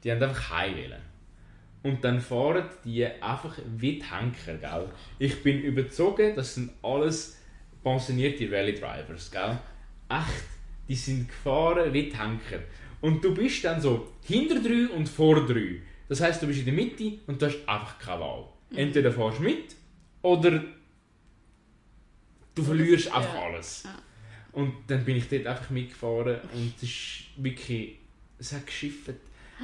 Die 0.04 0.12
haben 0.12 0.22
einfach 0.22 0.52
heim 0.52 0.76
wollen. 0.76 1.02
Und 1.84 2.04
dann 2.04 2.22
fahren 2.22 2.66
die 2.84 3.06
einfach 3.06 3.58
wie 3.78 4.04
Henker, 4.04 4.56
gell? 4.56 4.90
Ich 5.18 5.42
bin 5.42 5.62
überzogen, 5.62 6.36
das 6.36 6.56
sind 6.56 6.72
alles 6.84 7.40
pensionierte 7.84 8.52
Rallye-Drivers, 8.52 9.32
gell? 9.32 9.58
Echt, 10.10 10.46
die 10.88 10.96
sind 10.96 11.28
gefahren 11.28 11.92
wie 11.92 12.14
Henker. 12.14 12.60
Und 13.02 13.24
du 13.24 13.34
bist 13.34 13.64
dann 13.64 13.82
so 13.82 14.12
hinter 14.24 14.62
drei 14.62 14.94
und 14.96 15.10
vor 15.10 15.44
drei. 15.48 15.82
Das 16.08 16.22
heisst, 16.22 16.44
du 16.44 16.48
bist 16.48 16.60
in 16.60 16.66
der 16.66 16.74
Mitte 16.76 17.20
und 17.26 17.42
du 17.42 17.48
hast 17.48 17.68
einfach 17.68 17.98
keine 17.98 18.22
Wahl. 18.22 18.46
Entweder 18.76 19.12
fährst 19.12 19.40
du 19.40 19.44
mit 19.44 19.76
oder 20.22 20.64
du 22.56 22.64
verlierst 22.64 23.14
einfach 23.14 23.34
ja. 23.34 23.42
alles. 23.42 23.84
Ja. 23.84 23.96
Und 24.54 24.74
dann 24.88 25.06
bin 25.06 25.18
ich 25.18 25.30
dort 25.30 25.48
einfach 25.48 25.70
mitgefahren 25.70 26.40
und 26.54 26.74
es 26.78 26.84
ist 26.84 27.24
wirklich, 27.38 27.98
es 28.38 28.54
hat 28.54 28.66
geschifft. 28.66 29.12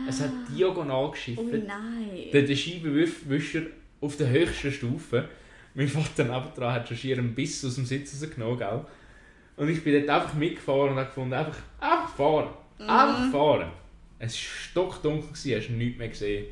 Es 0.08 0.22
hat 0.22 0.32
diagonal 0.56 1.12
geschifft. 1.12 1.40
Oh 1.40 1.50
nein. 1.52 2.30
Der, 2.32 2.56
Scheibenwischer 2.56 3.64
auf 4.00 4.16
der 4.18 4.30
höchsten 4.30 4.72
Stufe. 4.72 5.28
Mein 5.74 5.88
Vater 5.88 6.24
nebendran 6.24 6.74
hat 6.74 6.88
schon 6.88 6.98
schier 6.98 7.18
einen 7.18 7.34
Biss 7.34 7.66
aus 7.66 7.76
dem 7.76 7.86
Sitz 7.86 8.14
rausgenommen, 8.14 8.58
gell? 8.58 8.86
Und 9.56 9.70
ich 9.70 9.84
bin 9.84 9.94
dort 9.94 10.10
einfach 10.10 10.36
mitgefahren 10.36 10.92
und 10.92 10.98
habe 10.98 11.08
gefunden, 11.08 11.34
einfach, 11.34 11.58
einfach 11.80 12.16
fahren. 12.16 12.50
Einfach 12.80 13.32
fahren. 13.32 13.72
Es 14.20 14.34
war 14.34 14.40
stockdunkel, 14.40 15.30
hast 15.32 15.70
nichts 15.70 15.98
mehr 15.98 16.10
gesehen. 16.10 16.46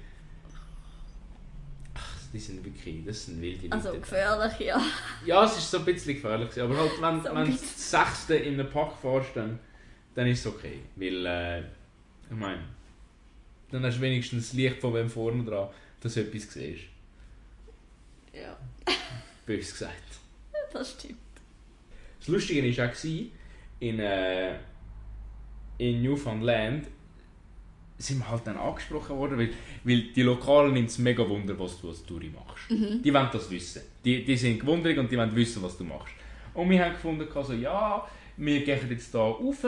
Die 2.36 2.42
sind 2.42 2.66
wirklich, 2.66 3.06
das 3.06 3.28
sind 3.28 3.42
wilde 3.42 3.62
Leute. 3.68 3.72
Also 3.72 3.94
gefährlich, 3.94 4.60
ja. 4.60 4.82
Ja, 5.26 5.46
es 5.46 5.58
ist 5.58 5.72
so 5.72 5.78
ein 5.78 5.86
bisschen 5.86 6.16
gefährlich. 6.16 6.62
Aber 6.62 6.78
halt, 6.78 6.92
wenn, 7.02 7.24
So 7.24 7.34
wenn 7.34 7.46
du 7.46 7.52
das 7.52 7.92
Sechste 7.92 8.36
in 8.36 8.60
einem 8.60 8.70
Pack 8.70 8.92
fährst, 9.02 9.38
dann, 9.38 9.58
dann 10.14 10.28
ist 10.28 10.42
es 10.42 10.48
okay. 10.48 10.82
Weil, 10.98 11.26
äh, 11.26 11.60
ich 11.62 11.66
meine, 12.32 12.62
dann 13.72 13.86
hast 13.86 14.00
du 14.00 14.02
wenigstens 14.02 14.50
das 14.50 14.54
Licht 14.58 14.82
von 14.82 14.94
wem 14.96 15.10
vorne 15.10 15.46
dran, 15.46 15.70
dass 16.02 16.16
du 16.16 16.20
etwas 16.20 16.52
siehst. 16.52 16.84
Ja, 18.34 18.58
Bös 19.46 19.72
gesagt. 19.72 20.20
das 20.74 20.92
stimmt. 20.92 21.16
Das 22.20 22.28
Lustige 22.28 22.78
war 22.78 22.90
auch, 22.90 23.06
in, 23.80 24.00
äh, 24.02 24.60
in 25.78 26.02
Newfoundland 26.02 26.88
sind 27.98 28.20
wir 28.20 28.30
halt 28.30 28.46
dann 28.46 28.58
angesprochen 28.58 29.16
worden, 29.18 29.38
weil, 29.38 29.50
weil 29.84 30.02
die 30.14 30.22
Lokalen 30.22 30.74
nimmt 30.74 30.90
es 30.90 30.98
mega 30.98 31.28
Wunder, 31.28 31.58
was 31.58 31.80
du 31.80 31.90
als 31.90 32.04
Touri 32.04 32.30
machst. 32.30 32.70
Die 32.70 33.14
wollen 33.14 33.30
das 33.32 33.50
wissen. 33.50 33.82
Die, 34.04 34.24
die 34.26 34.36
sind 34.38 34.60
gewundert 34.60 34.98
und 34.98 35.12
die 35.12 35.18
wollen 35.18 35.34
wissen, 35.36 35.64
was 35.64 35.78
du 35.78 35.84
machst. 35.86 36.14
Und 36.54 36.70
wir 36.70 36.84
haben 36.84 36.94
gefunden, 36.94 37.26
also, 37.34 37.54
ja, 37.54 38.06
wir 38.38 38.64
gehen 38.66 38.80
jetzt 38.90 39.12
hier 39.12 39.20
rauf, 39.22 39.66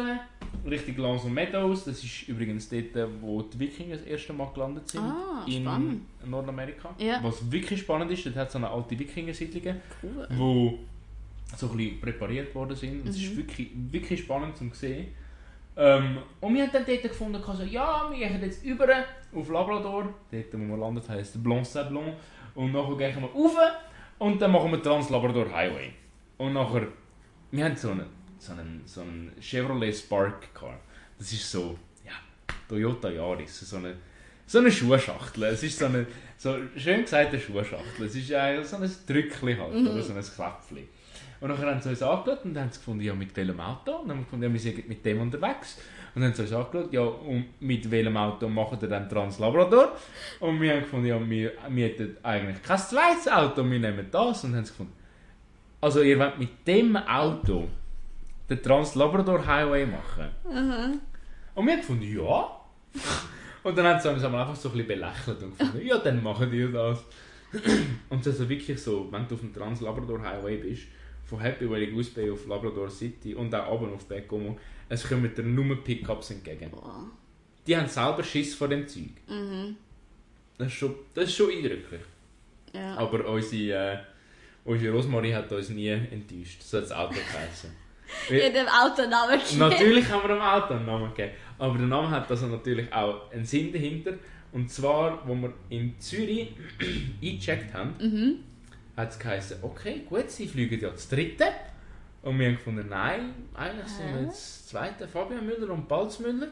Richtung 0.65 0.97
Lanson 0.97 1.33
Meadows. 1.33 1.85
Das 1.85 2.03
ist 2.03 2.27
übrigens 2.27 2.67
dort, 2.67 3.11
wo 3.21 3.41
die 3.41 3.59
Wikinger 3.59 3.95
das 3.95 4.05
erste 4.05 4.33
Mal 4.33 4.49
gelandet 4.53 4.89
sind. 4.89 5.01
Ah, 5.01 5.45
in 5.47 5.63
spannend. 5.63 6.01
Nordamerika. 6.25 6.93
Ja. 6.97 7.19
Was 7.23 7.49
wirklich 7.49 7.79
spannend 7.79 8.11
ist, 8.11 8.25
dort 8.25 8.35
hat 8.35 8.47
es 8.47 8.53
so 8.53 8.59
eine 8.59 8.69
alte 8.69 8.97
Wikinger-Siedlung, 8.99 9.75
Cool. 10.03 10.27
wo 10.31 10.79
so 11.55 11.69
ein 11.69 11.77
bisschen 11.77 12.01
präpariert 12.01 12.53
worden 12.53 12.75
sind. 12.75 13.01
Und 13.01 13.07
Es 13.07 13.15
ist 13.15 13.37
wirklich, 13.37 13.69
wirklich 13.91 14.19
spannend 14.19 14.57
zum 14.57 14.73
sehen. 14.73 15.07
Ähm, 15.79 16.17
und 16.41 16.55
wir 16.55 16.63
haben 16.63 16.71
dann 16.73 16.85
dort 16.85 17.03
gefunden, 17.03 17.43
also, 17.45 17.63
ja, 17.63 18.07
wir 18.09 18.17
gehen 18.17 18.41
jetzt 18.41 18.65
über 18.65 18.87
auf 19.33 19.49
Labrador. 19.49 20.13
Dort, 20.31 20.53
wo 20.53 20.57
wir 20.57 20.77
landet, 20.77 21.07
heisst 21.07 21.41
Blanc 21.43 21.65
Sablon. 21.65 22.13
Und 22.55 22.71
nachher 22.71 22.97
gehen 22.97 23.21
wir 23.21 23.29
rauf 23.29 23.55
und 24.17 24.41
dann 24.41 24.51
machen 24.51 24.71
wir 24.71 24.81
Trans-Labrador 24.81 25.53
Highway. 25.53 25.91
Und 26.37 26.53
nachher, 26.53 26.87
wir 27.51 27.65
haben 27.65 27.75
so 27.75 27.91
einen, 27.91 28.07
so 28.39 28.53
einen, 28.53 28.81
so 28.85 29.01
einen 29.01 29.31
Chevrolet 29.39 29.93
Spark 29.93 30.53
Car. 30.55 30.79
Das 31.19 31.31
ist 31.31 31.51
so, 31.51 31.77
ja, 32.03 32.13
Toyota 32.67 33.09
Yaris, 33.09 33.59
so 33.59 33.77
eine, 33.77 33.95
so 34.47 34.57
eine 34.57 34.71
Schuhschachtel. 34.71 35.43
Es 35.43 35.61
ist 35.61 35.77
so 35.77 35.85
eine, 35.85 36.07
so 36.37 36.55
schön 36.75 37.01
gesagt 37.01 37.29
eine 37.29 37.39
Schuhschachtel. 37.39 38.05
Es 38.05 38.15
ist 38.15 38.33
eigentlich 38.33 38.67
so 38.67 38.77
ein 38.77 38.91
Drückchen 39.05 39.59
halt, 39.59 39.75
oder 39.75 40.01
so 40.01 40.13
ein 40.13 40.23
Kläpfchen. 40.23 40.89
Und 41.39 41.49
dann 41.49 41.57
haben 41.59 41.81
sie 41.81 41.89
uns 41.89 42.01
angeschaut 42.01 42.45
und 42.45 42.57
haben 42.57 42.71
sie 42.71 42.79
gefunden, 42.79 43.03
ja, 43.03 43.13
mit 43.13 43.35
welchem 43.35 43.59
Auto? 43.59 43.91
Und 43.97 44.07
dann 44.07 44.17
haben 44.17 44.19
wir 44.19 44.23
gefunden, 44.25 44.43
ja, 44.43 44.53
wir 44.53 44.59
sind 44.59 44.89
mit 44.89 45.05
dem 45.05 45.21
unterwegs. 45.21 45.77
Und 46.15 46.21
dann 46.21 46.31
haben 46.31 46.35
sie 46.35 46.41
uns 46.43 46.53
angeschaut, 46.53 46.93
ja, 46.93 47.01
und 47.01 47.45
mit 47.59 47.91
welchem 47.91 48.17
Auto 48.17 48.49
machen 48.49 48.81
wir 48.81 48.89
dann 48.89 49.07
Trans-Labrador? 49.07 49.91
Und 50.39 50.59
wir 50.59 50.73
haben 50.73 50.79
gefunden, 50.81 51.05
ja, 51.05 51.29
wir, 51.29 51.51
wir 51.69 51.85
hätten 51.85 52.17
eigentlich 52.23 52.63
kein 52.63 52.77
zweites 52.79 53.27
Auto, 53.27 53.63
wir 53.69 53.79
nehmen 53.79 54.07
das. 54.09 54.43
Und 54.43 54.55
haben 54.55 54.65
sie 54.65 54.71
gefunden, 54.71 54.93
also 55.79 56.01
ihr 56.01 56.17
wollt 56.17 56.39
mit 56.39 56.67
dem 56.67 56.95
Auto 56.95 57.67
den 58.49 58.63
Trans-Labrador 58.63 59.45
Highway 59.45 59.85
machen? 59.85 60.29
Und 61.53 61.65
wir 61.65 61.73
haben 61.73 61.81
gefunden, 61.81 62.03
ja. 62.03 62.49
Und 63.61 63.77
dann 63.77 63.85
haben 63.85 63.99
sie 63.99 64.09
uns 64.09 64.23
einfach 64.23 64.55
so 64.55 64.69
ein 64.69 64.73
bisschen 64.73 64.87
belächelt 64.87 65.43
und 65.43 65.57
gefunden, 65.57 65.85
ja, 65.85 65.97
dann 65.99 66.23
machen 66.23 66.49
die 66.49 66.71
das. 66.71 67.03
Und 68.09 68.21
es 68.21 68.27
ist 68.27 68.39
also 68.39 68.49
wirklich 68.49 68.81
so, 68.81 69.11
wenn 69.11 69.27
du 69.27 69.35
auf 69.35 69.41
dem 69.41 69.53
Trans-Labrador 69.53 70.23
Highway 70.23 70.57
bist, 70.57 70.87
von 71.27 71.39
Happy 71.39 71.69
Valley 71.69 71.87
Goose 71.87 72.11
Bay 72.11 72.31
auf 72.31 72.47
Labrador 72.47 72.89
City 72.89 73.35
und 73.35 73.53
auch 73.53 73.71
oben 73.73 73.93
auf 73.93 74.05
Backgomo, 74.05 74.57
es 74.89 75.07
kommen 75.07 75.33
dir 75.35 75.43
nur 75.43 75.83
Pickups 75.83 76.31
entgegen. 76.31 76.71
Boah. 76.71 77.03
Die 77.65 77.75
haben 77.75 77.87
selber 77.87 78.23
Schiss 78.23 78.55
vor 78.55 78.69
dem 78.69 78.87
Zeug. 78.87 79.11
Das, 80.57 80.67
ist 80.67 80.73
schon, 80.73 80.95
das 81.13 81.25
ist 81.25 81.35
schon 81.35 81.51
eindrücklich. 81.51 82.01
Ja. 82.73 82.95
Aber 82.95 83.27
unsere, 83.27 83.93
äh, 83.93 83.97
unsere 84.63 84.93
Rosmarie 84.93 85.33
hat 85.33 85.51
uns 85.51 85.69
nie 85.69 85.89
enttäuscht. 85.89 86.61
So 86.61 86.77
hat 86.77 86.85
das 86.85 86.91
Auto 86.93 87.15
geheißen. 87.15 87.71
In 88.29 88.53
dem 88.53 88.67
Autonamen 88.67 89.37
gegeben. 89.37 89.59
Natürlich 89.59 90.09
haben 90.09 90.23
wir 90.23 90.35
dem 90.35 90.41
Auto 90.41 90.73
einen 90.75 90.85
Namen 90.85 91.09
gegeben. 91.13 91.33
Aber 91.57 91.77
der 91.77 91.87
Name 91.87 92.09
hat 92.09 92.31
also 92.31 92.47
natürlich 92.47 92.91
auch 92.93 93.29
einen 93.31 93.43
Sinn 93.43 93.73
dahinter. 93.73 94.13
Und 94.53 94.71
zwar, 94.71 95.27
wo 95.27 95.35
wir 95.35 95.53
in 95.69 95.99
Zürich 95.99 96.53
eingecheckt 97.21 97.73
haben, 97.73 97.95
hat 98.97 99.11
es 99.11 99.19
geheißen, 99.19 99.57
okay, 99.61 100.01
gut, 100.09 100.29
sie 100.29 100.47
fliegen 100.47 100.79
ja 100.81 100.89
das 100.89 101.07
dritte. 101.07 101.45
Und 102.23 102.39
wir 102.39 102.47
haben 102.47 102.55
gefunden, 102.57 102.87
nein, 102.89 103.33
eigentlich 103.53 103.87
sind 103.87 104.13
wir 104.15 104.21
jetzt 104.23 104.31
das 104.31 104.67
zweite, 104.67 105.07
Fabian 105.07 105.45
Müller 105.45 105.69
und 105.69 105.87
Balz 105.87 106.19
Müller. 106.19 106.47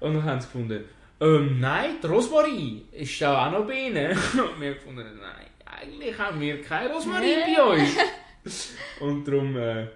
Und 0.00 0.14
dann 0.14 0.24
haben 0.24 0.40
sie 0.40 0.46
gefunden, 0.46 0.84
ähm, 1.20 1.60
nein, 1.60 1.96
die 2.02 2.06
Rosmarie 2.06 2.86
ist 2.92 3.18
ja 3.20 3.46
auch 3.46 3.52
noch 3.52 3.66
bei 3.66 3.88
ihnen. 3.88 4.10
Und 4.16 4.58
wir 4.60 4.68
haben 4.70 4.74
gefunden, 4.74 5.04
nein, 5.20 5.46
eigentlich 5.66 6.18
haben 6.18 6.40
wir 6.40 6.62
keine 6.62 6.94
Rosmarie 6.94 7.36
bei 7.54 7.62
uns. 7.62 8.72
Und 9.00 9.28
darum, 9.28 9.54
äh, 9.58 9.86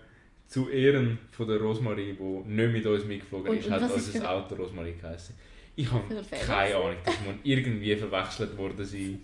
zu 0.46 0.68
Ehren 0.68 1.18
von 1.32 1.48
der 1.48 1.58
Rosmarie, 1.58 2.12
die 2.12 2.22
nicht 2.52 2.72
mit 2.74 2.86
uns 2.86 3.04
mitgeflogen 3.06 3.50
Und- 3.52 3.58
ist, 3.58 3.66
und 3.66 3.72
hat 3.72 3.90
unser 3.90 4.12
für- 4.20 4.30
Auto 4.30 4.54
Rosmarie 4.54 4.94
geheißen. 5.00 5.34
Ich 5.76 5.90
habe 5.90 6.04
keine 6.46 6.76
Ahnung, 6.76 6.96
das 7.04 7.14
muss 7.24 7.34
irgendwie 7.42 7.96
verwechselt 7.96 8.56
worden 8.58 8.84
sein. 8.84 9.20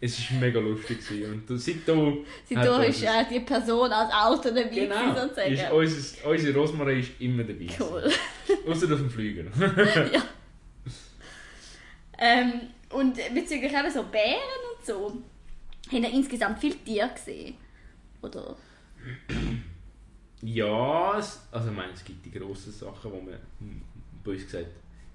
Es 0.00 0.30
war 0.32 0.40
mega 0.40 0.60
lustig. 0.60 0.98
gewesen. 1.06 1.32
Und 1.32 1.48
du- 1.50 1.56
seitdem 1.56 2.24
Seitdem 2.48 2.82
ist 2.82 3.02
äh, 3.02 3.24
die 3.30 3.40
Person 3.40 3.90
als 3.90 4.12
Auto 4.12 4.48
dabei 4.50 4.64
Genau, 4.64 5.14
sozusagen. 5.14 5.52
ist 5.54 5.70
unser, 5.72 6.30
unsere 6.30 6.58
Rosmarie 6.58 7.00
ist 7.00 7.12
immer 7.20 7.44
dabei. 7.44 7.68
Cool. 7.80 8.12
Außer 8.70 8.92
auf 8.92 8.98
dem 9.00 9.10
Flüger. 9.10 9.44
Ähm, 12.18 12.52
und 12.90 13.16
bezüglich 13.34 13.72
eben 13.72 13.90
so 13.90 14.04
Bären 14.04 14.36
und 14.78 14.86
so, 14.86 15.06
haben 15.90 16.04
ihr 16.04 16.12
insgesamt 16.12 16.60
viele 16.60 16.76
Tiere 16.76 17.10
gesehen? 17.12 17.56
Oder? 18.22 18.56
ja, 20.42 21.18
es, 21.18 21.40
also 21.50 21.70
ich 21.70 21.76
meine, 21.76 21.92
es 21.92 22.04
gibt 22.04 22.24
die 22.24 22.30
grossen 22.30 22.72
Sachen, 22.72 23.10
die 23.12 23.20
man 23.30 23.38
hm, 23.58 23.82
bei 24.24 24.30
uns 24.32 24.44
gesagt 24.44 24.66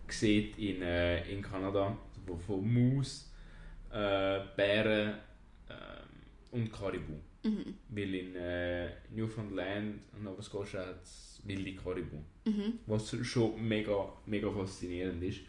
sieht 0.10 0.58
in, 0.58 0.82
äh, 0.82 1.24
in 1.32 1.42
Kanada, 1.42 1.96
wo 2.26 2.36
von 2.36 2.96
Maus, 2.98 3.29
äh, 3.92 4.40
Bären 4.56 5.16
ähm, 5.70 5.76
und 6.52 6.72
Karibu. 6.72 7.14
Weil 7.90 8.16
in 8.16 8.36
äh, 8.36 8.90
Newfoundland 9.12 10.02
und 10.14 10.24
Nova 10.24 10.42
Scotia 10.42 10.82
hat 10.82 11.04
es 11.04 11.42
wilde 11.46 11.74
Karibu. 11.76 12.18
Was 12.86 13.16
schon 13.24 13.68
mega, 13.68 14.12
mega 14.26 14.52
faszinierend 14.52 15.24
ist. 15.24 15.40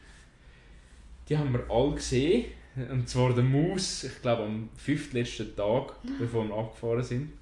Die 1.29 1.37
haben 1.37 1.53
wir 1.53 1.69
alle 1.71 1.95
gesehen. 1.95 2.47
Und 2.91 3.09
zwar 3.09 3.35
der 3.35 3.43
Maus, 3.43 4.05
ich 4.05 4.23
glaube 4.23 4.45
am 4.45 4.69
fünftletzten 4.77 5.57
Tag, 5.57 5.95
bevor 6.19 6.47
wir 6.47 6.55
abgefahren 6.55 7.03
sind. 7.03 7.33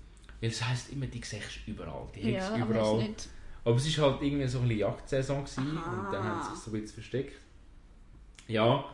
Weil 0.41 0.51
es 0.51 0.65
heisst 0.65 0.93
immer, 0.93 1.07
die 1.07 1.21
siehst 1.23 1.67
du 1.67 1.73
überall. 1.73 2.07
Die 2.15 2.39
aber 2.39 2.65
überall. 2.65 2.99
nicht. 2.99 3.29
Aber 3.65 3.77
es 3.77 3.99
war 3.99 4.13
halt 4.13 4.23
irgendwie 4.23 4.47
so 4.47 4.59
ein 4.61 4.69
bisschen 4.69 4.81
Jagdsaison 4.81 5.45
gewesen, 5.45 5.69
und 5.69 6.13
dann 6.13 6.25
haben 6.25 6.43
sie 6.43 6.55
sich 6.55 6.65
so 6.65 6.71
ein 6.71 6.81
bisschen 6.81 6.95
versteckt. 6.95 7.35
Ja, 8.47 8.85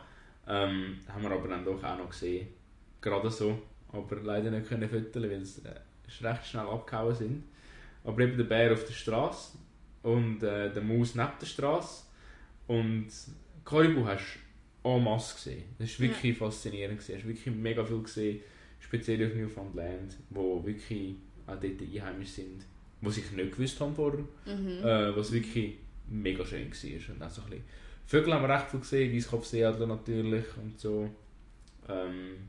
ähm, 0.47 0.99
haben 1.07 1.23
wir 1.23 1.31
aber 1.31 1.47
dann 1.47 1.65
doch 1.65 1.83
auch 1.83 1.97
noch 1.97 2.09
gesehen. 2.09 2.47
Gerade 3.01 3.29
so. 3.29 3.59
Aber 3.91 4.15
leider 4.17 4.51
nicht 4.51 4.67
können 4.67 4.89
füttern, 4.89 5.29
weil 5.29 5.45
sie 5.45 5.61
äh, 5.65 6.27
recht 6.27 6.45
schnell 6.45 6.67
abgehauen 6.67 7.15
sind. 7.15 7.43
Aber 8.03 8.19
eben 8.21 8.37
der 8.37 8.43
Bär 8.43 8.73
auf 8.73 8.85
der 8.85 8.93
Straße 8.93 9.57
und 10.03 10.43
äh, 10.43 10.71
der 10.71 10.83
Maus 10.83 11.15
neben 11.15 11.31
der 11.39 11.45
Straße. 11.45 12.03
Und 12.67 13.07
Karibu 13.63 14.05
hast 14.05 14.37
du 14.83 14.89
en 14.89 15.03
masse 15.03 15.35
gesehen. 15.35 15.63
Das 15.79 15.99
war 15.99 16.07
wirklich 16.07 16.37
faszinierend. 16.37 16.99
Gewesen. 16.99 17.11
Du 17.13 17.17
hast 17.17 17.27
wirklich 17.27 17.55
mega 17.55 17.83
viel 17.83 18.01
gesehen, 18.01 18.39
speziell 18.79 19.25
auf 19.25 19.35
Newfoundland, 19.35 20.15
wo 20.29 20.63
wirklich 20.63 21.15
auch 21.47 21.59
dort 21.59 21.81
einheimisch 21.81 22.29
sind, 22.29 22.65
was 23.01 23.17
ich 23.17 23.31
nicht 23.31 23.51
gewusst 23.51 23.79
habe 23.79 23.95
vorher. 23.95 24.23
Äh, 24.83 25.15
was 25.15 25.31
wirklich 25.31 25.75
mega 26.07 26.45
schön 26.45 26.71
war. 26.71 27.15
Und 27.15 27.23
auch 27.23 27.29
so 27.29 27.41
ein 27.43 27.49
bisschen 27.49 27.65
Vögel 28.07 28.33
haben 28.33 28.47
wir 28.47 28.53
recht 28.55 28.69
viel 28.69 28.79
gesehen, 28.79 29.15
Weißkopfseeadler 29.15 29.87
natürlich 29.87 30.45
und 30.61 30.79
so. 30.79 31.09
Ähm, 31.89 32.47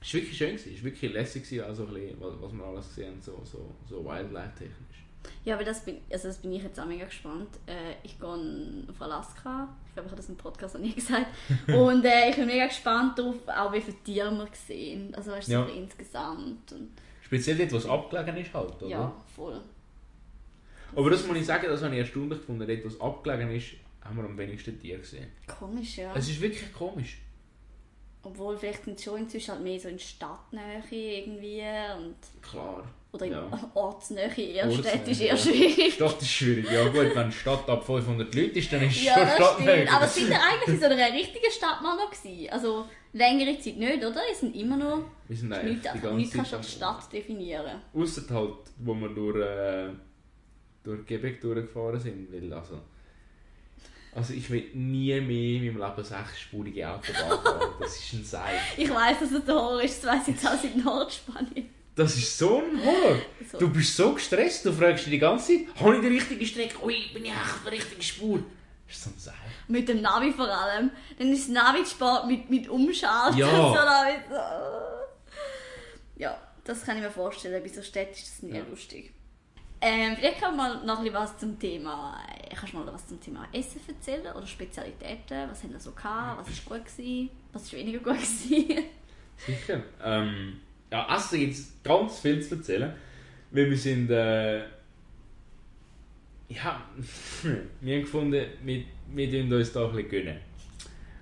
es 0.00 0.14
war 0.14 0.20
wirklich 0.20 0.36
schön, 0.38 0.54
es 0.54 0.66
war 0.66 0.82
wirklich 0.84 1.12
lässig, 1.12 1.42
gewesen, 1.44 1.64
also 1.64 1.84
ein 1.86 1.94
bisschen, 1.94 2.20
was, 2.20 2.34
was 2.40 2.52
wir 2.52 2.64
alles 2.64 2.88
gesehen 2.88 3.10
haben, 3.12 3.22
so, 3.22 3.40
so, 3.44 3.74
so 3.88 4.04
Wildlife-technisch. 4.04 5.04
Ja, 5.44 5.56
aber 5.56 5.64
das 5.64 5.84
bin, 5.84 5.98
also 6.10 6.28
das 6.28 6.38
bin 6.38 6.52
ich 6.52 6.62
jetzt 6.62 6.78
auch 6.80 6.86
mega 6.86 7.04
gespannt. 7.04 7.48
Äh, 7.66 7.94
ich 8.02 8.18
gehe 8.18 8.28
auf 8.28 9.02
Alaska. 9.02 9.68
Ich 9.88 9.92
glaube, 9.94 10.06
ich 10.06 10.12
habe 10.12 10.16
das 10.16 10.28
im 10.28 10.36
Podcast 10.36 10.74
noch 10.76 10.80
nie 10.80 10.92
gesagt. 10.94 11.26
Und 11.66 12.04
äh, 12.04 12.30
ich 12.30 12.36
bin 12.36 12.46
mega 12.46 12.66
gespannt 12.66 13.18
darauf, 13.18 13.36
auch 13.48 13.72
wie 13.72 13.80
viele 13.80 13.96
Tiere 14.04 14.30
wir 14.30 14.48
sehen. 14.54 15.12
Also 15.14 15.32
weißt 15.32 15.48
Ja. 15.48 15.66
so 15.66 15.72
insgesamt. 15.72 16.72
Und, 16.72 16.90
Speziell 17.20 17.58
dort, 17.58 17.72
wo 17.72 17.76
es 17.76 17.86
abgelegen 17.86 18.36
ist 18.36 18.54
halt, 18.54 18.80
oder? 18.80 18.86
ja, 18.88 19.12
voll. 19.34 19.60
Aber 20.94 21.10
das 21.10 21.26
muss 21.26 21.36
ich 21.36 21.44
sagen, 21.44 21.66
das 21.66 21.82
habe 21.82 21.94
ich 21.94 22.00
erstaunlich 22.00 22.38
gefunden. 22.38 22.66
Dort, 22.66 22.84
wo 22.84 22.88
es 22.88 23.00
abgelegen 23.00 23.50
ist, 23.50 23.66
haben 24.02 24.16
wir 24.16 24.24
am 24.24 24.38
wenigsten 24.38 24.78
Tiere 24.80 25.00
gesehen. 25.00 25.28
Komisch, 25.46 25.98
ja. 25.98 26.14
Es 26.14 26.28
ist 26.28 26.40
wirklich 26.40 26.72
komisch. 26.72 27.18
Obwohl, 28.22 28.56
vielleicht 28.56 28.84
sind 28.84 29.00
schon 29.00 29.20
inzwischen 29.20 29.52
halt 29.52 29.62
mehr 29.62 29.78
so 29.78 29.88
in 29.88 29.98
Stadtnähe 29.98 30.82
irgendwie. 30.90 31.62
Und, 31.96 32.16
Klar. 32.42 32.84
oder 33.12 33.26
in 33.26 33.32
Ja. 33.32 33.70
Ortsnähe. 33.74 34.28
Eher 34.36 34.66
Ortsnähe, 34.66 34.90
Städte 34.90 35.10
ist 35.12 35.20
ja. 35.20 35.26
eher 35.28 35.36
schwierig. 35.36 35.94
Stadt 35.94 36.20
ist 36.20 36.28
schwierig. 36.28 36.70
Ja 36.70 36.84
gut, 36.88 36.94
wenn 37.14 37.18
eine 37.18 37.32
Stadt 37.32 37.68
ab 37.68 37.84
500 37.86 38.34
Leute 38.34 38.58
ist, 38.58 38.72
dann 38.72 38.82
ist 38.82 38.96
es 38.96 39.04
Ja, 39.04 39.14
schon 39.14 39.28
Stadtnähe. 39.36 39.90
Aber 39.90 40.06
sind 40.06 40.28
wir 40.28 40.42
eigentlich 40.42 40.68
in 40.74 40.80
so 40.80 40.86
einer 40.86 41.12
richtigen 41.12 41.50
Stadt 41.50 41.80
mal 41.80 41.96
noch 41.96 42.10
gewesen? 42.10 42.50
Also 42.50 42.86
längere 43.12 43.58
Zeit 43.58 43.76
nicht, 43.76 43.98
oder? 43.98 44.20
Wir 44.26 44.34
sind 44.34 44.56
immer 44.56 44.76
noch... 44.76 45.04
Wir 45.28 45.36
sind 45.36 45.48
Nicht, 45.50 45.60
eigentlich 45.60 45.80
die 45.92 46.00
ganze 46.00 46.36
kannst 46.36 46.52
du 46.52 46.56
als 46.56 46.72
Stadt 46.72 47.12
definieren. 47.12 47.80
Ausser 47.94 48.34
halt, 48.34 48.54
wo 48.78 48.94
wir 48.94 49.08
durch, 49.10 49.36
äh, 49.36 49.90
durch 50.82 51.06
Quebec 51.06 51.40
durchgefahren 51.40 52.00
sind. 52.00 52.32
Weil 52.32 52.52
also, 52.52 52.80
also 54.18 54.34
ich 54.34 54.50
will 54.50 54.66
nie 54.74 55.18
mehr 55.20 55.62
in 55.62 55.66
meinem 55.76 55.78
Leben 55.88 56.04
sechsspurige 56.04 56.88
Autobahn 56.88 57.14
fahren. 57.42 57.70
Das 57.80 57.96
ist 57.96 58.12
ein 58.12 58.24
Seil. 58.24 58.58
Ich 58.76 58.90
weiss, 58.90 59.18
dass 59.20 59.30
es 59.32 59.44
der 59.44 59.54
Horror 59.54 59.82
ist, 59.82 60.02
das 60.04 60.10
weiss 60.12 60.28
ich 60.28 60.34
jetzt 60.34 60.46
auch 60.46 60.62
in 60.64 60.84
Nordspanien. 60.84 61.70
Das 61.94 62.16
ist 62.16 62.36
so 62.38 62.58
ein 62.62 62.84
Horror. 62.84 63.16
So. 63.50 63.58
Du 63.58 63.70
bist 63.70 63.96
so 63.96 64.12
gestresst, 64.12 64.64
du 64.66 64.72
fragst 64.72 65.06
dich 65.06 65.12
die 65.12 65.18
ganze 65.18 65.46
Zeit, 65.46 65.80
habe 65.80 65.96
ich 65.96 66.00
die 66.02 66.08
richtige 66.08 66.46
Strecke? 66.46 66.84
Ui, 66.84 66.94
bin 67.14 67.24
ich 67.24 67.30
echt 67.30 67.40
auf 67.40 67.62
der 67.64 67.72
richtigen 67.72 68.02
Spur? 68.02 68.40
Das 68.86 68.96
ist 68.96 69.04
so 69.04 69.10
ein 69.10 69.18
Seil. 69.18 69.34
Mit 69.68 69.88
dem 69.88 70.00
Navi 70.00 70.32
vor 70.32 70.48
allem. 70.48 70.90
Dann 71.18 71.32
ist 71.32 71.48
das 71.48 71.54
Navi 71.54 71.84
Sport 71.86 72.26
mit, 72.26 72.48
mit 72.50 72.68
Umschalten. 72.68 73.38
Ja. 73.38 74.04
Ja, 76.16 76.36
das 76.64 76.82
kann 76.84 76.96
ich 76.96 77.02
mir 77.04 77.10
vorstellen. 77.12 77.62
Bei 77.62 77.68
so 77.68 77.80
Städten 77.82 78.12
ist 78.12 78.26
das 78.28 78.42
nie 78.42 78.56
Ja. 78.58 78.64
lustig. 78.68 79.12
Ähm, 79.80 80.16
vielleicht 80.16 80.40
kann 80.40 80.56
man 80.56 80.84
noch 80.84 81.00
ein 81.00 81.28
zum 81.38 81.58
Thema. 81.58 82.18
äh, 82.28 82.54
Kannst 82.54 82.72
du 82.72 82.78
mal 82.78 82.92
was 82.92 83.06
zum 83.06 83.20
Thema 83.20 83.46
Essen 83.52 83.80
erzählen 83.86 84.34
oder 84.34 84.46
Spezialitäten? 84.46 85.48
Was 85.48 85.62
haben 85.62 85.72
wir 85.72 85.80
so 85.80 85.92
gehabt? 85.92 86.40
Was 86.40 86.68
war 86.68 86.78
gut 86.78 86.86
gewesen? 86.86 87.30
Was 87.52 87.62
ist 87.62 87.72
weniger 87.74 87.98
gut 87.98 88.14
gewesen? 88.14 88.84
Sicher. 89.36 89.82
Ähm, 90.02 90.60
ja, 90.90 91.14
Essen 91.14 91.38
gibt 91.38 91.54
es 91.54 91.72
ganz 91.84 92.18
viel 92.18 92.42
zu 92.42 92.56
erzählen. 92.56 92.92
Weil 93.50 93.70
wir 93.70 93.78
sind. 93.78 94.10
Äh, 94.10 94.58
ja, 96.48 96.82
wir 97.80 97.94
haben 97.96 98.02
gefunden, 98.02 98.46
wir, 98.64 98.84
wir 99.12 99.56
uns 99.56 99.72
da 99.72 99.84
ein 99.86 99.92
bisschen 99.92 100.10
gönnen. 100.10 100.38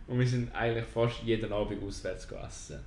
Und 0.07 0.19
wir 0.21 0.27
sind 0.27 0.55
eigentlich 0.55 0.87
fast 0.87 1.23
jeden 1.25 1.53
Abend 1.53 1.83
auswärts 1.83 2.29
gegessen. 2.29 2.79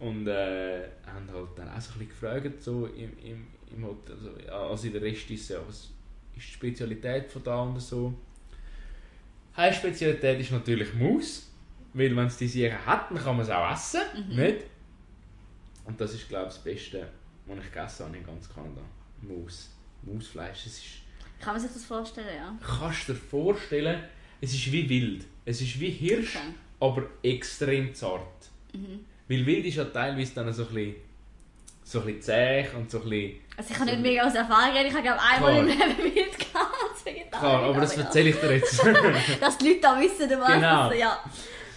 Und 0.00 0.26
äh, 0.26 0.88
haben 1.06 1.28
halt 1.32 1.48
dann 1.56 1.68
auch 1.68 1.80
so 1.80 1.92
ein 1.92 1.98
bisschen 1.98 2.08
gefragt, 2.08 2.62
so 2.62 2.86
im, 2.86 3.16
im, 3.18 3.46
im 3.74 3.84
Hotel, 3.84 4.16
also, 4.16 4.52
also 4.52 4.86
in 4.86 4.92
der 4.94 5.02
Rest 5.02 5.30
ist 5.30 5.50
ja, 5.50 5.58
was 5.66 5.76
ist 5.76 5.90
die 6.34 6.40
Spezialität 6.40 7.30
von 7.30 7.42
da 7.44 7.60
und 7.62 7.78
so. 7.80 8.12
Eine 9.54 9.74
Spezialität 9.74 10.40
ist 10.40 10.52
natürlich 10.52 10.94
Maus, 10.94 11.50
weil 11.92 12.14
wenn 12.16 12.26
es 12.26 12.36
die 12.38 12.48
Sachen 12.48 12.86
hat, 12.86 13.10
dann 13.10 13.18
kann 13.18 13.36
man 13.36 13.44
es 13.44 13.50
auch 13.50 13.70
essen, 13.72 14.00
nicht? 14.34 14.64
Und 15.84 16.00
das 16.00 16.14
ist 16.14 16.28
glaube 16.28 16.48
ich 16.48 16.54
das 16.54 16.64
Beste, 16.64 17.06
was 17.46 17.58
ich 17.58 17.64
gegessen 17.72 18.06
habe 18.06 18.16
in 18.16 18.24
ganz 18.24 18.48
Kanada. 18.52 18.80
Maus. 19.22 19.70
Mausfleisch, 20.02 20.64
es 20.66 20.78
ist 20.78 20.84
kann 21.40 21.54
man 21.54 21.60
sich 21.62 21.72
das 21.72 21.84
vorstellen, 21.84 22.36
ja? 22.36 22.58
kannst 22.62 23.08
du 23.08 23.12
dir 23.12 23.18
vorstellen, 23.18 24.02
es 24.40 24.54
ist 24.54 24.70
wie 24.72 24.88
wild. 24.88 25.24
Es 25.44 25.60
ist 25.60 25.78
wie 25.80 25.90
Hirsch, 25.90 26.36
Okay. 26.36 26.54
aber 26.80 27.02
extrem 27.22 27.94
zart. 27.94 28.50
Weil 29.30 29.46
wild 29.46 29.64
ist 29.64 29.76
ja 29.76 29.84
teilweise 29.84 30.34
dann 30.34 30.52
so 30.52 30.64
ein 30.66 30.74
bisschen, 30.74 30.94
so 31.84 32.00
ein 32.00 32.06
bisschen 32.06 32.22
zäh 32.22 32.66
und 32.76 32.90
so 32.90 33.00
ein 33.00 33.08
bisschen... 33.08 33.40
Also 33.56 33.70
ich 33.70 33.76
kann 33.78 33.86
nicht 33.86 34.00
mega 34.00 34.22
aus 34.26 34.34
Erfahrung 34.34 34.74
reden. 34.76 34.88
Ich 34.88 34.92
habe 34.92 35.02
glaube 35.02 35.20
einmal 35.22 35.58
im 35.58 35.66
Leben 35.68 35.80
wild 36.14 36.38
gehabt. 36.38 37.30
Klar, 37.30 37.62
aber 37.62 37.80
das 37.80 37.96
erzähle 37.96 38.30
ich 38.30 38.36
dir 38.36 38.54
jetzt. 38.56 38.84
Dass 39.40 39.56
die 39.56 39.68
Leute 39.68 39.80
da 39.80 40.00
wissen, 40.00 40.28
du 40.28 40.38
weißt 40.40 40.54
Genau. 40.54 40.88
das, 40.90 40.98
ja. 40.98 41.24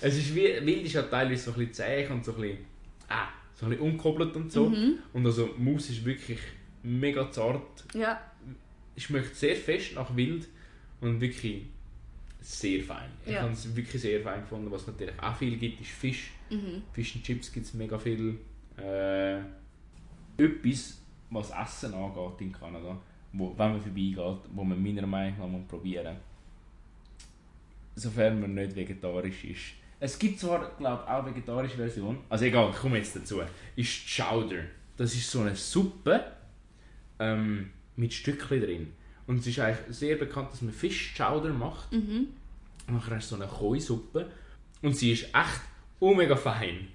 es 0.01 0.17
ist 0.17 0.35
wie, 0.35 0.65
wild 0.65 0.85
ist 0.85 0.93
ja 0.93 1.03
teilweise 1.03 1.43
so 1.43 1.51
ein 1.51 1.57
bisschen 1.57 1.73
zäh 1.73 2.07
und 2.07 2.25
so 2.25 2.33
ein 2.33 2.41
bisschen, 2.41 2.57
ah, 3.07 3.27
so 3.53 3.65
ein 3.67 3.69
bisschen 3.69 3.85
unkoppelt 3.85 4.35
und 4.35 4.51
so. 4.51 4.69
Mhm. 4.69 4.95
Und 5.13 5.25
also 5.25 5.49
Maus 5.57 5.89
ist 5.89 6.03
wirklich 6.03 6.39
mega 6.81 7.29
zart. 7.31 7.61
Ja, 7.93 8.19
Es 8.95 9.03
schmeckt 9.03 9.35
sehr 9.35 9.55
fest 9.55 9.93
nach 9.95 10.15
wild 10.15 10.47
und 11.01 11.21
wirklich 11.21 11.63
sehr 12.43 12.83
fein. 12.83 13.09
Ich 13.25 13.31
Ja. 13.33 13.41
habe 13.41 13.53
es 13.53 13.75
wirklich 13.75 14.01
sehr 14.01 14.21
fein 14.21 14.41
gefunden. 14.41 14.69
Was 14.71 14.85
natürlich 14.87 15.17
auch 15.19 15.35
viel 15.35 15.57
gibt, 15.57 15.81
ist 15.81 15.89
Fisch. 15.91 16.31
Mhm. 16.49 16.83
Fish 16.91 17.15
and 17.15 17.23
Chips 17.23 17.51
gibt 17.51 17.65
es 17.65 17.73
mega 17.73 17.97
viel. 17.97 18.37
Äh, 18.77 19.39
etwas, 20.37 21.01
was 21.29 21.51
Essen 21.51 21.93
angeht 21.93 22.41
in 22.41 22.51
Kanada, 22.51 22.97
wo, 23.31 23.49
wenn 23.57 23.71
man 23.71 23.81
vorbeigeht, 23.81 24.17
wo 24.53 24.63
man 24.63 24.81
meiner 24.81 25.05
Meinung 25.07 25.39
nach 25.39 25.47
muss 25.47 25.67
probieren 25.67 26.15
sofern 27.95 28.41
man 28.41 28.53
nicht 28.55 28.75
vegetarisch 28.75 29.43
ist. 29.45 29.61
Es 29.99 30.17
gibt 30.17 30.39
zwar, 30.39 30.71
glaube 30.77 31.03
ich, 31.05 31.09
auch 31.11 31.25
vegetarische 31.25 31.77
Version. 31.77 32.17
Also 32.29 32.45
egal, 32.45 32.69
ich 32.71 32.75
komme 32.77 32.97
jetzt 32.97 33.15
dazu. 33.15 33.41
Ist 33.75 34.07
Chowder. 34.17 34.63
Das 34.97 35.13
ist 35.13 35.29
so 35.29 35.41
eine 35.41 35.55
Suppe 35.55 36.23
ähm, 37.19 37.69
mit 37.95 38.11
Stückchen 38.13 38.61
drin. 38.61 38.93
Und 39.27 39.39
es 39.39 39.47
ist 39.47 39.59
eigentlich 39.59 39.97
sehr 39.97 40.15
bekannt, 40.15 40.51
dass 40.51 40.61
man 40.61 40.73
Fisch-Chowder 40.73 41.53
macht. 41.53 41.91
Mhm. 41.91 42.27
Und 42.87 42.95
nachher 42.95 43.15
hast 43.15 43.31
du 43.31 43.35
so 43.35 43.41
eine 43.41 43.51
Koi-Suppe. 43.51 44.29
Und 44.81 44.97
sie 44.97 45.13
ist 45.13 45.23
echt 45.23 45.61
oh 45.99 46.13
mega 46.13 46.35
fein. 46.35 46.87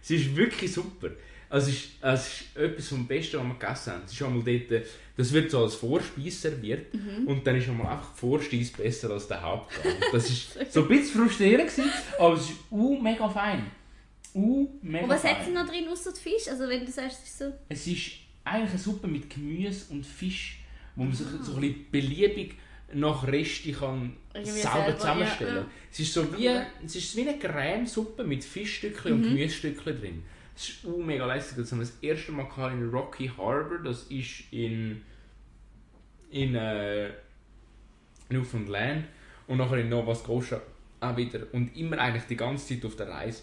Sie 0.00 0.16
ist 0.16 0.34
wirklich 0.34 0.72
super. 0.72 1.10
Also 1.50 1.70
es 1.70 1.76
ist, 1.76 1.90
es 2.00 2.26
ist 2.26 2.56
etwas 2.56 2.88
vom 2.88 3.06
Besten, 3.06 3.38
was 3.38 3.46
wir 3.46 3.54
gegessen 3.54 3.92
haben. 3.92 4.02
Es 4.06 4.12
ist 4.12 4.22
einmal 4.22 4.42
dort, 4.42 4.72
äh, 4.72 4.84
das 5.16 5.32
wird 5.32 5.50
so 5.50 5.62
als 5.62 5.74
Vorspeise 5.76 6.30
serviert. 6.36 6.92
Und 7.26 7.46
dann 7.46 7.56
ist 7.56 7.68
einmal 7.68 7.92
einfach 7.92 8.12
die 8.12 8.18
Vorspeise 8.20 8.72
besser 8.72 9.10
als 9.10 9.28
der 9.28 9.42
Hauptgang. 9.42 9.92
Das 10.12 10.28
ist 10.28 10.72
so 10.72 10.82
ein 10.82 10.88
bisschen 10.88 11.20
frustrierend 11.20 11.70
gewesen, 11.70 11.90
aber 12.18 12.34
es 12.34 12.50
ist 12.50 12.56
uh, 12.70 13.00
mega 13.00 13.28
fein. 13.28 13.70
Uh, 14.34 14.68
mega 14.82 15.04
Und 15.04 15.10
was 15.10 15.22
fein. 15.22 15.36
hat 15.36 15.44
sie 15.44 15.52
noch 15.52 15.68
drin 15.68 15.86
außer 15.88 16.12
Fisch? 16.12 16.48
Also 16.48 16.68
wenn 16.68 16.84
du 16.84 16.90
sagst, 16.90 17.18
es 17.22 17.28
ist 17.28 17.38
so... 17.38 17.52
Es 17.68 17.86
ist 17.86 18.12
eigentlich 18.42 18.70
eine 18.70 18.78
Suppe 18.78 19.06
mit 19.06 19.30
Gemüse 19.30 19.92
und 19.92 20.04
Fisch, 20.04 20.58
wo 20.96 21.04
man 21.04 21.12
sich 21.12 21.26
so 21.42 21.54
ein 21.54 21.60
bisschen 21.60 21.86
beliebig 21.90 22.54
nach 22.92 23.26
Reste 23.26 23.72
kann 23.72 24.16
Irgendwie 24.32 24.52
selber 24.52 24.84
selber, 24.84 24.98
zusammenstellen 24.98 25.54
ja, 25.54 25.60
ja. 25.62 25.66
Es 25.90 26.00
ist 26.00 26.14
so 26.14 26.36
wie, 26.36 26.46
es 26.84 26.96
ist 26.96 27.16
wie 27.16 27.28
eine 27.28 27.38
Cremesuppe 27.38 28.24
mit 28.24 28.44
Fischstückchen 28.44 29.12
und 29.12 29.22
Gemüsestückchen 29.22 30.00
drin. 30.00 30.22
Es 30.56 30.68
ist 30.68 30.84
uh, 30.84 31.02
mega 31.02 31.26
lässig. 31.26 31.56
Das 31.56 31.72
haben 31.72 31.78
wir 31.80 31.86
das 31.86 31.96
erste 32.00 32.30
Mal 32.32 32.44
gehabt 32.44 32.74
in 32.74 32.88
Rocky 32.90 33.28
Harbour. 33.36 33.80
Das 33.82 34.04
ist 34.04 34.52
in, 34.52 35.02
in 36.30 36.54
äh, 36.54 37.10
Newfoundland 38.28 39.06
und 39.48 39.58
nachher 39.58 39.78
in 39.78 39.88
Nova 39.88 40.14
Scotia 40.14 40.60
auch 41.00 41.16
wieder. 41.16 41.40
Und 41.52 41.76
immer 41.76 41.98
eigentlich 41.98 42.24
die 42.24 42.36
ganze 42.36 42.74
Zeit 42.74 42.84
auf 42.84 42.94
der 42.94 43.08
Reise. 43.08 43.42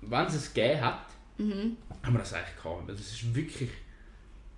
Wenn 0.00 0.26
es 0.26 0.34
es 0.34 0.52
gegeben 0.52 0.80
hat, 0.80 1.06
Mhm. 1.36 1.76
haben 2.02 2.12
wir 2.12 2.18
das 2.20 2.32
eigentlich 2.32 2.62
gehabt. 2.62 2.88
Das 2.88 3.00
ist 3.00 3.34
wirklich, 3.34 3.70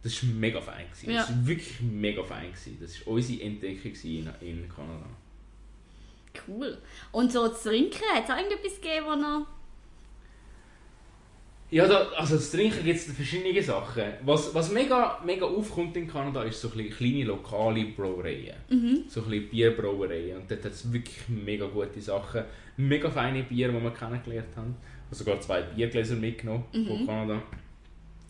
das 0.06 0.12
ist 0.12 0.22
mega 0.22 0.60
fein 0.60 0.86
gewesen. 0.88 1.10
Ja. 1.10 1.22
Das 1.22 1.30
ist 1.30 1.46
wirklich 1.48 1.80
mega 1.80 2.22
fein 2.22 2.52
gewesen. 2.52 2.78
Das 2.80 2.92
ist 2.92 3.06
unsere 3.08 3.42
Entdeckung 3.42 3.92
in, 4.04 4.30
in 4.40 4.68
Kanada. 4.68 5.06
Cool. 6.46 6.78
Und 7.10 7.32
so 7.32 7.48
zu 7.48 7.70
trinken, 7.70 7.98
hat 8.14 8.22
es 8.22 8.30
auch 8.30 8.36
irgendetwas 8.36 8.80
gegeben, 8.80 9.06
wo 9.06 9.16
noch... 9.16 9.46
Ja, 11.72 11.88
da, 11.88 12.08
also 12.10 12.38
zu 12.38 12.56
trinken 12.56 12.84
gibt 12.84 12.96
es 12.96 13.12
verschiedene 13.12 13.60
Sachen. 13.60 14.04
Was, 14.24 14.54
was 14.54 14.70
mega, 14.70 15.20
mega 15.24 15.44
aufkommt 15.44 15.96
in 15.96 16.06
Kanada, 16.06 16.44
ist 16.44 16.60
so 16.60 16.68
kleine 16.68 17.24
lokale 17.24 17.86
Brauereien. 17.86 18.54
So 19.08 19.24
ein 19.24 19.48
Bierbrauereien. 19.48 20.36
Und 20.36 20.48
dort 20.48 20.64
hat 20.66 20.70
es 20.70 20.92
wirklich 20.92 21.28
mega 21.28 21.66
gute 21.66 22.00
Sachen. 22.00 22.44
Mega 22.76 23.10
feine 23.10 23.42
Bier, 23.42 23.72
die 23.72 23.82
wir 23.82 23.90
kennengelernt 23.90 24.56
haben. 24.56 24.76
Ich 24.78 25.06
habe 25.06 25.16
sogar 25.16 25.40
zwei 25.40 25.62
Biergläser 25.62 26.14
mitgenommen 26.14 26.62
von 26.70 27.04
Kanada. 27.04 27.42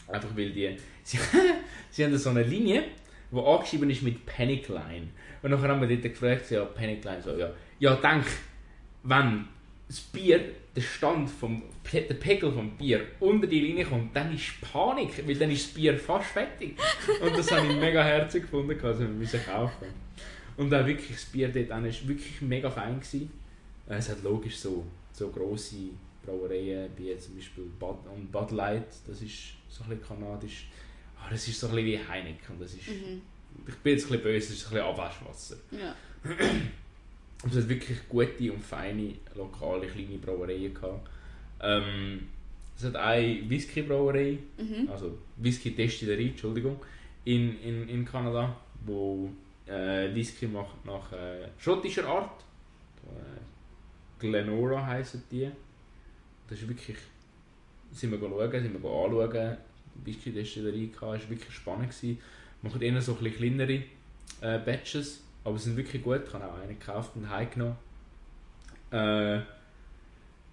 Einfach 0.09 0.35
weil 0.35 0.53
die... 0.53 0.75
Sie, 1.07 1.19
sie 1.91 2.05
haben 2.05 2.19
so 2.19 2.31
eine 2.31 2.43
Linie, 2.43 2.83
die 3.31 3.39
angeschrieben 3.39 3.89
ist 3.91 4.03
mit 4.03 4.27
Panic 4.27 4.69
Line. 4.69 5.09
Und 5.41 5.53
nachher 5.53 5.69
haben 5.69 5.81
wir 5.81 5.89
dort 5.89 6.03
gefragt, 6.03 6.51
ja, 6.51 6.65
Panic 6.65 7.05
Line, 7.05 7.23
so, 7.23 7.37
ja, 7.37 7.49
ja, 7.79 7.95
denk, 7.95 8.25
wenn 9.05 9.47
das 9.87 10.01
Bier, 10.01 10.41
der 10.75 10.81
Stand 10.81 11.31
vom, 11.31 11.63
der 11.93 12.01
Pegel 12.15 12.51
vom 12.51 12.77
Bier 12.77 13.03
unter 13.21 13.47
die 13.47 13.61
Linie 13.61 13.85
kommt, 13.85 14.17
dann 14.17 14.35
ist 14.35 14.61
Panik, 14.61 15.27
weil 15.27 15.37
dann 15.37 15.51
ist 15.53 15.69
das 15.69 15.75
Bier 15.75 15.97
fast 15.97 16.31
fertig. 16.31 16.77
Und 17.23 17.39
das 17.39 17.53
habe 17.53 17.69
ich 17.69 17.77
mega 17.77 18.03
herzig 18.03 18.43
gefunden, 18.43 18.77
also 18.83 19.01
wir 19.01 19.09
müssen 19.09 19.41
kaufen. 19.45 19.87
Und 20.57 20.75
auch 20.75 20.85
wirklich, 20.87 21.13
das 21.13 21.27
Bier 21.27 21.49
dort 21.49 21.71
war 21.71 21.85
wirklich 21.85 22.41
mega 22.41 22.69
fein. 22.69 22.99
Gewesen. 22.99 23.31
Äh, 23.89 23.95
Es 23.95 24.09
hat 24.09 24.25
logisch 24.25 24.57
so, 24.57 24.85
so 25.13 25.29
grosse 25.29 25.77
Brauereien, 26.25 26.91
wie 26.97 27.17
zum 27.19 27.37
Beispiel 27.37 27.65
Bud, 27.79 27.99
und 28.13 28.33
Bud 28.33 28.51
Light, 28.51 28.89
das 29.07 29.23
ist 29.23 29.53
so 29.69 29.85
ein 29.85 29.91
bisschen 29.91 30.19
kanadisch. 30.19 30.67
Ah, 31.19 31.29
das 31.31 31.47
ist 31.49 31.59
so 31.59 31.69
ein 31.69 31.75
bisschen 31.75 31.87
wie 31.87 32.09
Heineken, 32.09 32.59
das 32.61 32.75
ist 32.75 32.89
ich 33.69 33.75
bin 33.77 33.93
jetzt 33.95 34.05
ein 34.05 34.09
bisschen 34.11 34.23
böse, 34.23 34.37
es 34.39 34.51
ist 34.51 34.67
ein 34.67 34.71
bisschen 34.75 34.87
Abwaschwasser. 34.87 35.57
Ja. 35.71 35.95
Und 37.43 37.53
es 37.55 37.57
hat 37.63 37.69
wirklich 37.69 37.99
gute 38.09 38.53
und 38.53 38.63
feine, 38.65 39.15
lokale, 39.35 39.87
kleine 39.87 40.17
Brauereien 40.19 40.73
gehabt. 40.73 41.09
Ähm, 41.61 42.29
es 42.77 42.85
hat 42.85 42.97
eine 42.97 43.49
Whisky-Brauerei, 43.49 44.39
Mhm. 44.59 44.89
also 44.91 45.19
Whisky-Destillerie, 45.37 46.29
Entschuldigung, 46.31 46.79
in, 47.25 47.61
in, 47.61 47.89
in 47.89 48.05
Kanada, 48.05 48.57
wo 48.87 49.31
äh, 49.67 50.15
Whisky 50.15 50.47
macht 50.47 50.85
nach 50.87 51.13
äh, 51.13 51.49
schottischer 51.59 52.07
Art. 52.09 52.43
Äh, 53.05 53.41
Glenora 54.19 54.87
heissen 54.87 55.23
die. 55.31 55.51
Das 56.49 56.59
ist 56.61 56.69
wirklich, 56.69 56.97
sind 57.93 58.13
wir 58.13 58.19
schauen, 58.19 58.51
sind 58.51 58.83
wir 58.83 58.91
anschauen, 58.91 59.57
die 60.01 60.07
Whisky-Destillerie 60.07 60.89
gehabt, 60.89 61.03
war 61.03 61.31
wirklich 61.31 61.55
spannend. 61.55 61.91
Gewesen. 61.91 62.19
Machen 62.63 62.83
eher 62.83 63.01
so 63.03 63.13
ein 63.17 63.19
bisschen 63.23 63.37
kleinere 63.57 63.83
äh, 64.41 64.59
Batches, 64.59 65.23
aber 65.45 65.59
sie 65.59 65.65
sind 65.71 65.77
wirklich 65.77 66.03
gut. 66.03 66.23
Ich 66.27 66.33
habe 66.35 66.45
auch 66.51 66.59
einen 66.59 66.79
gekauft 66.79 67.13
und 67.15 67.29
heimgenommen. 67.29 67.77
Äh, 68.91 69.41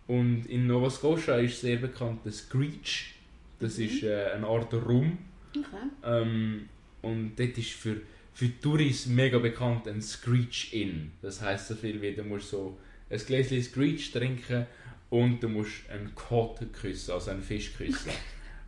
und 0.07 0.45
in 0.47 0.67
Nova 0.67 0.89
Scotia 0.89 1.37
ist 1.37 1.61
sehr 1.61 1.77
bekannt 1.77 2.25
der 2.25 2.31
Screech. 2.31 3.13
Das 3.59 3.77
Mhm. 3.77 3.83
ist 3.85 4.03
äh, 4.03 4.31
eine 4.33 4.45
Art 4.47 4.73
Rum. 4.73 5.17
Okay. 5.55 5.65
Ähm, 6.03 6.67
und 7.01 7.35
dort 7.37 7.57
ist 7.57 7.71
für, 7.71 7.97
für 8.33 8.59
Touris 8.59 9.05
mega 9.05 9.37
bekannt 9.39 9.87
ein 9.87 10.01
Screech 10.01 10.73
Inn. 10.73 11.11
Das 11.21 11.41
heisst 11.41 11.67
so 11.69 11.75
viel 11.75 12.01
wie, 12.01 12.13
du 12.13 12.23
musst 12.23 12.49
so 12.49 12.77
ein 13.09 13.17
Gläschen 13.19 13.61
Screech 13.63 14.11
trinken 14.11 14.65
und 15.09 15.41
du 15.41 15.47
musst 15.47 15.89
einen 15.89 16.13
Cod 16.15 16.59
küssen, 16.73 17.11
also 17.11 17.31
einen 17.31 17.43
Fisch 17.43 17.73
küssen. 17.77 18.11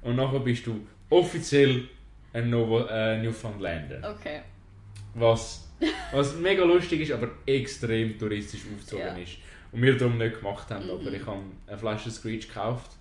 und 0.06 0.16
nachher 0.16 0.40
bist 0.40 0.66
du 0.68 0.80
offiziell 1.10 1.90
ein 2.34 2.50
Novo, 2.50 2.86
äh, 2.86 3.22
Newfoundlander. 3.22 4.16
Okay. 4.18 4.42
Was, 5.14 5.70
was 6.12 6.36
mega 6.38 6.64
lustig 6.64 7.02
ist, 7.02 7.12
aber 7.12 7.30
extrem 7.46 8.18
touristisch 8.18 8.62
aufgezogen 8.72 9.06
Ja. 9.06 9.16
ist. 9.18 9.38
Und 9.72 9.82
wir 9.82 9.98
darum 9.98 10.18
nicht 10.18 10.38
gemacht 10.40 10.70
haben. 10.72 10.86
Mhm. 10.86 10.92
Aber 10.92 11.12
ich 11.12 11.26
habe 11.26 11.42
eine 11.68 11.78
Flasche 11.78 12.10
Screech 12.12 12.48
gekauft 12.48 12.92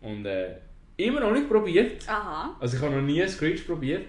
und 0.00 0.24
äh, 0.26 0.56
immer 0.96 1.20
noch 1.20 1.32
nicht 1.32 1.48
probiert. 1.48 2.08
Aha. 2.08 2.56
Also 2.60 2.76
ich 2.76 2.82
habe 2.82 2.94
noch 2.96 3.02
nie 3.02 3.20
einen 3.20 3.30
Screech 3.30 3.66
probiert. 3.66 4.06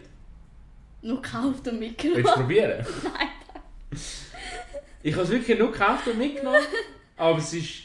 Nur 1.02 1.22
gekauft 1.22 1.68
und 1.68 1.80
Willst 1.80 2.04
du 2.04 2.10
mitgenommen. 2.10 2.24
probieren? 2.34 2.86
Nein. 3.04 4.00
Ich 5.04 5.14
habe 5.14 5.24
es 5.24 5.30
wirklich 5.30 5.58
nur 5.58 5.72
gekauft 5.72 6.08
und 6.08 6.18
mitgenommen. 6.18 6.60
aber 7.16 7.38
es 7.38 7.54
ist. 7.54 7.84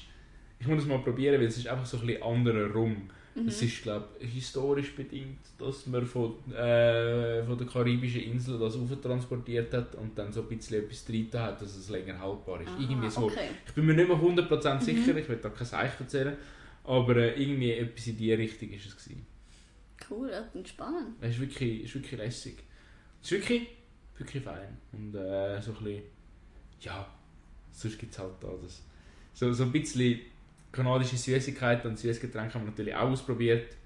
Ich 0.59 0.67
muss 0.69 0.83
es 0.83 0.89
mal 0.89 0.99
probieren, 0.99 1.41
weil 1.41 1.47
es 1.49 1.57
ist 1.59 1.67
einfach 1.67 1.85
so 1.87 1.99
ein 1.99 2.07
bisschen 2.07 2.23
anderer 2.23 2.71
Rum. 2.73 3.09
Mhm. 3.35 3.49
Es 3.49 3.63
ist, 3.63 3.83
glaube 3.83 4.09
ich, 4.21 4.31
historisch 4.31 4.95
bedingt, 4.95 5.39
dass 5.59 5.87
man 5.87 6.05
von, 6.07 6.35
äh, 6.53 7.43
von 7.45 7.57
der 7.57 7.67
karibischen 7.67 8.21
Insel 8.23 8.59
das 8.59 8.77
transportiert 9.01 9.73
hat 9.73 9.95
und 9.95 10.17
dann 10.19 10.31
so 10.33 10.43
ein 10.43 10.49
bisschen 10.49 10.85
etwas 10.85 11.05
drin 11.05 11.29
hat, 11.35 11.63
dass 11.63 11.75
es 11.77 11.89
länger 11.89 12.19
haltbar 12.19 12.61
ist. 12.61 12.69
Aha, 12.69 12.81
irgendwie 12.81 13.09
so. 13.11 13.23
Okay. 13.25 13.49
Ich 13.67 13.73
bin 13.73 13.87
mir 13.87 13.95
nicht 13.95 14.09
mehr 14.09 14.19
100% 14.19 14.75
Mhm. 14.75 14.81
sicher, 14.81 15.17
ich 15.17 15.29
will 15.29 15.37
da 15.37 15.49
kein 15.49 15.67
Seich 15.67 15.99
erzählen, 15.99 16.37
aber 16.85 17.17
äh, 17.17 17.43
irgendwie 17.43 17.73
etwas 17.73 18.07
in 18.09 18.17
die 18.19 18.33
Richtung 18.35 18.71
ist 18.71 18.87
es 18.87 18.97
gewesen. 18.97 19.27
Cool, 20.11 20.29
das 20.29 20.51
klingt 20.51 20.69
spannend. 20.69 21.17
Es 21.21 21.31
ist 21.35 21.41
wirklich, 21.41 21.85
ist 21.85 21.95
wirklich 21.95 22.19
lässig. 22.21 22.57
Es 23.23 23.31
ist 23.33 23.39
wirklich, 23.41 23.69
wirklich 24.19 24.43
fein. 24.43 24.77
Und 24.93 25.15
äh, 25.15 25.61
so 25.63 25.71
ein 25.73 25.77
bisschen, 25.85 26.03
ja, 26.81 27.09
sonst 27.71 27.99
gibt 27.99 28.13
es 28.13 28.19
halt 28.19 28.33
da 28.41 28.49
das. 28.63 28.83
So, 29.33 29.51
so 29.55 29.63
ein 29.63 29.73
bisschen 29.73 30.21
kanadische 30.73 31.17
Süßigkeiten 31.17 31.91
und 31.91 31.99
Süßgetränke 31.99 32.55
haben 32.55 32.65
wir 32.65 32.71
natürlich 32.71 32.95
auch 32.95 33.11
ausprobiert. 33.11 33.77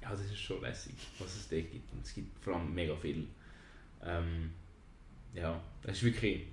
Ja, 0.00 0.10
das 0.10 0.22
ist 0.22 0.38
schon 0.38 0.62
lässig, 0.62 0.94
was 1.18 1.34
es 1.34 1.48
dort 1.48 1.70
gibt. 1.70 1.92
Und 1.92 2.04
es 2.04 2.14
gibt 2.14 2.42
vor 2.42 2.54
allem 2.54 2.72
mega 2.72 2.94
viel. 2.96 3.26
Ähm, 4.04 4.50
ja, 5.34 5.60
es 5.84 5.98
ist 5.98 6.04
wirklich, 6.04 6.46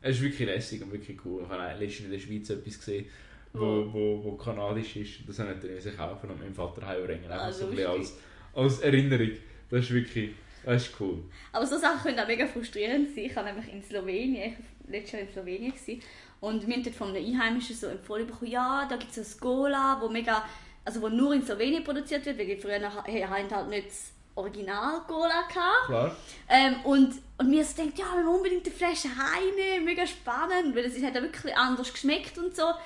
es 0.00 0.16
ist 0.16 0.22
wirklich 0.22 0.48
lässig 0.48 0.82
und 0.82 0.92
wirklich 0.92 1.18
cool. 1.24 1.42
Ich 1.44 1.48
habe 1.48 1.78
letztens 1.78 2.06
in 2.06 2.10
der 2.10 2.18
Schweiz 2.18 2.50
etwas 2.50 2.78
gesehen, 2.78 3.06
wo, 3.52 3.92
wo, 3.92 4.24
wo 4.24 4.36
kanadisch 4.36 4.96
ist. 4.96 5.28
Das 5.28 5.38
habe 5.38 5.50
ich 5.52 5.56
natürlich 5.56 5.96
kaufen 5.96 6.30
und 6.30 6.40
meinem 6.40 6.54
Vater 6.54 6.86
heimbringen. 6.86 7.30
Ah, 7.30 7.46
Einfach 7.46 7.52
so 7.58 7.64
ein 7.66 7.70
bisschen 7.70 7.90
als, 7.90 8.18
als 8.54 8.80
Erinnerung. 8.80 9.30
Das 9.70 9.84
ist 9.84 9.90
wirklich, 9.92 10.30
das 10.64 10.86
ist 10.86 11.00
cool. 11.00 11.22
Aber 11.52 11.66
so 11.66 11.78
Sachen 11.78 12.02
können 12.02 12.20
auch 12.20 12.26
mega 12.26 12.46
frustrierend 12.46 13.14
sein. 13.14 13.24
Ich 13.24 13.36
war 13.36 13.44
nämlich 13.44 13.72
in 13.72 13.82
Slowenien, 13.82 14.52
ich 14.52 14.58
war 14.58 14.90
letztes 14.90 15.12
Jahr 15.12 15.22
in 15.22 15.28
Slowenien 15.28 15.72
gewesen, 15.72 16.02
und 16.40 16.66
wir 16.66 16.74
haben 16.74 16.82
dort 16.82 16.96
von 16.96 17.08
einem 17.08 17.24
Einheimischen 17.24 17.74
so 17.76 17.86
empfohlen 17.88 18.26
bekommen, 18.26 18.50
ja, 18.50 18.86
da 18.88 18.96
gibt 18.96 19.16
es 19.16 19.34
ein 19.36 19.40
Cola, 19.40 19.98
wo 20.00 20.08
mega, 20.08 20.44
also 20.84 21.02
wo 21.02 21.08
nur 21.08 21.34
in 21.34 21.42
Slowenien 21.44 21.82
produziert 21.84 22.24
wird, 22.26 22.38
weil 22.38 22.56
früher 22.56 22.80
ha- 22.82 23.04
haben 23.06 23.50
halt 23.50 23.68
nicht 23.68 23.88
das 23.88 24.12
Original 24.36 25.00
Cola 25.08 25.42
gehabt. 25.48 25.86
Klar. 25.86 26.16
Ähm, 26.48 26.76
und, 26.84 27.14
und 27.38 27.50
mir 27.50 27.64
so 27.64 27.74
denkt, 27.76 27.98
ja, 27.98 28.04
wir 28.14 28.22
müssen 28.22 28.36
unbedingt 28.36 28.66
eine 28.66 28.74
Flasche 28.74 29.08
heimnehmen, 29.08 29.84
mega 29.84 30.06
spannend, 30.06 30.76
weil 30.76 30.84
es 30.84 31.02
hat 31.02 31.14
ja 31.16 31.22
wirklich 31.22 31.56
anders 31.56 31.92
geschmeckt 31.92 32.38
und 32.38 32.54
so. 32.54 32.66
Und 32.66 32.76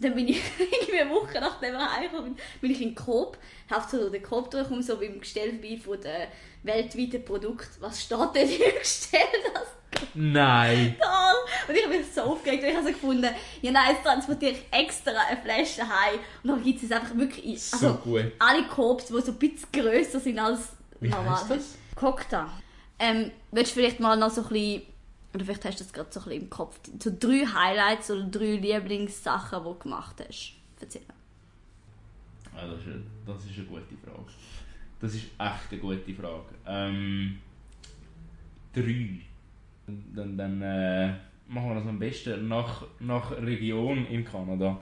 dann 0.00 0.14
bin 0.14 0.28
ich 0.28 0.40
irgendwie 0.58 1.00
eine 1.00 1.10
Woche 1.10 1.38
nachdem 1.38 1.74
wir 1.74 1.92
heimgekommen 1.92 2.34
bin, 2.34 2.44
bin 2.62 2.70
ich 2.70 2.80
in 2.80 2.94
Coop, 2.94 3.36
habe 3.70 3.86
so 3.90 4.08
den 4.08 4.22
Coop 4.22 4.50
durchgekommen, 4.50 4.82
so 4.82 4.96
beim 4.96 5.20
Gestell 5.20 5.50
vorbei 5.50 5.78
von 5.84 6.00
den 6.00 6.28
weltweiten 6.62 7.24
Produkten. 7.26 7.80
Was 7.80 8.02
steht 8.02 8.34
denn 8.34 8.48
hier 8.48 8.72
gestellt? 8.78 9.28
Das 9.52 9.68
Nein. 10.14 10.96
toll! 11.00 11.68
Und 11.68 11.74
ich 11.76 11.84
habe 11.84 11.96
mich 11.98 12.06
so 12.12 12.22
aufgeregt, 12.22 12.62
weil 12.62 12.70
ich 12.70 12.76
habe 12.76 12.86
so 12.86 12.92
gefunden, 12.92 13.28
ja 13.62 13.70
nein, 13.70 13.94
jetzt 13.94 14.02
transportiere 14.04 14.52
ich 14.52 14.64
extra 14.70 15.12
eine 15.28 15.40
Flasche 15.40 15.82
heim. 15.88 16.18
Und 16.42 16.50
dann 16.50 16.62
gibt 16.62 16.82
es 16.82 16.90
einfach 16.92 17.16
wirklich, 17.16 17.44
in- 17.44 17.56
So 17.58 17.76
also 17.88 17.98
gut. 18.00 18.32
alle 18.38 18.64
Coops, 18.68 19.06
die 19.06 19.12
so 19.20 19.32
ein 19.32 19.38
bisschen 19.38 19.68
grösser 19.72 20.20
sind 20.20 20.38
als 20.38 20.68
Wie 21.00 21.12
heisst 21.12 21.50
das? 21.50 21.76
Cocktail. 21.94 22.46
Ähm, 22.98 23.30
willst 23.50 23.72
du 23.72 23.80
vielleicht 23.80 24.00
mal 24.00 24.16
noch 24.16 24.30
so 24.30 24.42
ein 24.42 24.48
bisschen, 24.48 24.82
oder 25.34 25.44
vielleicht 25.44 25.64
hast 25.64 25.80
du 25.80 25.84
das 25.84 25.92
gerade 25.92 26.08
so 26.12 26.20
ein 26.20 26.24
bisschen 26.24 26.42
im 26.42 26.50
Kopf, 26.50 26.78
so 27.02 27.10
drei 27.18 27.44
Highlights 27.46 28.10
oder 28.10 28.24
drei 28.24 28.56
Lieblingssachen, 28.56 29.58
die 29.60 29.64
du 29.64 29.74
gemacht 29.74 30.16
hast? 30.26 30.52
Erzähl. 30.80 31.02
Ja, 32.54 32.66
das, 32.66 32.80
ist 32.80 32.86
eine, 32.86 33.02
das 33.26 33.44
ist 33.44 33.56
eine 33.56 33.66
gute 33.66 33.96
Frage. 34.04 34.26
Das 35.00 35.14
ist 35.14 35.24
echt 35.24 35.70
eine 35.72 35.80
gute 35.80 36.14
Frage. 36.14 36.44
Ähm, 36.66 37.38
drei. 38.74 39.20
Dann, 39.86 40.36
dann 40.36 40.62
äh, 40.62 41.08
machen 41.48 41.68
wir 41.68 41.74
das 41.74 41.86
am 41.86 41.98
besten 41.98 42.48
nach, 42.48 42.84
nach 43.00 43.30
Region 43.32 44.06
in 44.06 44.24
Kanada. 44.24 44.78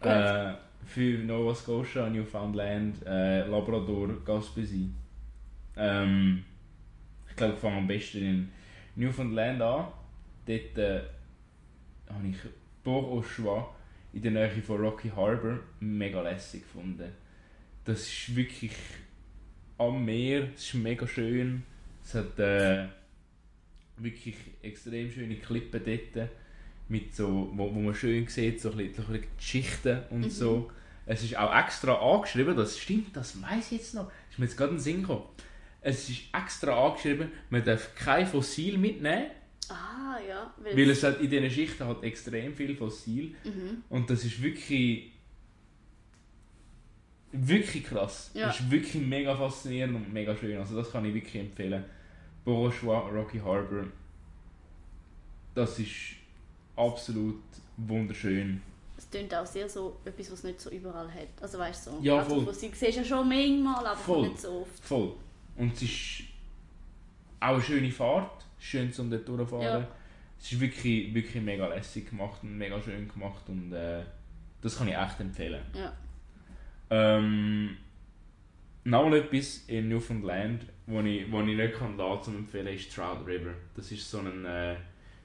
Äh, 0.00 0.54
für 0.86 1.18
Nova 1.18 1.54
Scotia, 1.54 2.08
Newfoundland, 2.08 3.04
äh, 3.06 3.46
Labrador, 3.46 4.08
Gaspésie. 4.24 4.90
Ähm, 5.76 6.44
ich 7.28 7.36
glaube, 7.36 7.54
ich 7.54 7.60
fange 7.60 7.78
am 7.78 7.86
besten 7.86 8.18
in 8.18 8.48
Newfoundland 8.96 9.62
an. 9.62 9.86
Dort 10.46 10.78
äh, 10.78 11.00
habe 12.08 12.28
ich 12.28 12.36
Port 12.82 13.24
Choix 13.24 13.66
in 14.12 14.22
der 14.22 14.32
Nähe 14.32 14.62
von 14.62 14.80
Rocky 14.80 15.10
Harbour 15.10 15.58
mega 15.80 16.20
lässig 16.22 16.62
gefunden. 16.62 17.10
Das 17.84 18.00
ist 18.00 18.36
wirklich 18.36 18.72
am 19.78 20.04
Meer, 20.04 20.48
es 20.54 20.66
ist 20.66 20.74
mega 20.74 21.06
schön. 21.06 21.64
Es 22.04 22.14
hat 22.14 22.38
äh, 22.38 22.86
wirklich 23.96 24.36
extrem 24.62 25.10
schöne 25.10 25.36
Klippen 25.36 25.80
dort, 25.84 26.28
mit 26.88 27.14
so, 27.14 27.50
wo, 27.54 27.74
wo 27.74 27.80
man 27.80 27.94
schön 27.94 28.26
sieht, 28.28 28.60
so 28.60 28.70
ein 28.72 28.76
bisschen, 28.76 29.06
bisschen 29.06 29.26
die 29.38 29.42
Schichten 29.44 30.00
und 30.10 30.30
so. 30.30 30.70
Es 31.06 31.22
ist 31.22 31.36
auch 31.36 31.54
extra 31.54 31.94
angeschrieben, 31.94 32.56
das 32.56 32.78
stimmt, 32.78 33.14
das 33.16 33.40
weiß 33.42 33.72
ich 33.72 33.78
jetzt 33.78 33.94
noch, 33.94 34.10
ist 34.30 34.38
mir 34.38 34.46
jetzt 34.46 34.56
gerade 34.56 34.70
in 34.70 34.76
den 34.76 34.82
Sinn 34.82 35.00
gekommen. 35.02 35.24
Es 35.80 36.08
ist 36.08 36.22
extra 36.32 36.86
angeschrieben, 36.86 37.30
man 37.50 37.62
darf 37.64 37.94
kein 37.94 38.26
Fossil 38.26 38.78
mitnehmen, 38.78 39.26
Ah, 39.68 40.18
ja. 40.26 40.52
weil 40.62 40.90
es 40.90 41.02
hat 41.02 41.20
in 41.20 41.30
diesen 41.30 41.50
Schichten 41.50 41.86
hat 41.86 42.02
extrem 42.02 42.54
viel 42.54 42.74
Fossil 42.76 43.34
Mhm. 43.44 43.82
und 43.88 44.08
das 44.10 44.24
ist 44.24 44.42
wirklich 44.42 45.10
wirklich 47.32 47.84
krass. 47.84 48.30
Ja. 48.34 48.46
Das 48.46 48.60
ist 48.60 48.70
wirklich 48.70 48.94
mega 49.04 49.34
faszinierend 49.34 49.96
und 49.96 50.12
mega 50.12 50.36
schön. 50.36 50.56
Also 50.58 50.76
das 50.76 50.90
kann 50.92 51.04
ich 51.04 51.14
wirklich 51.14 51.34
empfehlen. 51.36 51.84
Bourgeois, 52.44 53.08
Rocky 53.10 53.38
Harbour. 53.38 53.86
Das 55.54 55.78
ist 55.78 56.16
absolut 56.76 57.42
wunderschön. 57.76 58.60
Es 58.96 59.10
klingt 59.10 59.34
auch 59.34 59.46
sehr 59.46 59.68
so 59.68 59.98
etwas, 60.04 60.30
was 60.30 60.38
es 60.38 60.44
nicht 60.44 60.60
so 60.60 60.70
überall 60.70 61.08
hat. 61.12 61.28
Also 61.40 61.58
weißt 61.58 61.86
du 61.86 61.90
so. 61.92 61.98
Ja, 62.02 62.18
also, 62.18 62.36
voll. 62.36 62.46
was 62.46 62.60
Sie 62.60 62.70
siehst 62.72 62.96
ja 62.96 63.04
schon 63.04 63.28
manchmal, 63.28 63.86
aber 63.86 63.96
Voll. 63.96 64.28
nicht 64.28 64.40
so 64.40 64.60
oft. 64.62 64.84
Voll. 64.84 65.12
Und 65.56 65.72
es 65.74 65.82
ist 65.82 66.22
auch 67.40 67.54
eine 67.54 67.62
schöne 67.62 67.90
Fahrt. 67.90 68.44
Schön 68.58 68.92
zum 68.92 69.10
dort 69.10 69.28
durchfahren. 69.28 69.62
Ja. 69.62 69.88
Es 70.38 70.52
ist 70.52 70.60
wirklich, 70.60 71.14
wirklich 71.14 71.42
mega 71.42 71.66
lässig 71.68 72.10
gemacht 72.10 72.42
und 72.42 72.56
mega 72.56 72.80
schön 72.80 73.08
gemacht 73.08 73.42
und 73.48 73.72
äh, 73.72 74.02
das 74.60 74.78
kann 74.78 74.88
ich 74.88 74.96
echt 74.96 75.20
empfehlen. 75.20 75.62
Ja. 75.74 75.92
Ähm, 76.90 77.76
noch 78.84 79.10
etwas 79.12 79.64
in 79.66 79.88
Newfoundland, 79.88 80.66
wo 80.86 81.00
ich, 81.00 81.30
wo 81.30 81.40
ich 81.40 81.56
nicht 81.56 81.74
kann 81.74 81.96
lassen 81.96 82.24
zum 82.24 82.36
empfehlen, 82.36 82.74
ist 82.74 82.94
Trout 82.94 83.24
River. 83.26 83.54
Das 83.74 83.90
ist 83.90 84.08
so 84.08 84.18
ein, 84.18 84.44
äh, 84.44 84.76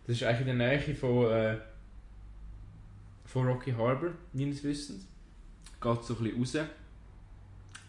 das 0.08 0.16
ist 0.16 0.24
eigentlich 0.24 0.48
in 0.48 0.58
der 0.58 0.68
Nähe 0.68 0.96
von, 0.96 1.32
äh, 1.32 1.58
von 3.26 3.48
Rocky 3.48 3.72
Harbour, 3.72 4.14
meines 4.34 4.64
Wissens. 4.64 5.06
Geht 5.82 6.04
so 6.04 6.16
ein 6.16 6.24
bisschen 6.24 6.62
raus. 6.62 6.70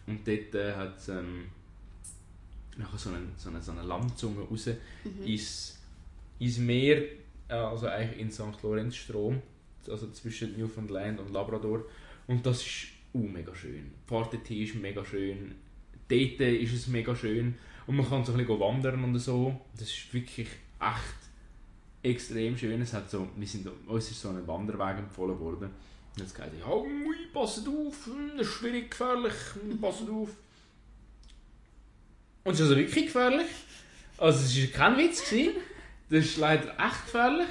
Und 0.07 0.27
dort 0.27 0.55
äh, 0.55 0.73
hat 0.73 0.97
es 0.97 1.09
ähm, 1.09 1.45
nachher 2.77 2.97
so 2.97 3.09
eine, 3.09 3.19
so 3.37 3.49
eine, 3.49 3.61
so 3.61 3.71
eine 3.71 3.83
Landzunge 3.83 4.41
raus 4.41 4.69
ins, 5.25 5.79
ins 6.39 6.57
Meer, 6.57 7.03
äh, 7.47 7.53
also 7.53 7.87
eigentlich 7.87 8.19
in 8.19 8.31
St. 8.31 8.61
Lorenz 8.63 8.95
Strom, 8.95 9.41
also 9.87 10.09
zwischen 10.11 10.57
Newfoundland 10.57 11.19
und 11.19 11.31
Labrador. 11.31 11.85
Und 12.27 12.45
das 12.45 12.61
ist 12.61 12.87
uh, 13.13 13.27
mega 13.27 13.53
schön. 13.53 13.91
Die 13.91 14.09
Fahrt 14.09 14.33
dorthin 14.33 14.63
ist 14.63 14.75
mega 14.75 15.03
schön. 15.03 15.55
Dort 16.11 16.41
ist 16.61 16.73
es 16.73 16.87
mega 16.87 17.15
schön. 17.15 17.55
Und 17.87 17.95
man 17.95 18.07
kann 18.07 18.23
so 18.23 18.33
ein 18.33 18.37
bisschen 18.39 18.59
wandern 18.59 19.03
und 19.03 19.17
so. 19.19 19.59
Das 19.73 19.89
ist 19.89 20.13
wirklich 20.13 20.47
echt 20.79 21.21
extrem 22.03 22.57
schön. 22.57 22.81
Es 22.81 22.93
hat 22.93 23.09
so, 23.09 23.27
wir 23.35 23.47
sind, 23.47 23.67
uns 23.87 24.11
ist 24.11 24.21
so 24.21 24.29
ein 24.29 24.45
Wanderweg 24.47 24.99
empfohlen 24.99 25.39
worden. 25.39 25.69
Und 26.15 26.19
jetzt 26.21 26.35
geht 26.35 26.45
ja, 26.59 26.67
ui, 26.71 27.15
passt 27.33 27.67
auf, 27.67 28.05
hm, 28.07 28.31
das 28.37 28.47
ist 28.47 28.53
schwierig, 28.53 28.91
gefährlich, 28.91 29.33
hm, 29.53 29.79
passt 29.79 30.01
auf. 30.09 30.29
Und 32.43 32.53
es 32.53 32.59
ist 32.59 32.61
also 32.65 32.75
wirklich 32.77 33.05
gefährlich. 33.05 33.47
Also 34.17 34.39
es 34.39 34.73
war 34.73 34.89
kein 34.89 34.97
Witz. 34.97 35.29
Gewesen. 35.29 35.53
Das 36.09 36.25
ist 36.25 36.37
leider 36.37 36.69
echt 36.77 37.05
gefährlich. 37.05 37.47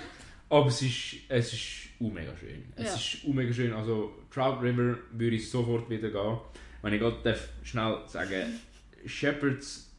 Aber 0.49 0.67
es 0.67 0.83
ist, 0.83 1.17
es 1.29 1.53
ist 1.53 1.89
mega 2.01 2.37
schön. 2.37 2.65
Es 2.77 2.85
Ja. 2.89 2.95
ist 2.95 3.35
mega 3.35 3.53
schön. 3.53 3.73
Also 3.73 4.13
Trout 4.31 4.61
River 4.61 4.99
würde 5.13 5.37
ich 5.37 5.49
sofort 5.49 5.89
wieder 5.89 6.11
gehen. 6.11 6.39
Wenn 6.83 6.93
ich 6.95 7.01
gerade 7.01 7.19
darf 7.23 7.49
schnell 7.63 7.99
sagen 8.07 8.59
Shepherd's 9.07 9.91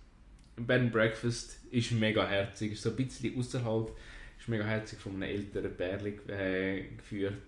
Bed 0.58 0.82
and 0.82 0.92
Breakfast 0.92 1.58
ist 1.72 1.92
mega 1.92 2.28
herzig. 2.28 2.74
Ist 2.74 2.84
so 2.84 2.90
ein 2.92 2.96
bisschen 2.96 3.38
außerhalb. 3.38 3.92
Ist 4.40 4.48
mega 4.48 4.64
herzig 4.64 5.00
von 5.00 5.14
einem 5.14 5.24
älteren 5.24 5.76
Pärchen 5.76 6.30
äh, 6.30 6.84
geführt. 6.98 7.42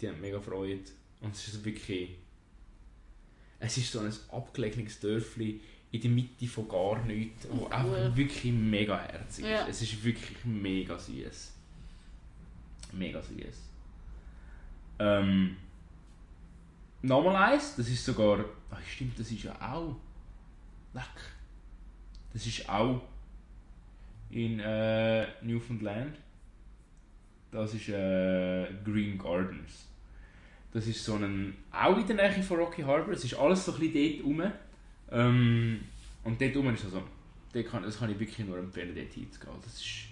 Die 0.00 0.08
haben 0.08 0.20
mega 0.20 0.40
Freude. 0.40 0.80
Und 1.20 1.34
es 1.34 1.48
ist 1.48 1.64
wirklich... 1.64 2.10
Es 3.58 3.76
ist 3.78 3.90
so 3.92 4.00
ein 4.00 4.12
abgelegenes 4.32 5.00
Dörfli 5.00 5.60
in 5.92 6.00
der 6.00 6.10
Mitte 6.10 6.46
von 6.46 6.68
gar 6.68 7.02
nichts, 7.04 7.46
wo 7.50 7.64
Cool. 7.64 7.72
einfach 7.72 8.16
wirklich 8.16 8.52
mega 8.52 8.98
herzig 9.00 9.44
Ja. 9.46 9.62
ist. 9.62 9.82
Es 9.82 9.92
ist 9.92 10.04
wirklich 10.04 10.36
mega 10.44 10.98
süß. 10.98 11.52
Mega 12.92 13.22
süß. 13.22 13.56
Ähm, 14.98 15.56
nochmal 17.02 17.52
eins, 17.52 17.76
das 17.76 17.88
ist 17.88 18.04
sogar. 18.04 18.44
Ach, 18.70 18.80
stimmt, 18.86 19.18
das 19.18 19.30
ist 19.30 19.44
ja 19.44 19.54
auch. 19.60 19.96
Leck. 20.92 21.04
Das 22.32 22.46
ist 22.46 22.68
auch 22.68 23.02
in 24.30 24.60
äh, 24.60 25.26
Newfoundland. 25.42 26.16
Das 27.50 27.74
ist 27.74 27.88
äh, 27.88 28.66
Green 28.84 29.16
Gardens. 29.16 29.86
Das 30.72 30.86
ist 30.86 31.04
so 31.04 31.14
ein. 31.14 31.56
Auch 31.70 31.96
in 31.96 32.06
der 32.06 32.16
Nähe 32.16 32.42
von 32.42 32.58
Rocky 32.58 32.82
Harbour. 32.82 33.14
Es 33.14 33.24
ist 33.24 33.34
alles 33.34 33.64
so 33.64 33.72
ein 33.72 33.80
bisschen 33.80 34.18
dort 34.18 34.26
rum. 34.26 34.52
Ähm, 35.10 35.80
und 36.24 36.40
dort 36.40 36.56
rum 36.56 36.74
ist 36.74 36.84
also. 36.84 37.02
Dort 37.52 37.66
kann, 37.68 37.82
das 37.82 37.98
kann 37.98 38.10
ich 38.10 38.18
wirklich 38.18 38.46
nur 38.46 38.58
empfehlen, 38.58 38.94
dort 38.94 39.12
hinzugehen. 39.12 39.54
Das 39.62 39.74
ist, 39.74 40.08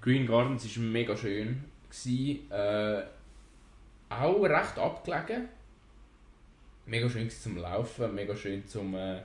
Green 0.00 0.26
Gardens 0.26 0.76
war 0.76 0.84
mega 0.84 1.16
schön. 1.16 1.64
Gewesen, 1.88 2.50
äh, 2.50 3.02
auch 4.10 4.42
recht 4.42 4.78
abgelegen. 4.78 5.48
Mega 6.86 7.08
schön 7.08 7.30
zum 7.30 7.56
Laufen, 7.58 8.14
mega 8.14 8.34
schön 8.34 8.66
zum, 8.66 8.94
äh, 8.94 9.20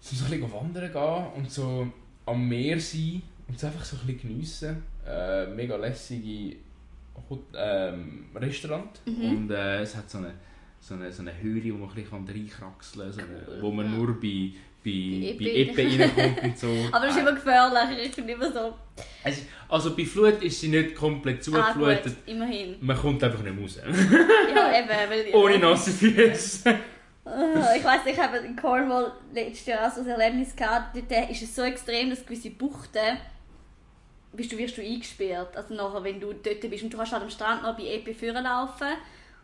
zum 0.00 0.18
so 0.18 0.24
ein 0.26 0.30
bisschen 0.32 0.52
wandern 0.52 0.92
gehen 0.92 1.26
und 1.36 1.50
so 1.50 1.90
am 2.26 2.48
Meer 2.48 2.78
sein 2.78 3.22
und 3.48 3.56
es 3.56 3.64
einfach 3.64 3.84
so 3.84 3.96
ein 3.96 4.06
bisschen 4.06 4.28
geniessen. 4.28 4.82
Äh, 5.06 5.46
mega 5.46 5.76
lässige 5.76 6.56
Hot 7.28 7.44
ähm, 7.54 8.26
Restaurant. 8.34 9.00
Und 9.06 9.50
äh, 9.50 9.80
es 9.82 9.94
hat 9.96 10.10
so 10.10 10.18
eine, 10.18 10.34
so 10.80 10.94
eine, 10.94 11.12
so 11.12 11.22
eine 11.22 11.36
Höhle, 11.40 11.72
wo 11.74 11.78
man 11.78 11.88
ein 11.90 11.94
bisschen 11.94 12.28
reinkraxeln 12.28 13.10
kann, 13.10 13.12
so 13.12 13.20
eine, 13.20 13.62
wo 13.62 13.70
man 13.70 13.94
nur 13.96 14.20
bei, 14.20 14.52
bei, 14.84 15.34
Bei. 15.38 15.50
Epe 15.50 15.82
reinkommt 15.82 16.42
und 16.42 16.58
so. 16.58 16.68
Aber 16.92 17.06
das 17.06 17.14
ist 17.16 17.20
immer 17.22 17.32
gefährlich. 17.32 18.06
Ich 18.06 18.12
finde 18.14 18.32
immer 18.34 18.52
so. 18.52 18.74
Es 19.24 19.42
Also 19.68 19.96
bei 19.96 20.04
Flut 20.04 20.42
ist 20.42 20.60
sie 20.60 20.68
nicht 20.68 20.94
komplett 20.94 21.38
Ah, 21.38 21.42
zugeflutet. 21.42 22.04
gut, 22.04 22.16
immerhin. 22.26 22.76
Man 22.80 22.96
kommt 22.96 23.24
einfach 23.24 23.42
nicht 23.42 23.58
raus. 23.60 23.78
Ja, 23.82 24.78
eben. 24.78 24.88
Weil, 25.10 25.34
Ohne 25.34 25.58
nasse 25.58 25.90
Füße. 25.90 26.78
Ah, 27.24 27.74
Ich 27.76 27.82
weiss 27.82 28.04
nicht, 28.04 28.18
ich 28.18 28.22
habe 28.22 28.36
in 28.38 28.54
Cornwall 28.54 29.12
letztes 29.32 29.66
Jahr 29.66 29.88
auch 29.88 29.94
so 29.94 30.02
ein 30.02 30.08
Erlebnis 30.08 30.54
gehabt. 30.54 30.94
Dort 30.94 31.30
ist 31.30 31.42
es 31.42 31.56
so 31.56 31.62
extrem, 31.62 32.10
dass 32.10 32.24
gewisse 32.26 32.50
Buchten 32.50 33.16
bist 34.34 34.52
du, 34.52 34.58
wirst 34.58 34.76
du 34.76 34.82
eingesperrt. 34.82 35.56
Also 35.56 35.74
nachher, 35.74 36.04
wenn 36.04 36.20
du 36.20 36.32
dort 36.34 36.60
bist 36.60 36.82
und 36.82 36.92
du 36.92 36.96
kannst 36.98 37.12
halt 37.12 37.22
am 37.22 37.30
Strand 37.30 37.62
noch 37.62 37.76
bei 37.76 37.84
EP 37.84 38.14
führen 38.14 38.44
laufen 38.44 38.88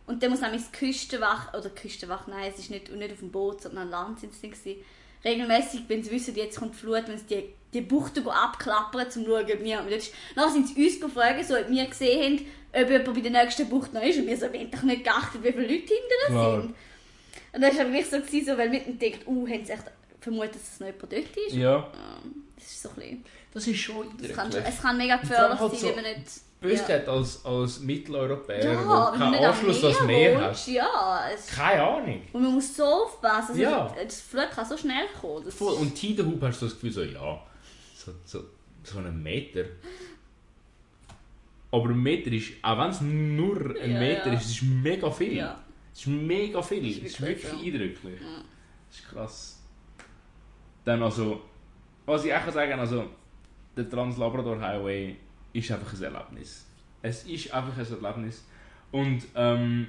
und 0.05 0.21
dann 0.21 0.29
muss 0.31 0.41
nämlich 0.41 0.61
die 0.71 0.77
Küstenwache, 0.77 1.57
oder 1.57 1.69
Küstenwache, 1.69 2.29
nein, 2.29 2.51
es 2.53 2.59
ist 2.59 2.69
nicht, 2.71 2.91
nicht 2.93 3.11
auf 3.13 3.19
dem 3.19 3.31
Boot, 3.31 3.61
sondern 3.61 3.85
an 3.85 3.89
Land 3.89 4.19
sind 4.19 4.33
es 4.33 4.41
dann 4.41 4.51
gewesen. 4.51 4.81
Regelmäßig, 5.23 5.81
wenn 5.87 6.03
sie 6.03 6.11
wissen, 6.11 6.35
jetzt 6.35 6.57
kommt 6.59 6.75
Flut, 6.75 7.03
wenn 7.07 7.17
sie 7.17 7.25
die, 7.25 7.43
die 7.73 7.81
Buchten 7.81 8.23
go 8.23 8.31
abklappern, 8.31 9.05
um 9.05 9.11
zu 9.11 9.23
schauen, 9.25 9.43
ob 9.43 9.63
dort 9.63 9.91
ist. 9.91 10.13
Dann 10.35 10.51
sind 10.51 10.67
sie 10.67 10.83
uns 10.85 10.99
gefragt, 10.99 11.45
so, 11.45 11.55
ob 11.57 11.69
wir 11.69 11.85
gesehen 11.85 12.23
haben, 12.73 12.83
ob 12.83 12.89
jemand 12.89 13.13
bei 13.13 13.21
der 13.29 13.43
nächsten 13.43 13.69
Bucht 13.69 13.93
noch 13.93 14.01
ist. 14.03 14.17
Und 14.19 14.27
wir 14.27 14.37
so, 14.37 14.51
wir 14.51 14.59
haben 14.59 14.71
doch 14.71 14.83
nicht 14.83 15.03
geachtet, 15.03 15.43
wie 15.43 15.51
viele 15.51 15.61
Leute 15.63 15.73
hinter 15.93 16.25
Klar. 16.27 16.61
sind. 16.61 16.75
Und 17.53 17.61
dann 17.61 17.63
war 17.63 17.69
es 17.71 17.77
wirklich 17.77 18.09
so, 18.09 18.17
gewesen, 18.19 18.45
so 18.45 18.57
weil 18.57 18.71
wir 18.71 18.79
gedacht, 18.79 19.27
uh, 19.27 19.47
haben 19.47 19.65
sie 19.65 19.71
echt 19.73 19.83
vermutet, 20.21 20.55
dass 20.55 20.73
es 20.73 20.79
noch 20.79 20.87
jemand 20.87 21.11
dort 21.13 21.37
ist. 21.47 21.53
Ja, 21.55 21.91
Ähm, 22.23 22.43
Das 22.55 22.65
ist 22.65 22.81
so 22.81 22.89
ein 22.89 22.95
bisschen... 22.95 23.25
das 23.53 23.67
ist 23.67 23.79
schon 23.79 24.07
Es 24.23 24.33
kann, 24.35 24.51
es 24.51 24.81
kann 24.81 24.97
mega 24.97 25.17
gefährlich 25.17 25.59
halt 25.59 25.71
sein, 25.71 25.79
so- 25.79 25.87
wenn 25.87 25.95
man 26.03 26.03
nicht... 26.13 26.31
Böskeit 26.61 27.07
als, 27.09 27.43
als 27.43 27.79
Mitteleuropäer, 27.79 28.73
Ja, 28.73 29.11
keinen 29.17 29.33
Anschluss 29.43 29.83
ans 29.83 30.01
Meer 30.03 30.39
hat. 30.41 30.67
Ja, 30.67 31.23
es, 31.33 31.47
Keine 31.47 31.81
Ahnung. 31.83 32.21
und 32.33 32.41
man 32.43 32.53
muss 32.53 32.75
so 32.77 32.83
aufpassen. 32.83 33.51
Also 33.51 33.61
Ja. 33.61 33.93
Das 34.03 34.21
Flut 34.21 34.51
kann 34.51 34.65
so 34.65 34.77
schnell 34.77 35.07
kommen. 35.19 35.43
Das 35.43 35.55
Voll. 35.55 35.73
ist- 35.73 35.79
Und 35.81 35.95
Tidehub 35.95 36.41
hast 36.43 36.61
du 36.61 36.65
das 36.67 36.75
Gefühl, 36.75 36.91
so, 36.91 37.01
ja, 37.03 37.41
so, 37.95 38.11
so, 38.25 38.43
so 38.83 38.99
einen 38.99 39.21
Meter. 39.23 39.63
Aber 41.71 41.89
ein 41.89 41.99
Meter 42.03 42.31
ist, 42.31 42.51
auch 42.61 42.77
wenn 42.77 42.89
es 42.89 43.01
nur 43.01 43.75
ein 43.81 43.91
Ja, 43.93 43.99
Meter 43.99 44.27
ja. 44.27 44.33
ist, 44.33 44.45
es 44.45 44.51
ist 44.51 44.63
mega 44.63 45.09
viel. 45.09 45.37
Ja. 45.37 45.59
Es 45.93 46.01
ist 46.01 46.07
mega 46.07 46.61
viel. 46.61 46.85
Es 46.89 46.97
ist 46.97 47.03
ist 47.05 47.21
wirklich 47.21 47.43
wirklich 47.43 47.71
so. 47.73 47.77
eindrücklich. 47.77 48.21
Ja. 48.21 48.43
Das 48.89 48.99
ist 48.99 49.09
krass. 49.09 49.61
Dann 50.83 51.01
also, 51.01 51.41
was 52.05 52.25
ich 52.25 52.33
auch 52.33 52.41
kann 52.43 52.53
sagen 52.53 52.79
also, 52.79 53.05
der 53.77 53.89
Trans-Labrador 53.89 54.59
Highway 54.59 55.15
ist 55.53 55.71
einfach 55.71 55.93
ein 55.93 56.03
Erlebnis. 56.03 56.65
Es 57.01 57.23
ist 57.23 57.53
einfach 57.53 57.77
ein 57.77 58.03
Erlebnis. 58.03 58.43
Und 58.91 59.23
ähm, 59.35 59.87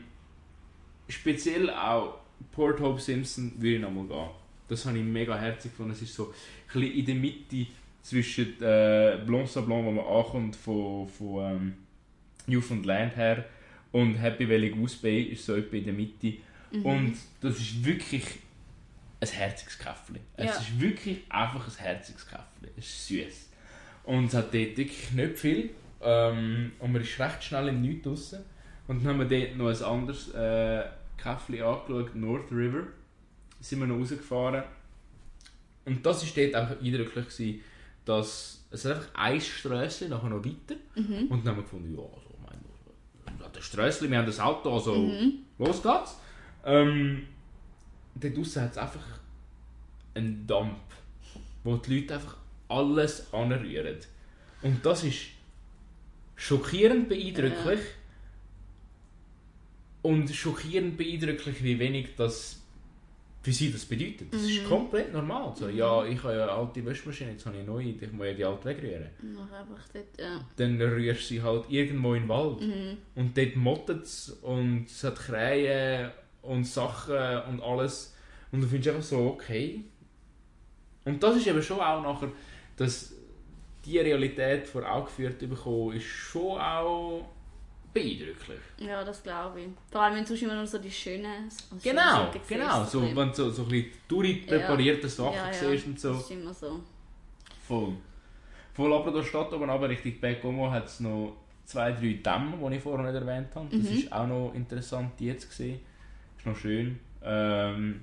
speziell 1.08 1.70
auch 1.70 2.18
Port 2.52 2.80
Hope 2.80 3.00
Simpson 3.00 3.52
würde 3.56 3.76
ich 3.76 3.80
nochmal 3.82 4.06
gehen. 4.06 4.30
Das 4.68 4.86
habe 4.86 4.98
ich 4.98 5.04
mega 5.04 5.36
herzig 5.38 5.72
gefunden. 5.72 5.92
Es 5.92 6.02
ist 6.02 6.14
so 6.14 6.26
ein 6.28 6.32
bisschen 6.80 6.92
in 6.98 7.06
der 7.06 7.14
Mitte 7.16 7.66
zwischen 8.02 8.60
äh, 8.62 9.18
Blanc-Sablon, 9.26 9.84
wo 9.84 9.90
man 9.92 10.04
ankommt 10.04 10.56
von, 10.56 11.06
von 11.08 11.44
ähm, 11.54 11.74
Newfoundland 12.46 13.16
her, 13.16 13.44
und 13.92 14.14
Happy 14.14 14.48
Valley 14.48 14.70
Goose 14.70 14.96
Bay 15.02 15.22
ist 15.24 15.44
so 15.44 15.54
etwa 15.54 15.76
in 15.76 15.84
der 15.84 15.92
Mitte. 15.92 16.34
Und 16.82 17.14
das 17.42 17.58
ist 17.58 17.84
wirklich 17.84 18.24
ein 19.20 19.28
herziges 19.28 19.78
Käffchen. 19.78 20.18
Es 20.34 20.46
Ja. 20.46 20.52
ist 20.52 20.80
wirklich 20.80 21.18
einfach 21.28 21.66
ein 21.68 21.76
herziges 21.84 22.26
Käffchen. 22.26 22.68
Es 22.78 22.86
ist 22.86 23.08
süß. 23.08 23.48
Und 24.04 24.26
es 24.26 24.34
hat 24.34 24.52
dort 24.52 24.76
wirklich 24.76 25.10
nicht 25.12 25.38
viel. 25.38 25.70
Ähm, 26.00 26.72
und 26.78 26.92
man 26.92 27.02
ist 27.02 27.18
recht 27.18 27.44
schnell 27.44 27.68
im 27.68 27.80
Nichts 27.80 28.04
draussen. 28.04 28.40
Und 28.88 29.04
dann 29.04 29.20
haben 29.20 29.28
wir 29.30 29.38
dort 29.38 29.56
noch 29.56 29.68
ein 29.68 29.82
anderes 29.82 30.34
äh, 30.34 30.84
Käffchen 31.16 31.62
angeschaut, 31.62 32.14
North 32.14 32.50
River. 32.50 32.84
Sind 33.60 33.80
wir 33.80 33.86
noch 33.86 33.98
rausgefahren. 33.98 34.64
Und 35.84 36.04
das 36.04 36.24
war 36.24 36.44
dort 36.44 36.54
einfach 36.54 36.82
eindrücklich, 36.82 37.28
gewesen, 37.28 37.60
dass 38.04 38.64
es 38.70 38.86
einfach 38.86 39.08
ein 39.14 39.40
Strösschen, 39.40 40.10
nachher 40.10 40.30
noch 40.30 40.44
weiter. 40.44 40.76
Und 41.30 41.44
dann 41.44 41.48
haben 41.48 41.56
wir 41.56 41.62
gefunden, 41.62 41.94
ja, 41.94 42.02
also, 42.02 42.30
ich 42.34 43.30
meine, 43.30 43.50
das 43.52 43.64
Strösschen, 43.64 44.10
wir 44.10 44.18
haben 44.18 44.26
das 44.26 44.40
Auto, 44.40 44.72
also 44.72 44.94
los 45.58 45.82
geht's. 45.82 46.18
Ähm, 46.64 47.26
dort 48.14 48.36
draussen 48.36 48.62
hat 48.62 48.72
es 48.72 48.78
einfach 48.78 49.04
einen 50.14 50.46
Dump, 50.46 50.78
wo 51.64 51.76
die 51.76 52.00
Leute 52.00 52.14
einfach 52.14 52.36
alles 52.72 53.32
anrühren. 53.32 53.98
Und 54.62 54.84
das 54.84 55.04
ist 55.04 55.18
schockierend 56.36 57.08
beeindrucklich. 57.08 57.80
Und 60.02 60.30
schockierend 60.30 60.96
beeindrucklich, 60.96 61.62
wie 61.62 61.78
wenig 61.78 62.16
das 62.16 62.62
für 63.42 63.52
sie 63.52 63.72
das 63.72 63.84
bedeutet. 63.84 64.32
Das 64.32 64.42
ist 64.42 64.64
komplett 64.68 65.12
normal. 65.12 65.52
So, 65.56 65.68
ja, 65.68 66.04
ich 66.04 66.22
habe 66.22 66.34
ja 66.34 66.44
eine 66.44 66.52
alte 66.52 66.86
Waschmaschine, 66.86 67.32
jetzt 67.32 67.44
habe 67.44 67.56
ich 67.56 67.62
eine 67.62 67.72
neue, 67.72 67.88
ich 67.88 68.12
muss 68.12 68.26
ja 68.26 68.32
die 68.34 68.44
alte 68.44 68.64
wegrühren. 68.66 69.08
Dort, 69.92 70.20
ja. 70.20 70.40
Dann 70.56 70.80
rührst 70.80 71.22
du 71.22 71.24
sie 71.24 71.42
halt 71.42 71.64
irgendwo 71.68 72.14
in 72.14 72.22
den 72.22 72.28
Wald. 72.28 72.60
Mhm. 72.60 72.98
Und 73.16 73.36
dort 73.36 73.56
mottet 73.56 74.04
es 74.04 74.30
und 74.42 74.86
es 74.86 75.02
hat 75.02 75.16
Krähen 75.16 76.12
und 76.42 76.64
Sachen 76.66 77.16
und 77.50 77.62
alles. 77.62 78.14
Und 78.52 78.60
du 78.60 78.68
findest 78.68 78.94
einfach 78.94 79.08
so, 79.08 79.26
okay. 79.26 79.84
Und 81.04 81.20
das 81.20 81.36
ist 81.36 81.46
eben 81.48 81.62
schon 81.62 81.80
auch 81.80 82.00
nachher, 82.00 82.30
dass 82.76 83.14
die 83.84 83.98
Realität 83.98 84.66
vor 84.66 84.88
Augen 84.90 85.06
geführt 85.06 85.38
bekommen, 85.38 85.96
ist 85.96 86.04
schon 86.04 86.60
auch 86.60 87.24
beeindrucklich. 87.92 88.58
Ja, 88.78 89.04
das 89.04 89.22
glaube 89.22 89.60
ich. 89.60 89.66
Vor 89.90 90.00
allem, 90.02 90.16
wenn 90.16 90.24
du 90.24 90.34
immer 90.34 90.54
nur 90.54 90.66
so 90.66 90.78
die 90.78 90.90
schönen... 90.90 91.50
so 91.50 91.64
schöne 91.78 91.80
Genau, 91.82 92.30
siehst, 92.32 92.48
genau. 92.48 92.84
So, 92.84 93.02
wenn 93.02 93.28
du 93.28 93.34
so, 93.34 93.50
so 93.50 93.62
ein 93.64 93.68
bisschen 93.68 93.92
durchpräparierte 94.08 95.08
Sachen 95.08 95.34
Ja, 95.34 95.46
ja, 95.48 95.52
siehst 95.52 95.86
und 95.86 96.00
so. 96.00 96.12
Das 96.14 96.22
ist 96.22 96.30
immer 96.30 96.54
so. 96.54 96.80
Voll. 97.66 97.92
Von 98.74 98.90
Labrador 98.90 99.22
Stadt 99.24 99.52
oben 99.52 99.68
aber 99.68 99.88
Richtung 99.88 100.18
Bekomo 100.20 100.70
hat 100.70 100.86
es 100.86 101.00
noch 101.00 101.36
zwei, 101.64 101.92
drei 101.92 102.14
Dämme, 102.24 102.56
die 102.70 102.76
ich 102.76 102.82
vorher 102.82 103.10
nicht 103.12 103.20
erwähnt 103.20 103.48
habe. 103.54 103.68
Das 103.70 103.90
Mhm. 103.90 103.96
ist 103.98 104.12
auch 104.12 104.26
noch 104.26 104.52
interessant, 104.54 105.12
die 105.18 105.26
jetzt 105.26 105.48
gesehen. 105.48 105.80
Ist 106.38 106.46
noch 106.46 106.56
schön. 106.56 106.98
Ähm, 107.22 108.02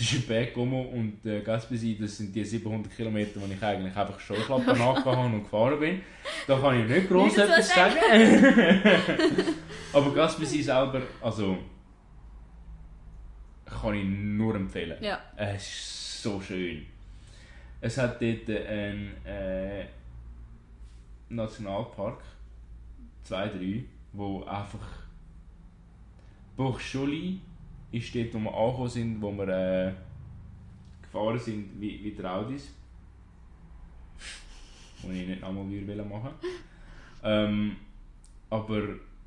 in 0.00 0.26
Bekomo 0.26 0.82
und 0.82 1.24
äh, 1.24 1.40
Gaspesi, 1.40 1.96
das 2.00 2.16
sind 2.16 2.34
die 2.34 2.44
700 2.44 2.94
Kilometer, 2.94 3.40
die 3.40 3.52
ich 3.52 3.62
eigentlich 3.62 3.94
einfach 3.94 4.18
schon 4.18 4.36
Schlappen 4.36 4.66
nachgehauen 4.78 5.34
und 5.34 5.42
gefahren 5.44 5.78
bin. 5.78 6.02
Da 6.46 6.58
kann 6.58 6.80
ich 6.80 6.88
nicht 6.88 7.08
groß 7.08 7.38
etwas 7.38 7.68
sagen. 7.68 7.96
aber 9.92 10.14
Gaspesi 10.14 10.62
selber, 10.62 11.02
also 11.20 11.58
kann 13.64 13.94
ich 13.94 14.04
nur 14.04 14.54
empfehlen. 14.54 15.02
Ja. 15.02 15.20
Es 15.36 15.62
ist 15.62 16.22
so 16.22 16.40
schön. 16.40 16.86
Es 17.80 17.98
hat 17.98 18.20
dort 18.20 18.48
einen 18.48 19.12
äh, 19.26 19.84
Nationalpark, 21.28 22.22
zwei, 23.22 23.48
drei, 23.48 23.84
wo 24.12 24.42
einfach 24.44 25.04
Bochscholi 26.56 27.40
ist 27.94 28.14
dort, 28.14 28.34
wo 28.34 28.38
wir 28.38 28.54
angekommen 28.54 28.88
sind, 28.88 29.22
wo 29.22 29.32
wir 29.32 29.48
äh, 29.48 29.92
gefahren 31.02 31.38
sind 31.38 31.80
wie, 31.80 32.02
wie 32.02 32.10
die 32.10 32.24
Audis. 32.24 32.72
Wo 35.02 35.10
ich 35.10 35.28
nicht 35.28 35.40
nochmal 35.40 35.70
würde 35.70 36.02
machen 36.02 36.30
ähm, 37.22 37.76
Aber 38.50 38.82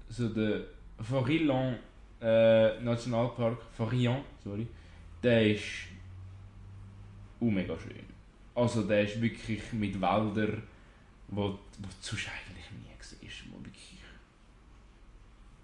so 0.09 0.30
der 0.30 0.61
Farillon 0.99 1.76
äh, 2.22 2.80
Nationalpark, 2.82 3.61
Farillon, 3.72 4.24
sorry, 4.43 4.68
der 5.24 5.51
ist 5.53 5.88
uh, 7.39 7.51
mega 7.51 7.78
schön. 7.80 8.05
Also 8.55 8.84
der 8.84 9.03
ist 9.03 9.22
wirklich 9.22 9.61
mit 9.74 10.01
Wäldern, 10.01 10.63
wo, 11.28 11.43
wo 11.43 11.49
du 11.49 12.15
eigentlich 12.15 12.72
nie 12.72 12.95
siehst, 12.99 13.43
wo 13.51 13.63
wirklich 13.63 13.99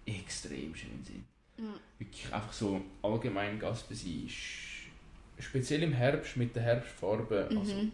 extrem 0.05 0.75
schön 0.75 1.03
sind. 1.03 1.32
Ja. 1.57 1.63
Wirklich 1.99 2.33
einfach 2.33 2.51
so 2.53 2.81
allgemein 3.01 3.59
Gaspesi 3.59 4.25
ist 4.27 5.43
speziell 5.45 5.83
im 5.83 5.93
Herbst 5.93 6.35
mit 6.37 6.55
der 6.55 6.63
Herbstfarbe 6.63 7.47
also 7.49 7.73
Mhm. 7.75 7.91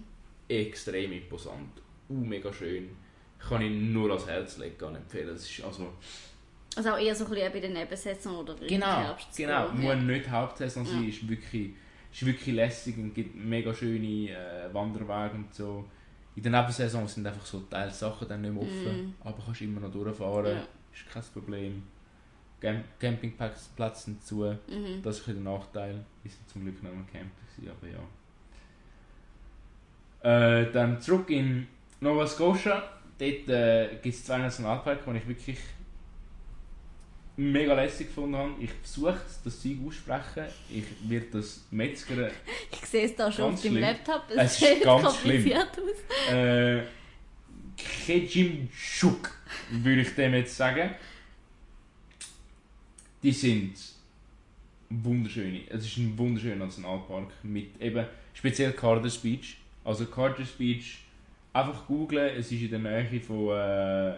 extrem 0.47 1.11
imposant. 1.13 1.69
Uh, 2.09 2.13
mega 2.13 2.51
schön. 2.51 2.89
Kann 3.37 3.61
ich 3.61 3.71
nur 3.71 4.09
ans 4.09 4.27
Herz 4.27 4.57
legen 4.57 4.95
empfehlen. 4.95 5.29
Das 5.29 5.49
ist 5.49 5.63
also 5.63 5.93
Also 6.75 6.89
auch 6.91 6.97
eher 6.97 7.15
so 7.15 7.25
ein 7.25 7.31
bisschen 7.31 7.51
bei 7.53 7.59
den 7.59 7.73
Nebensätzen 7.73 8.31
oder 8.31 8.59
im 8.61 8.67
Genau, 8.67 8.85
Herbst. 8.85 9.33
zu 9.33 9.41
genau. 9.41 9.67
gehen, 9.69 9.75
Muss 9.81 9.85
ja. 9.85 9.95
nicht 9.95 10.29
Hauptsaison 10.29 10.85
sein, 10.85 11.03
Ja. 11.03 11.09
ist 11.09 11.27
wirklich, 11.27 11.71
ist 12.11 12.25
wirklich 12.25 12.55
lässig 12.55 12.97
und 12.97 13.13
gibt 13.13 13.35
mega 13.35 13.73
schöne 13.73 14.29
äh, 14.31 14.73
Wanderwege 14.73 15.35
und 15.35 15.53
so. 15.53 15.85
In 16.35 16.43
der 16.43 16.51
Nebensaison 16.51 17.07
sind 17.07 17.25
einfach 17.27 17.45
so 17.45 17.61
Teil 17.61 17.91
Sachen 17.91 18.27
dann 18.27 18.41
nicht 18.41 18.53
mehr 18.53 18.61
offen, 18.63 19.05
Mhm. 19.07 19.13
aber 19.23 19.41
kannst 19.43 19.61
immer 19.61 19.81
noch 19.81 19.91
durchfahren, 19.91 20.57
Ja. 20.57 20.67
ist 20.93 21.09
kein 21.11 21.23
Problem. 21.33 21.83
Camp 22.61 22.83
Campingplätze 22.99 24.03
sind 24.05 24.23
zu, 24.23 24.43
Mhm. 24.67 25.01
das 25.03 25.19
ist 25.19 25.27
ein 25.27 25.43
der 25.43 25.53
Nachteil. 25.53 26.05
Wir 26.23 26.31
sind 26.31 26.49
zum 26.49 26.63
Glück 26.63 26.81
noch 26.83 26.91
im 26.91 27.05
Camp, 27.07 27.31
gewesen, 27.55 27.71
aber 27.77 27.87
ja. 27.87 27.99
Äh, 30.61 30.71
dann 30.71 30.99
zurück 31.01 31.29
in 31.29 31.67
Nova 32.01 32.27
Scotia. 32.27 32.83
Dort 33.17 33.49
äh, 33.49 33.89
gibt 34.01 34.15
es 34.15 34.25
zwei 34.25 34.37
Nationalparks, 34.37 35.03
die 35.05 35.17
ich 35.17 35.27
wirklich 35.27 35.57
mega 37.37 37.73
lässig 37.73 38.07
gefunden 38.07 38.35
habe. 38.35 38.51
Ich 38.59 38.71
versuche 38.71 39.19
das 39.43 39.61
Zeug 39.61 39.77
aussprechen. 39.87 40.45
Ich 40.69 40.83
werde 41.09 41.27
das 41.33 41.61
Metzger 41.71 42.29
Ich 42.71 42.85
sehe 42.85 43.05
es 43.05 43.15
da 43.15 43.31
schon 43.31 43.53
auf 43.53 43.61
dem 43.61 43.71
schlimm. 43.71 43.81
Laptop. 43.81 44.23
Es 44.29 44.35
Es 44.37 44.51
ist 44.61 44.67
sieht 44.67 44.83
ganz 44.83 45.03
kompliziert 45.05 45.69
aus. 45.79 46.33
äh, 46.33 46.81
Kejimchuk, 47.77 49.31
würde 49.71 50.01
ich 50.01 50.15
dem 50.15 50.33
jetzt 50.33 50.55
sagen. 50.57 50.91
Die 53.21 53.31
sind 53.31 53.73
wunderschöne. 54.89 55.61
Es 55.69 55.85
ist 55.85 55.97
ein 55.97 56.17
wunderschöner 56.17 56.65
Nationalpark 56.65 57.31
mit 57.43 57.79
eben 57.81 58.05
speziell 58.33 58.71
Carter 58.73 59.09
Beach. 59.21 59.57
Also 59.83 60.05
Carter 60.05 60.43
Beach 60.57 60.99
einfach 61.53 61.85
googlen. 61.85 62.37
Es 62.37 62.51
ist 62.51 62.61
in 62.61 62.69
der 62.69 62.79
Nähe 62.79 63.19
von 63.19 63.49
äh, 63.49 64.15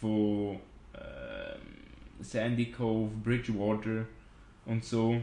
von 0.00 0.58
ähm, 0.94 1.60
Sandy 2.20 2.66
Cove, 2.66 3.10
Bridgewater 3.22 4.06
und 4.66 4.84
so. 4.84 5.20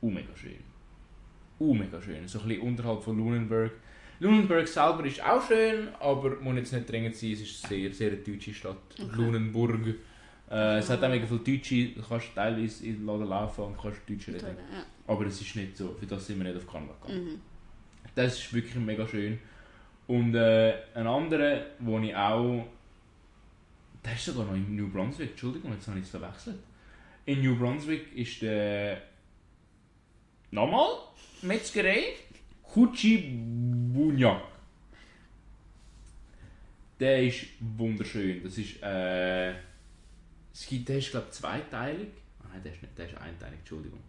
Uh, 0.00 0.10
mega 0.10 0.34
schön. 0.36 0.56
Uh, 1.60 1.74
mega 1.74 2.00
schön. 2.00 2.26
So 2.26 2.40
ein 2.40 2.48
bisschen 2.48 2.62
unterhalb 2.62 3.02
von 3.02 3.16
Lunenburg. 3.16 3.72
Lunenburg 4.18 4.68
selber 4.68 5.04
ist 5.04 5.22
auch 5.22 5.46
schön, 5.46 5.88
aber 6.00 6.36
muss 6.40 6.56
jetzt 6.56 6.72
nicht 6.72 6.90
dringend 6.90 7.16
sein. 7.16 7.32
Es 7.32 7.40
ist 7.40 7.64
eine 7.64 7.80
sehr, 7.80 7.92
sehr 7.92 8.12
eine 8.12 8.16
deutsche 8.18 8.54
Stadt. 8.54 8.76
Okay. 8.92 9.10
Lunenburg. 9.16 9.80
Äh, 10.52 10.78
es 10.78 10.90
hat 10.90 11.02
auch 11.02 11.08
mega 11.08 11.26
viele 11.26 11.40
Deutsche. 11.40 11.88
Du 11.88 12.02
kannst 12.02 12.34
teilweise 12.34 12.84
in 12.84 12.96
den 12.96 13.06
Laden 13.06 13.26
laufen 13.26 13.64
und 13.64 13.78
kannst 13.80 14.00
Deutsch 14.08 14.28
reden. 14.28 14.56
Ja. 14.70 14.84
Aber 15.06 15.24
es 15.24 15.40
ist 15.40 15.56
nicht 15.56 15.76
so. 15.76 15.94
Für 15.98 16.06
das 16.06 16.26
sind 16.26 16.38
wir 16.38 16.44
nicht 16.44 16.62
auf 16.62 16.70
Kanada 16.70 16.92
gegangen. 17.00 17.24
Mhm. 17.24 17.40
Das 18.14 18.38
ist 18.38 18.52
wirklich 18.52 18.74
mega 18.74 19.06
schön. 19.08 19.38
Und 20.06 20.34
äh, 20.34 20.74
ein 20.94 21.06
anderer, 21.06 21.64
wo 21.78 21.98
ich 22.00 22.14
auch. 22.14 22.66
Der 24.04 24.12
ist 24.12 24.24
sogar 24.26 24.44
noch 24.44 24.54
in 24.54 24.76
New 24.76 24.90
Brunswick. 24.90 25.30
Entschuldigung, 25.30 25.72
jetzt 25.72 25.88
habe 25.88 25.98
ich 25.98 26.04
es 26.04 26.10
verwechselt. 26.10 26.58
In 27.24 27.42
New 27.42 27.56
Brunswick 27.56 28.14
ist 28.14 28.42
der. 28.42 29.00
Nochmal? 30.50 30.90
Metzgerei? 31.40 32.04
Kuchibunyak. 32.62 34.42
Der 37.00 37.22
ist 37.22 37.46
wunderschön. 37.58 38.42
Das 38.42 38.58
ist. 38.58 38.82
Äh, 38.82 39.54
es 40.52 40.66
gibt, 40.66 40.88
der 40.88 40.98
ist, 40.98 41.10
glaube 41.10 41.26
ich, 41.30 41.32
zweiteilig. 41.34 42.08
Nein, 42.50 42.62
der 42.62 42.72
ist 42.72 42.82
nicht. 42.82 42.98
Der 42.98 43.06
ist 43.06 43.16
einteilig, 43.16 43.58
Entschuldigung. 43.60 44.00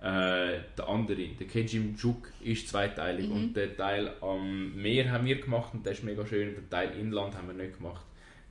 Äh, 0.00 0.60
der 0.76 0.88
andere, 0.88 1.26
der 1.28 1.46
Kejimjuk, 1.46 2.28
ist 2.40 2.68
zweiteilig 2.68 3.26
Mhm. 3.28 3.32
und 3.32 3.54
der 3.54 3.76
Teil 3.76 4.12
am 4.20 4.74
Meer 4.76 5.10
haben 5.10 5.24
wir 5.26 5.40
gemacht 5.40 5.74
und 5.74 5.84
der 5.84 5.92
ist 5.92 6.04
mega 6.04 6.24
schön. 6.26 6.54
Der 6.54 6.68
Teil 6.70 6.96
Inland 6.98 7.34
haben 7.34 7.48
wir 7.48 7.54
nicht 7.54 7.78
gemacht. 7.78 8.04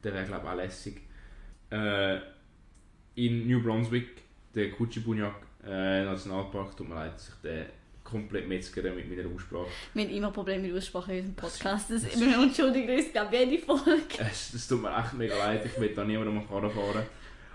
Der 0.03 0.13
wäre 0.13 0.25
glaube 0.25 0.45
ich 0.45 0.51
auch 0.51 0.55
lässig. 0.57 1.01
Äh, 1.69 2.17
in 3.15 3.47
New 3.47 3.61
Brunswick, 3.63 4.09
der 4.53 4.71
Kuchibunyak 4.71 5.35
äh, 5.65 6.03
Nationalpark, 6.03 6.75
tut 6.75 6.89
mir 6.89 6.95
leid, 6.95 7.13
dass 7.15 7.29
ich 7.29 7.35
den 7.41 7.65
komplett 8.03 8.47
metzgere 8.47 8.91
mit 8.91 9.09
meiner 9.09 9.29
Aussprache. 9.33 9.67
Wir 9.93 10.03
haben 10.05 10.11
immer 10.11 10.31
Probleme 10.31 10.63
mit 10.67 10.75
Aussprache 10.75 11.13
in 11.13 11.17
unserem 11.19 11.35
Podcast. 11.35 11.91
Das, 11.91 12.03
wir 12.19 12.43
entschuldigen 12.43 12.89
uns, 12.89 13.11
glaube 13.11 13.35
ich, 13.35 13.49
jede 13.51 13.63
Folge. 13.63 14.01
Es, 14.19 14.51
das 14.51 14.67
tut 14.67 14.81
mir 14.81 14.97
echt 14.97 15.13
mega 15.13 15.37
leid, 15.37 15.65
ich 15.65 15.79
will 15.79 15.93
da 15.93 16.03
niemandem 16.03 16.45
Karren 16.47 16.69
fahren. 16.71 17.03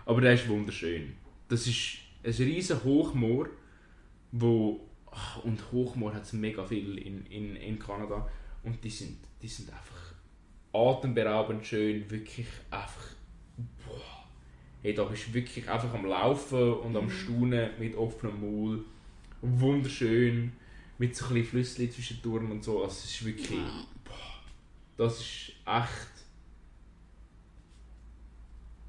Aber 0.05 0.21
der 0.21 0.35
ist 0.35 0.49
wunderschön. 0.49 1.15
Das 1.49 1.67
ist 1.67 1.99
ein 2.25 2.33
riesen 2.33 2.83
Hochmoor, 2.83 3.49
wo... 4.33 4.89
ach, 5.11 5.45
Und 5.45 5.73
Hochmoor 5.73 6.15
hat 6.15 6.23
es 6.23 6.33
mega 6.33 6.65
viel 6.65 6.99
in, 6.99 7.27
in, 7.27 7.57
in 7.57 7.79
Kanada. 7.79 8.29
Und 8.63 8.83
die 8.83 8.91
sind, 8.91 9.19
die 9.41 9.49
sind 9.49 9.71
einfach 9.71 10.15
atemberaubend 10.73 11.67
schön, 11.67 12.11
wirklich 12.11 12.47
einfach... 12.71 13.07
Boah. 13.85 14.25
Hey, 14.83 14.95
da 14.95 15.05
bist 15.05 15.29
du 15.29 15.35
wirklich 15.35 15.69
einfach 15.69 15.93
am 15.95 16.07
Laufen 16.07 16.73
und 16.75 16.97
am 16.97 17.11
Staunen 17.11 17.71
mit 17.79 17.95
offenem 17.95 18.41
Maul. 18.41 18.85
Wunderschön. 19.41 20.53
Mit 20.99 21.17
so 21.17 21.27
ein 21.27 21.35
bisschen 21.35 21.65
Flüsschen 21.65 21.91
zwischendurch 21.91 22.51
und 22.51 22.65
so. 22.65 22.83
Also, 22.83 22.95
es 22.95 23.05
ist 23.05 23.25
wirklich... 23.25 23.59
Ja. 23.59 23.87
Das 24.97 25.21
ist 25.21 25.53
echt 25.67 26.12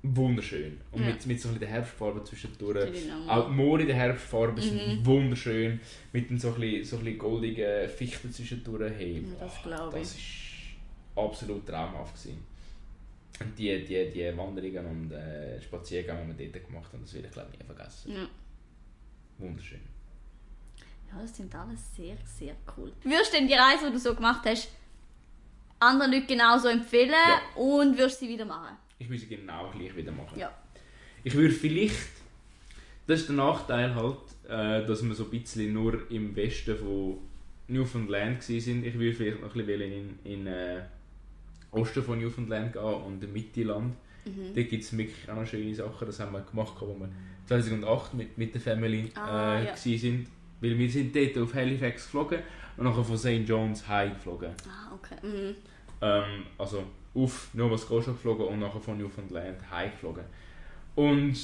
wunderschön. 0.03 0.79
Und 0.91 1.01
Ja. 1.01 1.07
mit, 1.09 1.25
mit 1.25 1.39
so 1.41 1.47
ein 1.47 1.53
bisschen 1.53 1.59
der 1.61 1.69
Herbstfarbe 1.69 2.23
zwischendurch. 2.25 2.91
Genau. 2.91 3.27
Auch 3.31 3.47
die 3.47 3.53
Moore 3.53 3.81
in 3.81 3.87
der 3.87 3.95
Herbstfarbe 3.95 4.61
sind 4.61 4.99
Mhm. 4.99 5.05
wunderschön. 5.05 5.79
Mit 6.11 6.27
so 6.41 6.49
ein 6.49 6.55
bisschen, 6.59 6.83
so 6.85 6.97
ein 6.97 7.03
bisschen 7.03 7.17
goldigen 7.19 7.89
Fichten 7.89 8.31
zwischendurch. 8.31 8.91
Hey, 8.97 9.21
Ja, 9.25 9.45
das 9.45 9.53
boah, 9.55 9.69
glaub 9.69 9.91
das 9.93 10.11
ist 10.15 10.19
absolut 11.15 11.65
traumhaft 11.65 12.15
gewesen. 12.15 12.43
Und 13.39 13.57
die, 13.57 13.83
die, 13.83 14.11
die 14.11 14.37
Wanderungen 14.37 14.85
und 14.85 15.11
äh, 15.11 15.59
Spaziergänge, 15.61 16.33
die 16.33 16.39
wir 16.45 16.51
dort 16.51 16.67
gemacht 16.67 16.91
haben, 16.93 17.01
das 17.01 17.13
werde 17.13 17.27
ich 17.27 17.33
glaube 17.33 17.49
ich 17.53 17.59
nie 17.59 17.65
vergessen. 17.65 18.11
Ja. 18.11 18.27
Wunderschön. 19.39 19.79
ja, 21.11 21.21
das 21.21 21.35
sind 21.35 21.53
alles 21.55 21.95
sehr, 21.95 22.15
sehr 22.25 22.55
cool. 22.77 22.91
Würdest 23.03 23.33
du 23.33 23.37
denn 23.37 23.47
die 23.47 23.53
Reise, 23.53 23.87
die 23.87 23.93
du 23.93 23.99
so 23.99 24.13
gemacht 24.15 24.41
hast, 24.45 24.69
anderen 25.79 26.11
Leuten 26.11 26.27
genauso 26.27 26.67
empfehlen 26.67 27.11
Ja. 27.11 27.41
und 27.61 27.97
würdest 27.97 28.19
sie 28.19 28.29
wieder 28.29 28.45
machen? 28.45 28.77
Ich 29.03 29.09
will 29.09 29.19
sie 29.19 29.27
genau 29.27 29.69
gleich 29.71 29.95
wieder 29.95 30.11
machen. 30.13 30.39
Ja. 30.39 30.49
Ich 31.25 31.33
würde 31.35 31.53
vielleicht, 31.53 31.95
das 33.05 33.21
ist 33.21 33.29
der 33.29 33.35
Nachteil 33.35 33.93
halt, 33.95 34.17
äh, 34.47 34.85
dass 34.85 35.03
wir 35.05 35.13
so 35.13 35.25
ein 35.25 35.29
bisschen 35.29 35.73
nur 35.73 36.09
im 36.09 36.33
Westen 36.35 36.77
von 36.77 37.17
Newfoundland 37.67 38.47
waren. 38.49 38.83
Ich 38.85 38.93
würde 38.97 39.13
vielleicht 39.13 39.41
noch 39.41 39.53
ein 39.55 39.65
bisschen 39.65 39.81
in, 39.81 40.19
in 40.23 40.47
äh, 40.47 40.81
Osten 41.71 42.01
von 42.03 42.19
Newfoundland 42.19 42.71
gehen 42.73 42.81
und 42.83 43.23
im 43.23 43.33
Mittelland. 43.33 43.95
Mhm. 44.25 44.53
Da 44.55 44.61
gibt 44.63 44.83
es 44.83 44.97
wirklich 44.97 45.29
auch 45.29 45.35
noch 45.35 45.45
schöne 45.47 45.75
Sachen. 45.75 46.07
Das 46.07 46.19
haben 46.19 46.31
wir 46.31 46.41
gemacht, 46.41 46.75
wo 46.79 46.95
wir 46.97 47.09
2008 47.47 48.13
mit, 48.13 48.37
mit 48.37 48.53
der 48.53 48.61
Family 48.61 49.11
Ah, 49.15 49.59
äh, 49.59 49.65
ja. 49.65 49.75
sind. 49.75 50.27
Weil 50.61 50.77
wir 50.77 50.89
sind 50.89 51.13
dort 51.13 51.37
auf 51.39 51.53
Halifax 51.53 52.05
geflogen 52.05 52.39
und 52.77 52.85
nachher 52.85 53.03
von 53.03 53.17
St. 53.17 53.45
John's 53.45 53.85
High 53.85 54.13
geflogen. 54.13 54.51
Ah, 54.65 54.93
okay. 54.93 55.15
Mhm. 55.21 55.55
Ähm, 56.01 56.43
also 56.57 56.83
auf 57.15 57.49
Nova 57.53 57.77
Scotia 57.77 58.13
geflogen 58.13 58.47
und 58.47 58.59
nachher 58.59 58.79
von 58.79 58.97
Newfoundland 58.97 59.57
High 59.69 59.91
geflogen. 59.91 60.23
Und 60.95 61.37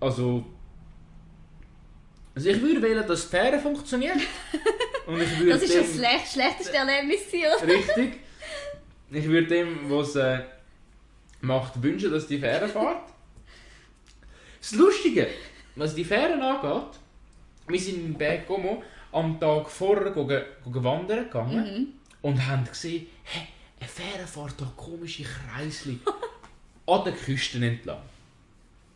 also, 0.00 0.44
also 2.34 2.48
ich 2.48 2.60
würde 2.60 2.82
wählen, 2.82 3.06
dass 3.06 3.22
die 3.22 3.36
Fähre 3.36 3.58
funktioniert. 3.58 4.16
und 5.06 5.20
ich 5.20 5.38
würde 5.38 5.52
Das 5.52 5.62
ist 5.62 5.74
dem, 5.74 5.82
das 5.82 5.94
schlecht, 5.94 6.32
schlechteste 6.32 6.76
Erlebnis 6.76 7.22
hier. 7.30 7.50
Richtig. 7.66 8.20
Ich 9.10 9.28
würde 9.28 9.46
dem, 9.46 9.88
was 9.90 10.16
äh, 10.16 10.40
macht, 11.40 11.80
wünschen, 11.80 12.10
dass 12.10 12.26
die 12.26 12.38
Fähre 12.38 12.66
fährt. 12.66 13.02
Das 14.58 14.72
Lustige, 14.72 15.28
was 15.76 15.94
die 15.94 16.04
Fähren 16.04 16.42
angeht, 16.42 16.98
wir 17.68 17.78
sind 17.78 18.04
in 18.04 18.14
Bergamo 18.14 18.82
am 19.12 19.38
Tag 19.38 19.70
vorher 19.70 20.16
wandern 20.64 21.24
gegangen 21.24 22.00
und 22.22 22.46
haben 22.46 22.64
gesehen, 22.64 23.06
hey, 23.22 23.46
eine 23.84 23.88
Fähre 23.88 24.26
fährt 24.26 24.60
da 24.60 24.72
komische 24.76 25.24
Kreisli 25.24 25.98
an 26.86 27.04
den 27.04 27.14
Küsten 27.14 27.62
entlang. 27.62 28.02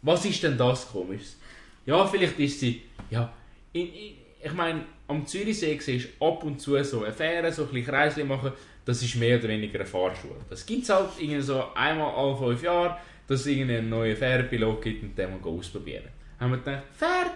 Was 0.03 0.25
ist 0.25 0.43
denn 0.43 0.57
das 0.57 0.89
komisches? 0.89 1.37
Ja, 1.85 2.07
vielleicht 2.07 2.39
ist 2.39 2.61
sie, 2.61 2.83
ja, 3.11 3.33
in, 3.73 3.93
in, 3.93 4.15
ich 4.43 4.53
meine, 4.53 4.85
am 5.09 5.27
Zürichsee 5.27 5.79
siehst 5.79 6.09
du 6.19 6.27
ab 6.27 6.43
und 6.45 6.61
zu 6.61 6.83
so 6.85 7.05
eine 7.05 7.13
Fähre, 7.13 7.53
so 7.53 7.63
ein 7.63 7.69
bisschen 7.69 7.87
Kreisli 7.87 8.25
machen, 8.25 8.53
das 8.85 9.03
ist 9.03 9.17
mehr 9.17 9.39
oder 9.39 9.49
weniger 9.49 9.81
eine 9.81 9.87
Fahrschule. 9.87 10.37
Das 10.49 10.65
gibt 10.65 10.85
es 10.85 10.89
halt 10.91 11.11
irgendwie 11.19 11.41
so 11.41 11.63
einmal 11.75 12.15
alle 12.15 12.37
fünf 12.37 12.63
Jahre, 12.63 12.99
dass 13.27 13.41
es 13.41 13.47
irgendeinen 13.47 13.91
neuen 13.91 14.17
Fährenpilot 14.17 14.83
gibt 14.83 15.03
und 15.03 15.19
den 15.19 15.31
mal 15.31 15.49
ausprobieren. 15.49 16.09
Haben 16.41 16.53
wir 16.53 16.59
gedacht, 16.59 16.85
Fähre 16.95 17.31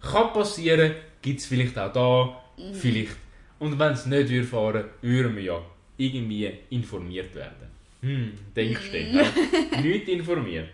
kann 0.00 0.32
passieren, 0.32 0.94
gibt 1.20 1.40
es 1.40 1.46
vielleicht 1.46 1.78
auch 1.78 1.92
da, 1.92 2.42
vielleicht. 2.74 3.16
Und 3.58 3.78
wenn 3.78 3.92
es 3.92 4.06
nicht 4.06 4.28
würde 4.28 4.46
fahren, 4.46 4.84
würden 5.00 5.36
wir 5.36 5.42
ja 5.42 5.62
irgendwie 6.02 6.52
informiert 6.70 7.34
werden. 7.34 7.68
Hm, 8.00 8.32
denkst 8.56 8.86
du 8.86 8.92
denn? 8.92 9.14
Ja? 9.14 9.80
Nicht 9.80 10.08
informiert. 10.08 10.68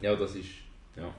Ja, 0.00 0.14
das 0.14 0.36
ist. 0.36 0.50
Ja. 0.96 1.12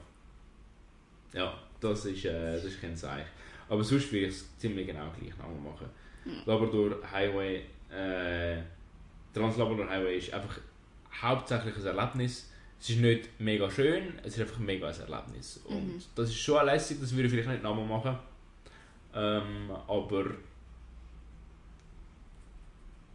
Ja, 1.34 1.58
das 1.80 2.06
ist, 2.06 2.24
äh, 2.24 2.54
das 2.54 2.64
ist 2.64 2.80
kein 2.80 2.96
Zeichen. 2.96 3.28
Aber 3.68 3.82
sonst 3.84 4.10
würde 4.12 4.26
ich 4.26 4.34
es 4.34 4.58
ziemlich 4.58 4.86
genau 4.86 5.10
gleich 5.18 5.36
nochmal 5.36 5.72
machen. 5.72 5.88
Labrador 6.46 6.96
Highway, 7.10 7.62
äh, 7.90 8.62
Translabrador 9.34 9.88
Highway 9.88 10.16
ist 10.16 10.32
einfach 10.32 10.58
hauptsächlich 11.20 11.76
ein 11.76 11.86
Erlebnis. 11.86 12.50
Es 12.80 12.90
ist 12.90 13.00
nicht 13.00 13.28
mega 13.38 13.70
schön, 13.70 14.14
es 14.22 14.34
ist 14.34 14.40
einfach 14.40 14.58
mega 14.58 14.88
ein 14.88 15.00
Erlebnis. 15.00 15.60
Und 15.64 16.02
das 16.14 16.28
ist 16.28 16.38
schon 16.38 16.64
lässig, 16.64 16.98
das 17.00 17.14
würde 17.14 17.26
ich 17.26 17.32
vielleicht 17.32 17.48
nicht 17.48 17.62
nochmal 17.62 17.86
machen. 17.86 18.18
Ähm, 19.14 19.70
aber 19.86 20.26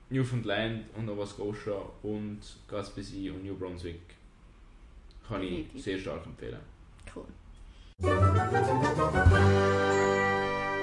Newfoundland 0.10 0.86
und 0.98 1.06
Nova 1.06 1.26
Scotia 1.26 1.82
und 2.02 2.40
Gaspésie 2.70 3.32
und 3.32 3.44
New 3.44 3.56
Brunswick 3.56 4.02
kann 5.28 5.44
ich 5.44 5.50
Definitiv. 5.50 5.84
sehr 5.84 6.00
stark 6.00 6.26
empfehlen. 6.26 6.60
Cool. 7.16 7.26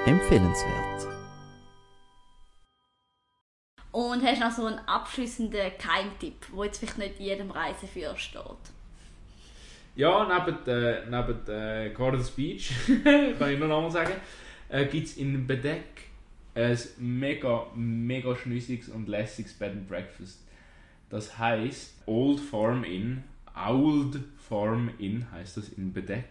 Empfehlenswert. 0.07 1.09
Und 3.91 4.23
hast 4.23 4.41
du 4.41 4.45
noch 4.45 4.53
so 4.53 4.67
einen 4.67 4.79
abschließenden 4.87 5.73
Keimtipp, 5.79 6.47
wo 6.53 6.63
jetzt 6.63 6.79
vielleicht 6.79 6.99
nicht 6.99 7.19
jedem 7.19 7.51
Reiseführer 7.51 8.17
steht? 8.17 8.43
Ja, 9.97 10.25
neben, 10.27 10.67
äh, 10.69 11.07
neben 11.07 11.49
äh, 11.49 11.91
Gardens 11.97 12.31
Beach, 12.31 12.71
kann 13.39 13.51
ich 13.51 13.59
noch 13.59 13.77
einmal 13.77 13.91
sagen, 13.91 14.13
äh, 14.69 14.85
gibt 14.85 15.07
es 15.07 15.17
in 15.17 15.47
Bedeck 15.47 16.06
ein 16.57 16.79
mega, 16.99 17.67
mega 17.75 18.35
schnüssiges 18.35 18.89
und 18.89 19.09
lässiges 19.09 19.53
Bed 19.55 19.73
and 19.73 19.89
Breakfast. 19.89 20.41
Das 21.11 21.39
heißt 21.39 22.03
Old 22.07 22.41
Farm 22.41 22.83
Inn, 22.85 23.23
Old 23.55 24.19
Farm 24.37 24.91
Inn 24.99 25.27
heißt 25.31 25.57
das 25.57 25.69
in 25.71 25.93
Bedeck. 25.93 26.25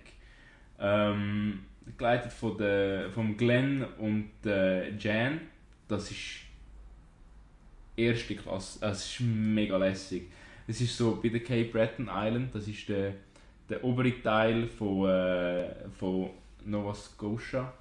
Ähm, 0.80 1.60
geleitet 1.98 2.34
von 2.34 2.58
der, 2.58 3.10
vom 3.12 3.38
Glenn 3.38 3.86
und 4.00 4.32
äh, 4.46 4.96
Jan. 4.98 5.42
Das 5.88 6.12
ist 6.12 6.42
erste 7.96 8.36
Klasse. 8.36 8.86
Es 8.86 9.06
ist 9.06 9.22
mega 9.22 9.78
lässig. 9.78 10.24
Es 10.68 10.82
ist 10.82 10.98
so 10.98 11.20
bei 11.22 11.30
der 11.30 11.42
Cape 11.42 11.66
Breton 11.66 12.10
Island, 12.12 12.54
das 12.54 12.68
ist 12.68 12.90
der, 12.90 13.14
der 13.70 13.84
obere 13.84 14.20
Teil 14.22 14.68
von, 14.68 15.08
äh, 15.08 15.88
von 15.98 16.32
Nova 16.66 16.94
Scotia. 16.96 17.72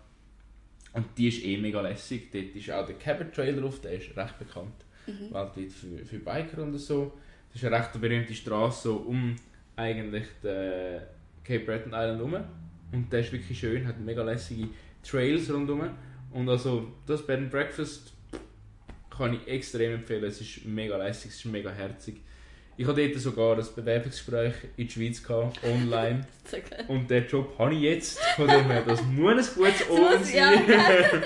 Und 0.95 1.07
die 1.19 1.29
ist 1.29 1.45
eh 1.45 1.57
mega 1.57 1.81
lässig. 1.81 2.31
Dort 2.33 2.55
ist 2.55 2.71
auch 2.71 2.87
der 2.87 2.97
Cabot 2.97 3.33
Trail 3.33 3.61
drauf, 3.61 3.81
der 3.81 3.93
ist 3.93 4.17
recht 4.17 4.39
bekannt. 4.39 4.85
Weltweit 5.07 5.73
für, 5.73 6.05
für 6.05 6.19
Biker 6.19 6.63
und 6.63 6.79
so. 6.79 7.13
Das 7.53 7.63
ist 7.63 7.69
eine 7.69 7.77
recht 7.77 8.01
berühmte 8.01 8.35
Straße 8.35 8.83
so 8.83 8.97
um 8.97 9.37
eigentlich 9.77 10.27
die 10.43 10.99
Cape 11.45 11.65
Breton 11.65 11.93
Island 11.93 12.19
herum. 12.19 12.37
Und 12.93 13.13
der 13.13 13.21
ist 13.21 13.33
wirklich 13.33 13.59
schön, 13.59 13.87
hat 13.87 14.01
mega 14.01 14.23
lässige 14.23 14.69
Trails 15.03 15.53
rundherum. 15.53 15.91
Und 16.33 16.49
also 16.49 16.93
das 17.07 17.27
Bed 17.27 17.39
and 17.39 17.51
Breakfast 17.51 18.13
kann 19.11 19.35
ich 19.35 19.47
extrem 19.49 19.95
empfehlen. 19.95 20.25
Es 20.25 20.41
ist 20.41 20.65
mega 20.65 20.97
lässig, 20.97 21.31
es 21.31 21.37
ist 21.39 21.47
mega 21.47 21.71
herzig. 21.71 22.21
Ich 22.77 22.87
hatte 22.87 23.09
dort 23.09 23.20
sogar 23.20 23.57
ein 23.59 23.64
Bewerbungsgespräch 23.77 24.55
in 24.77 24.87
die 24.89 24.93
Schweiz 24.93 25.22
gehabt, 25.22 25.59
online. 25.64 26.27
So. 26.47 26.59
Und 26.89 27.09
den 27.09 27.27
Job 27.27 27.59
habe 27.59 27.75
ich 27.75 27.81
jetzt. 27.81 28.20
Von 28.37 28.47
dem 28.47 28.66
her, 28.66 28.83
das 28.87 29.03
muss 29.05 29.57
ein 29.57 29.87
gutes 29.89 30.33
ja. 30.35 30.53
sein. 30.53 30.62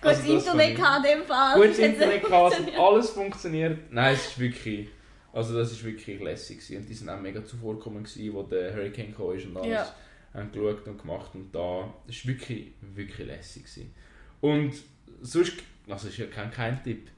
Gutes 0.00 0.18
Also 0.18 0.22
kann 0.22 0.60
Internet 0.60 0.78
in 0.78 1.02
dem 1.02 1.26
Fall. 1.26 1.54
Gutes 1.56 1.78
hat 1.78 1.84
Internet 1.84 2.22
funktioniert. 2.26 2.78
alles 2.78 3.10
funktioniert. 3.10 3.78
Nein, 3.90 4.14
es 4.14 4.26
ist 4.28 4.38
wirklich. 4.38 4.88
Also 5.32 5.54
das 5.58 5.72
ist 5.72 5.84
wirklich 5.84 6.20
lässig 6.20 6.58
gewesen. 6.60 6.76
und 6.78 6.88
die 6.88 6.94
sind 6.94 7.10
auch 7.10 7.20
mega 7.20 7.44
zuvorkommen 7.44 8.04
gewesen, 8.04 8.32
wo 8.32 8.42
der 8.44 8.74
Hurricane 8.74 9.14
kam 9.14 9.26
und 9.26 9.56
alles 9.58 9.68
Ja. 9.68 9.94
haben 10.32 10.50
geschaut 10.50 10.88
und 10.88 10.98
gemacht 11.02 11.30
und 11.34 11.54
da 11.54 11.92
das 12.06 12.16
ist 12.16 12.26
wirklich 12.26 12.68
wirklich 12.80 13.26
lässig 13.26 13.64
gewesen. 13.64 13.94
und 14.40 14.72
sonst 15.20 15.52
also 15.88 16.08
ist 16.08 16.16
ja 16.16 16.26
kein 16.26 16.50
Keimtipp 16.50 17.08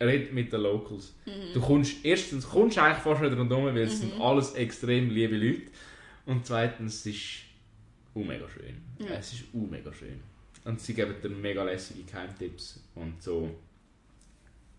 red 0.00 0.32
mit 0.32 0.52
den 0.52 0.60
Locals 0.62 1.14
Mhm. 1.26 1.52
du 1.54 1.60
kommst 1.60 2.04
erstens 2.04 2.48
kommst 2.48 2.76
du 2.76 2.82
eigentlich 2.82 3.02
fast 3.02 3.22
nicht 3.22 3.36
rundherum 3.36 3.64
weil 3.66 3.78
es 3.82 4.00
sind 4.00 4.20
alles 4.20 4.52
extrem 4.54 5.10
liebe 5.10 5.36
Leute 5.36 5.62
und 6.26 6.44
zweitens 6.46 6.94
es 7.00 7.06
ist 7.06 7.28
uh, 8.14 8.24
mega 8.24 8.46
schön 8.48 8.76
Ja. 8.98 9.14
es 9.18 9.32
ist 9.32 9.44
uh, 9.54 9.66
mega 9.66 9.92
schön 9.92 10.20
und 10.64 10.80
sie 10.80 10.94
geben 10.94 11.14
dir 11.22 11.28
mega 11.30 11.62
lässige 11.64 12.02
Keimtipps 12.04 12.80
und 12.94 13.22
so 13.22 13.50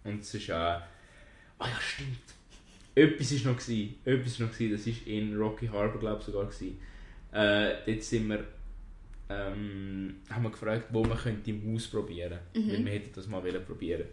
und 0.03 0.21
es 0.21 0.33
ist 0.33 0.51
auch 0.51 0.81
ah 1.59 1.67
ja 1.67 1.79
stimmt 1.79 2.17
etwas 2.95 3.31
ist 3.31 3.45
noch 3.45 3.57
gewesen. 3.57 3.95
etwas 4.05 4.27
ist 4.33 4.39
noch 4.39 4.51
gewesen. 4.51 4.71
das 4.73 4.85
ist 4.87 5.07
in 5.07 5.35
Rocky 5.35 5.67
Harbour 5.67 5.99
glaube 5.99 6.19
ich 6.19 6.25
sogar 6.27 6.45
gewesen. 6.45 6.77
Äh, 7.31 7.73
dort 7.87 8.03
sind 8.03 8.27
wir 8.29 8.43
ähm, 9.29 10.15
haben 10.29 10.43
wir 10.43 10.51
gefragt 10.51 10.87
wo 10.91 11.03
man 11.03 11.17
könnte 11.17 11.51
Maus 11.53 11.87
probieren 11.87 12.39
weil 12.53 12.85
wir 12.85 12.91
hätten 12.91 13.11
das 13.15 13.27
mal 13.27 13.43
wollen 13.43 13.65
probieren 13.65 14.05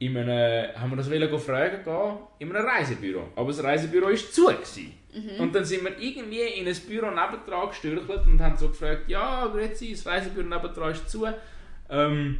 in 0.00 0.16
einem, 0.16 0.74
haben 0.74 0.90
wir 0.90 0.96
das 0.96 1.10
wollen 1.10 1.38
fragen 1.38 1.84
gehen, 1.84 2.18
in 2.40 2.56
einem 2.56 2.66
Reisebüro 2.66 3.28
aber 3.36 3.48
das 3.48 3.62
Reisebüro 3.62 4.08
ist 4.08 4.34
zu 4.34 4.46
gewesen. 4.46 4.92
und 5.38 5.54
dann 5.54 5.64
sind 5.64 5.84
wir 5.84 5.96
irgendwie 5.98 6.40
in 6.40 6.66
ein 6.66 6.76
Büro 6.88 7.06
nebendran 7.10 7.68
gestürchelt 7.68 8.26
und 8.26 8.40
haben 8.40 8.56
so 8.56 8.68
gefragt 8.68 9.08
ja 9.08 9.46
grüezi 9.46 9.92
das 9.92 10.06
Reisebüro 10.06 10.48
nebendran 10.48 10.92
ist 10.92 11.08
zu 11.08 11.26
ähm, 11.88 12.38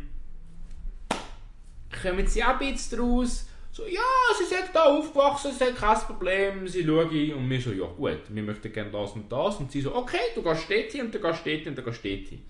kommen 2.02 2.26
sie 2.26 2.42
auch 2.42 2.60
ein 2.60 2.72
bisschen 2.72 3.00
raus? 3.00 3.46
So, 3.72 3.86
ja, 3.86 4.00
sie 4.36 4.52
sind 4.52 4.70
da 4.72 4.84
aufgewachsen, 4.84 5.52
sie 5.56 5.64
haben 5.64 5.76
kein 5.76 5.96
Problem, 5.98 6.66
sie 6.66 6.84
schauen. 6.84 7.34
Und 7.34 7.50
wir 7.50 7.60
so, 7.60 7.72
ja 7.72 7.86
gut, 7.86 8.20
wir 8.28 8.42
möchten 8.42 8.72
gerne 8.72 8.90
das 8.90 9.12
und 9.12 9.30
das. 9.30 9.56
Und 9.56 9.70
sie 9.70 9.80
so, 9.80 9.94
okay, 9.94 10.18
du 10.34 10.42
gehst 10.42 10.68
dort 10.68 10.90
hin 10.90 11.02
und 11.02 11.14
du 11.14 11.20
gehst 11.20 11.46
dort 11.46 11.60
hin 11.60 11.68
und 11.68 11.78
du 11.78 11.82
gehst 11.82 12.04
dort 12.04 12.28
hin. 12.28 12.42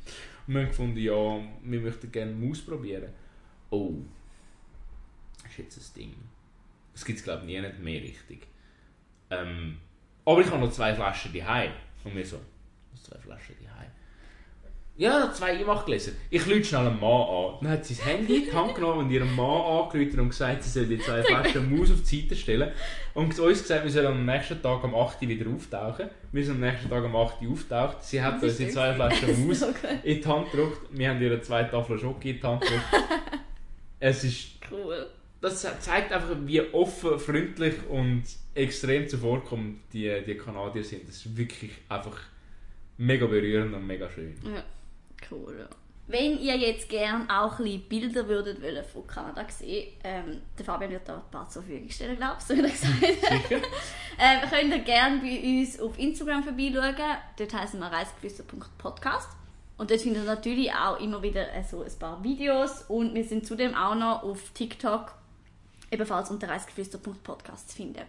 Und 0.47 0.55
wir 0.55 0.63
haben 0.63 0.69
gefunden, 0.69 0.99
ja, 0.99 1.41
wir 1.63 1.81
möchten 1.81 2.11
gerne 2.11 2.33
Maus 2.33 2.61
probieren. 2.61 3.11
Oh, 3.69 3.93
ist 5.51 5.59
jetzt 5.59 5.79
ein 5.79 6.01
Ding. 6.01 6.15
Das 6.93 7.05
gibt 7.05 7.19
es 7.19 7.25
glaube 7.25 7.43
ich 7.43 7.47
nie 7.47 7.61
nicht 7.61 7.79
mehr 7.79 8.03
richtig. 8.03 8.47
Ähm, 9.31 9.79
aber 10.25 10.41
ich 10.41 10.51
habe 10.51 10.61
noch 10.61 10.71
zwei 10.71 10.95
Flaschen 10.95 11.33
daheim. 11.33 11.73
Und 12.05 12.17
wir 12.17 12.25
so, 12.25 12.41
zwei 13.03 13.19
Flaschen 13.19 13.57
daheim? 13.63 13.91
Ja, 14.97 15.33
zwei 15.33 15.59
Einmachgläser. 15.59 16.13
Ich 16.29 16.45
lüte 16.45 16.65
schnell 16.65 16.87
einen 16.87 17.01
Mann 17.01 17.23
an. 17.23 17.55
Dann 17.63 17.71
hat 17.71 17.85
sie 17.87 17.95
das 17.95 18.05
Handy 18.05 18.37
in 18.37 18.45
die 18.45 18.53
Hand 18.53 18.75
genommen 18.75 19.07
und 19.07 19.11
ihrem 19.11 19.35
Mann 19.35 19.63
angerufen 19.63 20.21
und 20.21 20.29
gesagt, 20.29 20.63
sie 20.63 20.69
soll 20.69 20.87
die 20.87 20.99
zwei 20.99 21.23
Flaschen 21.23 21.75
Maus 21.75 21.91
auf 21.91 22.03
die 22.03 22.21
Seite 22.21 22.37
stellen. 22.37 22.71
Und 23.15 23.35
zu 23.35 23.45
uns 23.45 23.63
gesagt, 23.63 23.85
wir 23.85 23.91
sollen 23.91 24.09
am 24.09 24.27
nächsten 24.27 24.61
Tag 24.61 24.85
am 24.85 24.95
8. 24.95 25.23
Uhr 25.23 25.29
wieder 25.29 25.51
auftauchen. 25.51 26.11
Wir 26.33 26.45
sind 26.45 26.57
am 26.57 26.61
nächsten 26.61 26.91
Tag 26.91 27.03
am 27.03 27.17
8. 27.17 27.41
Uhr 27.41 27.53
auftaucht. 27.53 28.03
Sie 28.05 28.21
hat 28.21 28.43
uns 28.43 28.59
die 28.59 28.69
zwei 28.69 28.93
Flaschen 28.93 29.47
Maus 29.47 29.63
in 30.03 30.21
die 30.21 30.27
Hand 30.27 30.51
gedrückt. 30.51 30.81
Wir 30.91 31.09
haben 31.09 31.23
ihr 31.23 31.43
zwei 31.43 31.65
Tafeln 31.65 31.99
Schoki 31.99 32.33
in 32.33 32.37
die 32.37 32.43
Hand 32.43 32.61
gedrückt. 32.61 32.85
Es 34.03 34.25
ist 34.25 34.53
Cool. 34.71 35.07
Das 35.41 35.63
zeigt 35.81 36.13
einfach, 36.13 36.37
wie 36.45 36.61
offen, 36.61 37.19
freundlich 37.19 37.75
und 37.89 38.25
extrem 38.55 39.09
zuvorkommend 39.09 39.81
die, 39.93 40.23
die 40.27 40.37
Kanadier 40.37 40.85
sind. 40.85 41.09
Das 41.09 41.17
ist 41.17 41.37
wirklich 41.37 41.73
einfach 41.89 42.19
mega 42.99 43.27
berührend 43.27 43.75
und 43.75 43.87
mega 43.87 44.11
schön. 44.11 44.37
Ja, 44.45 44.63
cool. 45.31 45.57
Ja. 45.59 45.69
Wenn 46.07 46.41
ihr 46.41 46.57
jetzt 46.57 46.89
gerne 46.89 47.25
auch 47.31 47.61
ein 47.61 47.83
Bilder 47.89 48.27
würdet 48.27 48.61
wollen 48.61 48.85
von 48.85 49.07
Kanada 49.07 49.47
sehen, 49.49 49.93
ähm, 50.03 50.43
der 50.59 50.65
Fabian 50.65 50.91
wird 50.91 51.09
da 51.09 51.17
ein 51.17 51.31
paar 51.31 51.49
zur 51.49 51.63
Verfügung 51.63 51.89
stellen, 51.89 52.17
glaube 52.17 52.37
ich, 52.39 52.45
so 52.45 52.57
wie 52.57 52.63
gesagt 52.63 53.49
Sicher? 53.49 53.63
ähm, 54.19 54.51
könnt 54.51 54.75
ihr 54.75 54.81
gerne 54.81 55.21
bei 55.21 55.41
uns 55.41 55.79
auf 55.79 55.97
Instagram 55.99 56.43
vorbeischauen. 56.43 56.97
Dort 57.39 57.55
heißen 57.55 57.79
wir 57.79 57.87
reisgeflüster.podcast. 57.87 59.31
Und 59.79 59.91
dort 59.91 60.01
findet 60.01 60.25
ihr 60.25 60.27
natürlich 60.27 60.73
auch 60.73 61.01
immer 61.01 61.23
wieder 61.23 61.55
äh, 61.55 61.63
so 61.63 61.83
ein 61.83 61.99
paar 61.99 62.23
Videos. 62.25 62.83
Und 62.89 63.15
wir 63.15 63.25
sind 63.25 63.47
zudem 63.47 63.75
auch 63.77 63.95
noch 63.95 64.25
auf 64.25 64.51
TikTok 64.51 65.15
ebenfalls 65.91 66.31
unter 66.31 66.49
reisgeflüster.podcast 66.49 67.71
zu 67.71 67.77
finden. 67.77 68.03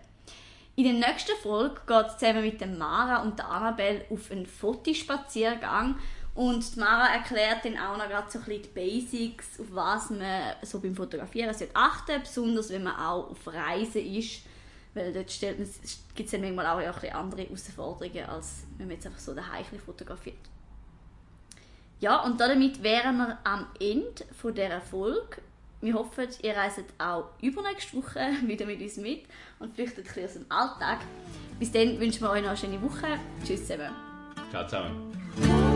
In 0.75 0.85
der 0.85 1.09
nächsten 1.09 1.35
Folge 1.41 1.81
geht 1.85 2.07
es 2.07 2.17
zusammen 2.17 2.43
mit 2.43 2.61
der 2.61 2.67
Mara 2.67 3.21
und 3.23 3.37
der 3.37 3.49
Annabelle 3.49 4.05
auf 4.09 4.31
einen 4.31 4.45
Fotospaziergang. 4.45 5.95
Und 6.33 6.75
die 6.75 6.79
Mara 6.79 7.13
erklärt 7.13 7.65
dann 7.65 7.77
auch 7.77 7.97
noch 7.97 8.07
gerade 8.07 8.31
so 8.31 8.39
ein 8.39 8.45
bisschen 8.45 8.63
die 8.63 8.69
Basics, 8.69 9.59
auf 9.59 9.67
was 9.71 10.09
man 10.11 10.55
so 10.61 10.79
beim 10.79 10.95
Fotografieren 10.95 11.53
sollte 11.53 11.75
achten 11.75 12.21
besonders 12.21 12.69
wenn 12.69 12.83
man 12.83 12.95
auch 12.95 13.31
auf 13.31 13.47
Reisen 13.47 14.05
ist. 14.05 14.43
Weil 14.93 15.11
dort 15.11 15.27
gibt 15.39 16.25
es 16.25 16.31
dann 16.31 16.41
manchmal 16.41 16.67
auch 16.67 16.77
ein 16.77 16.93
bisschen 16.93 17.15
andere 17.15 17.41
Herausforderungen, 17.43 18.25
als 18.29 18.63
wenn 18.77 18.87
man 18.87 18.95
jetzt 18.95 19.05
einfach 19.05 19.19
so 19.19 19.33
daheim 19.33 19.65
fotografiert. 19.85 20.37
Ja, 21.99 22.23
und 22.23 22.39
damit 22.39 22.81
wären 22.81 23.17
wir 23.17 23.37
am 23.43 23.67
Ende 23.79 24.25
von 24.35 24.55
dieser 24.55 24.81
Folge. 24.81 25.41
Wir 25.81 25.95
hoffen, 25.95 26.27
ihr 26.41 26.55
reist 26.55 26.83
auch 26.99 27.25
übernächste 27.41 27.97
Woche 27.97 28.19
wieder 28.45 28.65
mit 28.65 28.81
uns 28.81 28.97
mit 28.97 29.23
und 29.59 29.73
flüchtet 29.73 30.07
ein 30.07 30.13
bisschen 30.13 30.25
aus 30.25 30.33
dem 30.33 30.45
Alltag. 30.49 30.99
Bis 31.59 31.71
dann 31.71 31.99
wünschen 31.99 32.21
wir 32.21 32.29
euch 32.29 32.41
noch 32.41 32.49
eine 32.49 32.57
schöne 32.57 32.81
Woche. 32.81 33.19
Tschüss 33.43 33.67
zusammen. 33.67 33.91
Ciao 34.51 34.63
zusammen. 34.65 35.70